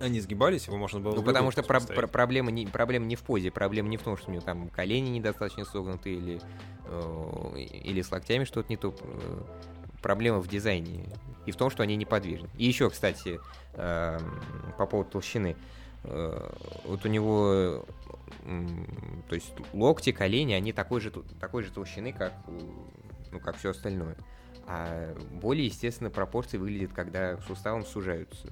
[0.00, 1.14] они сгибались, его можно было...
[1.14, 4.16] Ну, потому что про- про- проблема, не, проблема не в позе, проблема не в том,
[4.16, 6.40] что у него там колени недостаточно согнуты или,
[6.86, 8.94] э, или с локтями что-то не то.
[9.00, 9.42] Э,
[10.02, 11.04] проблема в дизайне
[11.46, 12.48] и в том, что они неподвижны.
[12.56, 13.40] И еще, кстати,
[13.74, 14.18] э,
[14.76, 15.56] по поводу толщины.
[16.04, 16.50] Э,
[16.84, 17.84] вот у него,
[18.44, 18.66] э,
[19.28, 21.10] то есть локти, колени, они такой же,
[21.40, 22.32] такой же толщины, как,
[23.32, 24.16] ну, как все остальное.
[24.66, 28.48] А более естественно пропорции выглядят, когда суставом сужаются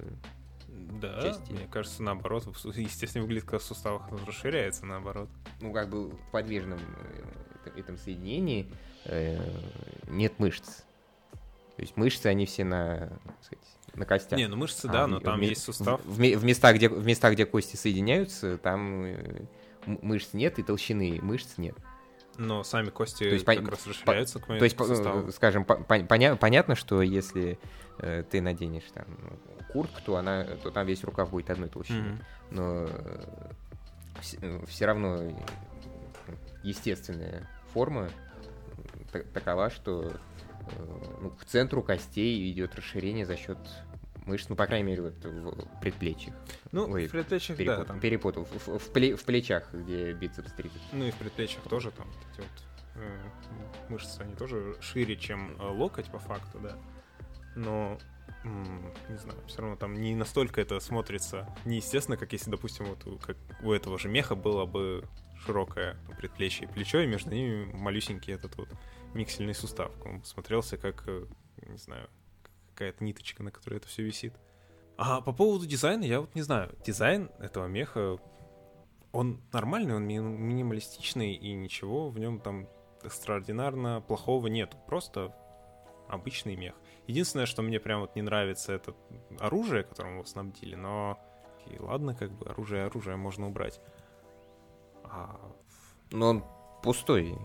[1.01, 1.51] да, части.
[1.51, 2.47] мне кажется, наоборот.
[2.75, 5.29] Естественно, выглядит, как в суставах расширяется, наоборот.
[5.61, 6.79] Ну, как бы в подвижном
[7.65, 8.71] э, этом соединении
[9.05, 9.39] э,
[10.07, 10.83] нет мышц.
[11.75, 13.09] То есть мышцы, они все на,
[13.41, 13.63] сказать,
[13.93, 14.39] на костях.
[14.39, 16.01] Не, ну мышцы, да, а, но там в, есть сустав.
[16.03, 19.41] В, в, в, местах, где, в местах, где кости соединяются, там э,
[19.85, 21.75] мышц нет и толщины мышц нет.
[22.37, 25.31] Но сами кости то есть, как по, раз расширяются по, к То есть, суставу.
[25.31, 27.59] скажем, по, поня, понятно, что если
[27.99, 29.05] э, ты наденешь там
[29.71, 31.99] куртку, то, она, то там весь рукав будет одной толщины.
[31.99, 32.23] Mm-hmm.
[32.51, 33.51] Но э,
[34.21, 35.19] все, э, все равно
[36.63, 38.09] естественная форма
[39.33, 40.11] такова, что э,
[41.21, 43.57] ну, к центру костей идет расширение за счет
[44.27, 46.35] мышц, ну, по крайней мере, вот в предплечьях.
[46.71, 47.87] Ну, Ой, в предплечьях, перепутал, да.
[47.87, 47.99] Там...
[47.99, 48.45] Перепутал.
[48.45, 50.83] В, в, в, в плечах, где бицепс, трицепс.
[50.91, 52.49] Ну, и в предплечьях тоже там эти вот
[52.95, 53.29] э,
[53.89, 56.77] мышцы, они тоже шире, чем э, локоть, по факту, да.
[57.55, 57.97] Но
[59.09, 63.37] не знаю, все равно там не настолько это смотрится неестественно, как если, допустим, вот как
[63.61, 65.03] у этого же меха было бы
[65.45, 68.69] широкое предплечье и плечо, и между ними малюсенький этот вот
[69.13, 69.91] миксельный сустав.
[70.05, 71.25] Он смотрелся как, э,
[71.67, 72.09] не знаю,
[72.77, 74.33] какая-то ниточка, на которой это все висит.
[74.97, 76.75] А по поводу дизайна, я вот не знаю.
[76.85, 78.19] Дизайн этого меха,
[79.11, 82.67] он нормальный, он ми- минималистичный, и ничего в нем там
[83.03, 84.75] экстраординарно плохого нет.
[84.85, 85.35] Просто
[86.07, 86.75] обычный мех.
[87.07, 88.93] Единственное, что мне прям вот не нравится, это
[89.39, 91.19] оружие, которым его снабдили, но
[91.65, 93.81] и ладно, как бы оружие, оружие можно убрать.
[95.03, 95.39] А...
[96.11, 96.45] Но он
[96.83, 97.37] пустой.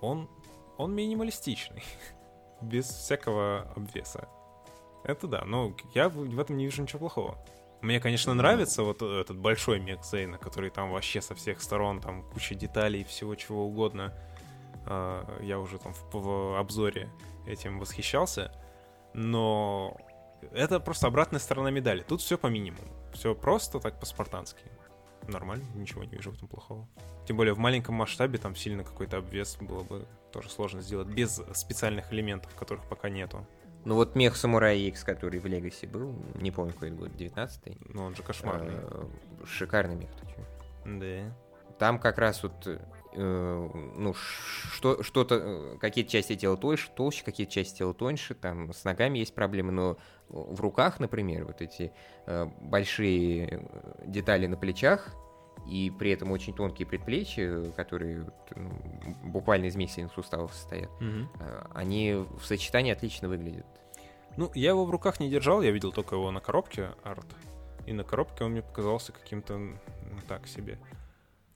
[0.00, 0.28] Он,
[0.76, 1.84] он минималистичный,
[2.60, 4.28] без всякого обвеса.
[5.04, 7.38] Это да, но я в этом не вижу ничего плохого.
[7.80, 12.22] Мне, конечно, нравится вот этот большой мех Зейна, который там вообще со всех сторон, там
[12.32, 14.14] куча деталей, всего чего угодно.
[14.86, 17.08] А, я уже там в, в обзоре
[17.46, 18.52] этим восхищался
[19.14, 19.96] но
[20.52, 22.02] это просто обратная сторона медали.
[22.02, 22.88] Тут все по минимуму.
[23.12, 24.64] Все просто так по-спартански.
[25.28, 26.88] Нормально, ничего не вижу в этом плохого.
[27.26, 31.40] Тем более в маленьком масштабе там сильно какой-то обвес было бы тоже сложно сделать без
[31.54, 33.46] специальных элементов, которых пока нету.
[33.84, 37.78] Ну вот мех Самурай X, который в Легаси был, не помню какой год, 19-й.
[37.88, 38.74] Ну он же кошмарный.
[38.74, 39.08] А,
[39.44, 40.10] шикарный мех?
[40.84, 41.34] Да.
[41.78, 42.68] Там как раз вот
[43.14, 48.72] Э, ну, что, что-то, э, какие-то части тела толще, толще, какие-то части тела тоньше, там
[48.72, 49.98] с ногами есть проблемы, но
[50.28, 51.92] в руках, например, вот эти
[52.26, 53.68] э, большие
[54.06, 55.14] детали на плечах,
[55.66, 58.26] и при этом очень тонкие предплечья, которые
[58.56, 58.70] ну,
[59.24, 61.28] буквально из мексельных суставов состоят, угу.
[61.74, 63.66] они в сочетании отлично выглядят.
[64.36, 67.26] Ну, я его в руках не держал, я видел только его на коробке арт.
[67.86, 69.78] И на коробке он мне показался каким-то ну,
[70.28, 70.78] так себе.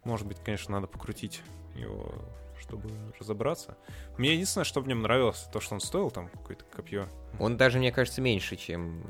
[0.04, 1.42] Может быть, конечно, надо покрутить
[1.74, 2.12] его,
[2.60, 3.76] чтобы разобраться.
[4.18, 7.08] Мне единственное, что в нем нравилось, то, что он стоил там какое-то копье.
[7.38, 9.02] Он даже, мне кажется, меньше, чем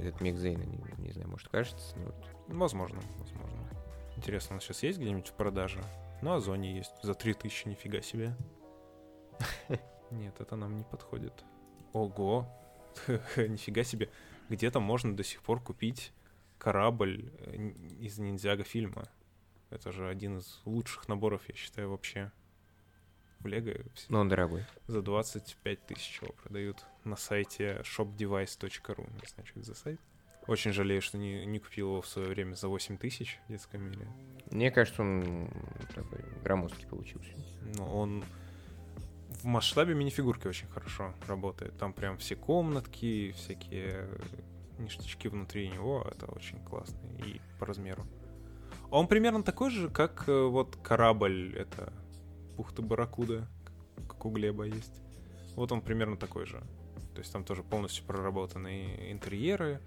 [0.00, 0.64] этот Мег Зейна.
[0.64, 1.96] Не, не знаю, может, кажется.
[1.98, 2.14] Вот.
[2.48, 3.35] Возможно, возможно.
[4.16, 5.80] Интересно, он сейчас есть где-нибудь в продаже?
[6.22, 6.92] На Озоне есть.
[7.02, 8.34] За 3000, нифига себе.
[10.10, 11.44] Нет, это нам не подходит.
[11.92, 12.48] Ого!
[13.36, 14.10] Нифига себе.
[14.48, 16.12] Где-то можно до сих пор купить
[16.58, 17.56] корабль э,
[18.00, 19.04] из ниндзяго фильма.
[19.70, 22.32] Это же один из лучших наборов, я считаю, вообще
[23.40, 23.84] в Лего.
[24.08, 24.64] Но он дорогой.
[24.86, 29.10] За 25 тысяч его продают на сайте shopdevice.ru.
[29.20, 30.00] Не знаю, что это за сайт.
[30.48, 33.82] Очень жалею, что не, не купил его в свое время за 8 тысяч в детском
[33.82, 34.06] мире.
[34.50, 35.50] Мне кажется, он
[35.94, 37.32] такой громоздкий получился.
[37.76, 38.24] Ну, он
[39.42, 41.76] в масштабе минифигурки очень хорошо работает.
[41.78, 44.08] Там прям все комнатки, всякие
[44.78, 46.06] ништячки внутри него.
[46.10, 48.06] Это очень классно и по размеру.
[48.90, 51.92] Он примерно такой же, как э, вот корабль, это
[52.56, 53.48] бухта Барракуда,
[54.08, 55.02] как у Глеба есть.
[55.56, 56.62] Вот он примерно такой же.
[57.14, 59.80] То есть там тоже полностью проработаны интерьеры,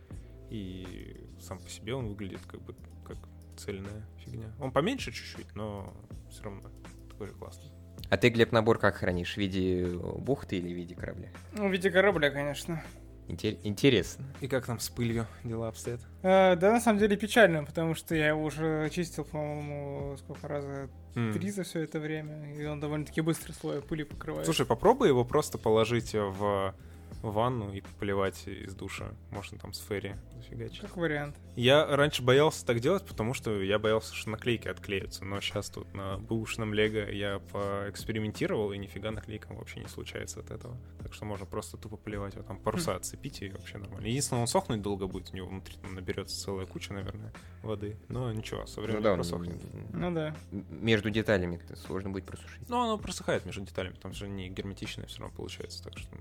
[0.49, 3.17] И сам по себе он выглядит как бы как
[3.57, 4.51] цельная фигня.
[4.59, 5.93] Он поменьше чуть-чуть, но
[6.29, 6.61] все равно
[7.09, 7.71] такой же классный.
[8.09, 9.33] А ты, Глеб, набор как хранишь?
[9.33, 11.29] В виде бухты или в виде корабля?
[11.53, 12.83] Ну, в виде корабля, конечно.
[13.27, 14.25] Интересно.
[14.41, 15.99] И как там с пылью дела обстоят?
[16.23, 20.89] А, да, на самом деле печально, потому что я его уже чистил, по-моему, сколько раза?
[21.13, 21.33] Mm.
[21.33, 24.45] Три за все это время, и он довольно-таки быстро слой пыли покрывает.
[24.45, 26.73] Слушай, попробуй его просто положить в
[27.21, 29.11] ванну и поливать из душа.
[29.31, 30.81] Можно там с ферри зафигачить.
[30.81, 31.35] Как вариант.
[31.55, 35.25] Я раньше боялся так делать, потому что я боялся, что наклейки отклеются.
[35.25, 40.51] Но сейчас тут на бэушном лего я поэкспериментировал, и нифига наклейкам вообще не случается от
[40.51, 40.77] этого.
[41.01, 44.07] Так что можно просто тупо поливать его там паруса отцепить, и вообще нормально.
[44.07, 47.33] Единственное, он сохнуть долго будет, у него внутри там наберется целая куча, наверное,
[47.63, 47.97] воды.
[48.07, 49.61] Но ничего, со временем ну, да, просохнет.
[49.93, 50.35] Ну да.
[50.51, 52.69] Между деталями сложно будет просушить.
[52.69, 56.15] Ну, оно просыхает между деталями, там же не герметичное все равно получается, так что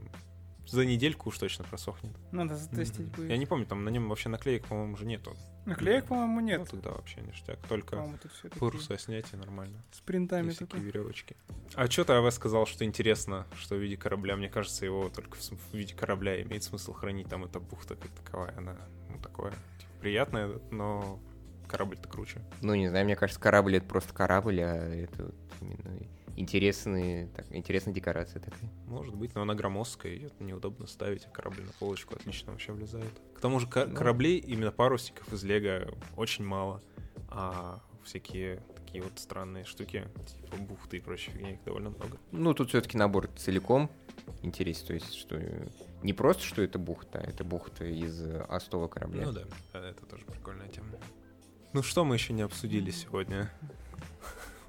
[0.68, 2.12] за недельку уж точно просохнет.
[2.32, 3.16] Надо затестить mm-hmm.
[3.16, 3.30] будет.
[3.30, 5.36] Я не помню, там на нем вообще наклеек, по-моему, уже нету.
[5.64, 6.60] Наклеек, по-моему, нет.
[6.60, 7.58] Ну, тогда вообще ништяк.
[7.68, 8.06] Только
[8.58, 9.82] паруса снять и нормально.
[9.92, 11.36] С принтами такие веревочки.
[11.74, 14.36] А что-то АВ сказал, что интересно, что в виде корабля.
[14.36, 17.28] Мне кажется, его только в виде корабля имеет смысл хранить.
[17.28, 18.76] Там эта бухта как таковая, она
[19.10, 21.20] ну, такое типа, приятная, но
[21.66, 22.40] корабль-то круче.
[22.62, 25.98] Ну, не знаю, мне кажется, корабль это просто корабль, а это именно
[26.38, 28.70] интересные, так, интересная декорация такая.
[28.86, 33.12] Может быть, но она громоздкая, ее неудобно ставить, а корабль на полочку отлично вообще влезает.
[33.34, 33.94] К тому же ну.
[33.94, 36.82] кораблей, именно парусиков из Лего очень мало,
[37.28, 42.18] а всякие такие вот странные штуки, типа бухты и прочие фигни, их довольно много.
[42.32, 43.90] Ну, тут все-таки набор целиком
[44.42, 45.40] интересен, то есть, что
[46.02, 49.26] не просто, что это бухта, это бухта из остова корабля.
[49.26, 49.42] Ну да,
[49.72, 50.88] это тоже прикольная тема.
[51.74, 53.52] Ну что мы еще не обсудили сегодня?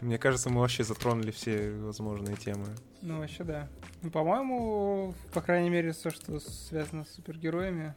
[0.02, 2.68] Мне кажется, мы вообще затронули все возможные темы.
[3.02, 3.68] Ну, вообще, да.
[4.02, 7.96] Ну, по-моему, по крайней мере, все, что связано с супергероями,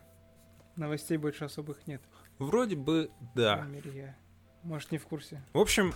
[0.76, 2.02] новостей больше особых нет.
[2.38, 3.52] Вроде бы, да.
[3.52, 4.16] По крайней мере, я,
[4.62, 5.42] может, не в курсе.
[5.52, 5.94] В общем,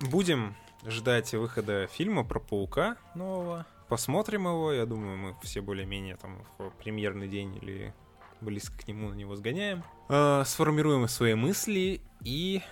[0.00, 0.54] будем
[0.86, 3.66] ждать выхода фильма про Паука нового.
[3.88, 7.94] Посмотрим его, я думаю, мы все более-менее там в премьерный день или
[8.40, 9.82] близко к нему на него сгоняем.
[10.08, 12.62] Э, сформируем свои мысли и,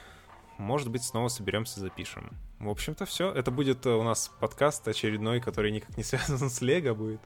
[0.59, 2.37] может быть, снова соберемся, запишем.
[2.59, 3.31] В общем-то, все.
[3.31, 7.21] Это будет э, у нас подкаст очередной, который никак не связан с Лего будет.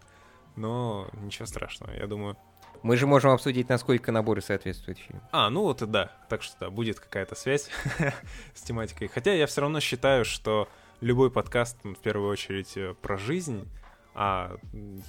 [0.56, 2.36] Но ничего страшного, я думаю.
[2.82, 5.22] Мы же можем обсудить, насколько наборы соответствуют фильму.
[5.32, 6.12] А, ну вот и да.
[6.28, 7.68] Так что да, будет какая-то связь
[8.54, 9.08] с тематикой.
[9.08, 10.68] Хотя я все равно считаю, что
[11.00, 13.68] любой подкаст, в первую очередь, э, про жизнь,
[14.14, 14.56] а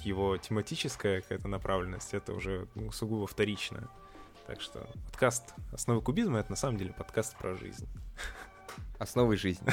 [0.04, 3.88] его тематическая какая-то направленность, это уже ну, сугубо вторично.
[4.46, 7.88] Так что подкаст «Основы кубизма»— это на самом деле подкаст про жизнь.
[9.02, 9.66] Основы жизни.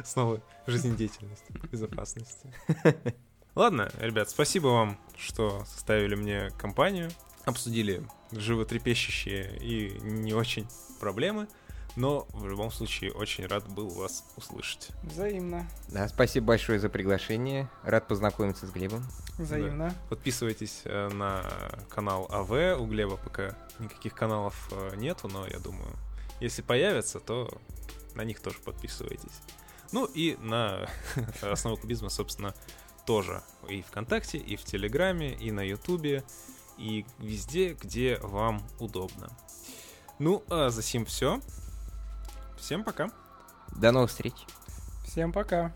[0.00, 2.54] Основы жизнедеятельности, безопасности.
[3.56, 7.10] Ладно, ребят, спасибо вам, что составили мне компанию.
[7.46, 10.68] Обсудили животрепещущие и не очень
[11.00, 11.48] проблемы.
[11.96, 14.90] Но в любом случае очень рад был вас услышать.
[15.02, 15.68] Взаимно.
[15.88, 17.68] Да, спасибо большое за приглашение.
[17.82, 19.04] Рад познакомиться с Глебом.
[19.36, 19.88] Взаимно.
[19.88, 19.94] Да.
[20.10, 21.44] Подписывайтесь э, на
[21.88, 22.80] канал АВ.
[22.80, 25.90] У Глеба пока никаких каналов э, нету, но я думаю,
[26.40, 27.48] если появятся, то
[28.14, 29.40] на них тоже подписывайтесь.
[29.92, 30.88] Ну и на
[31.42, 32.54] основу кубизма, собственно,
[33.06, 36.24] тоже и ВКонтакте, и в Телеграме, и на Ютубе,
[36.78, 39.30] и везде, где вам удобно.
[40.18, 41.40] Ну, а за сим все.
[42.58, 43.10] Всем пока.
[43.76, 44.34] До новых встреч.
[45.04, 45.72] Всем пока.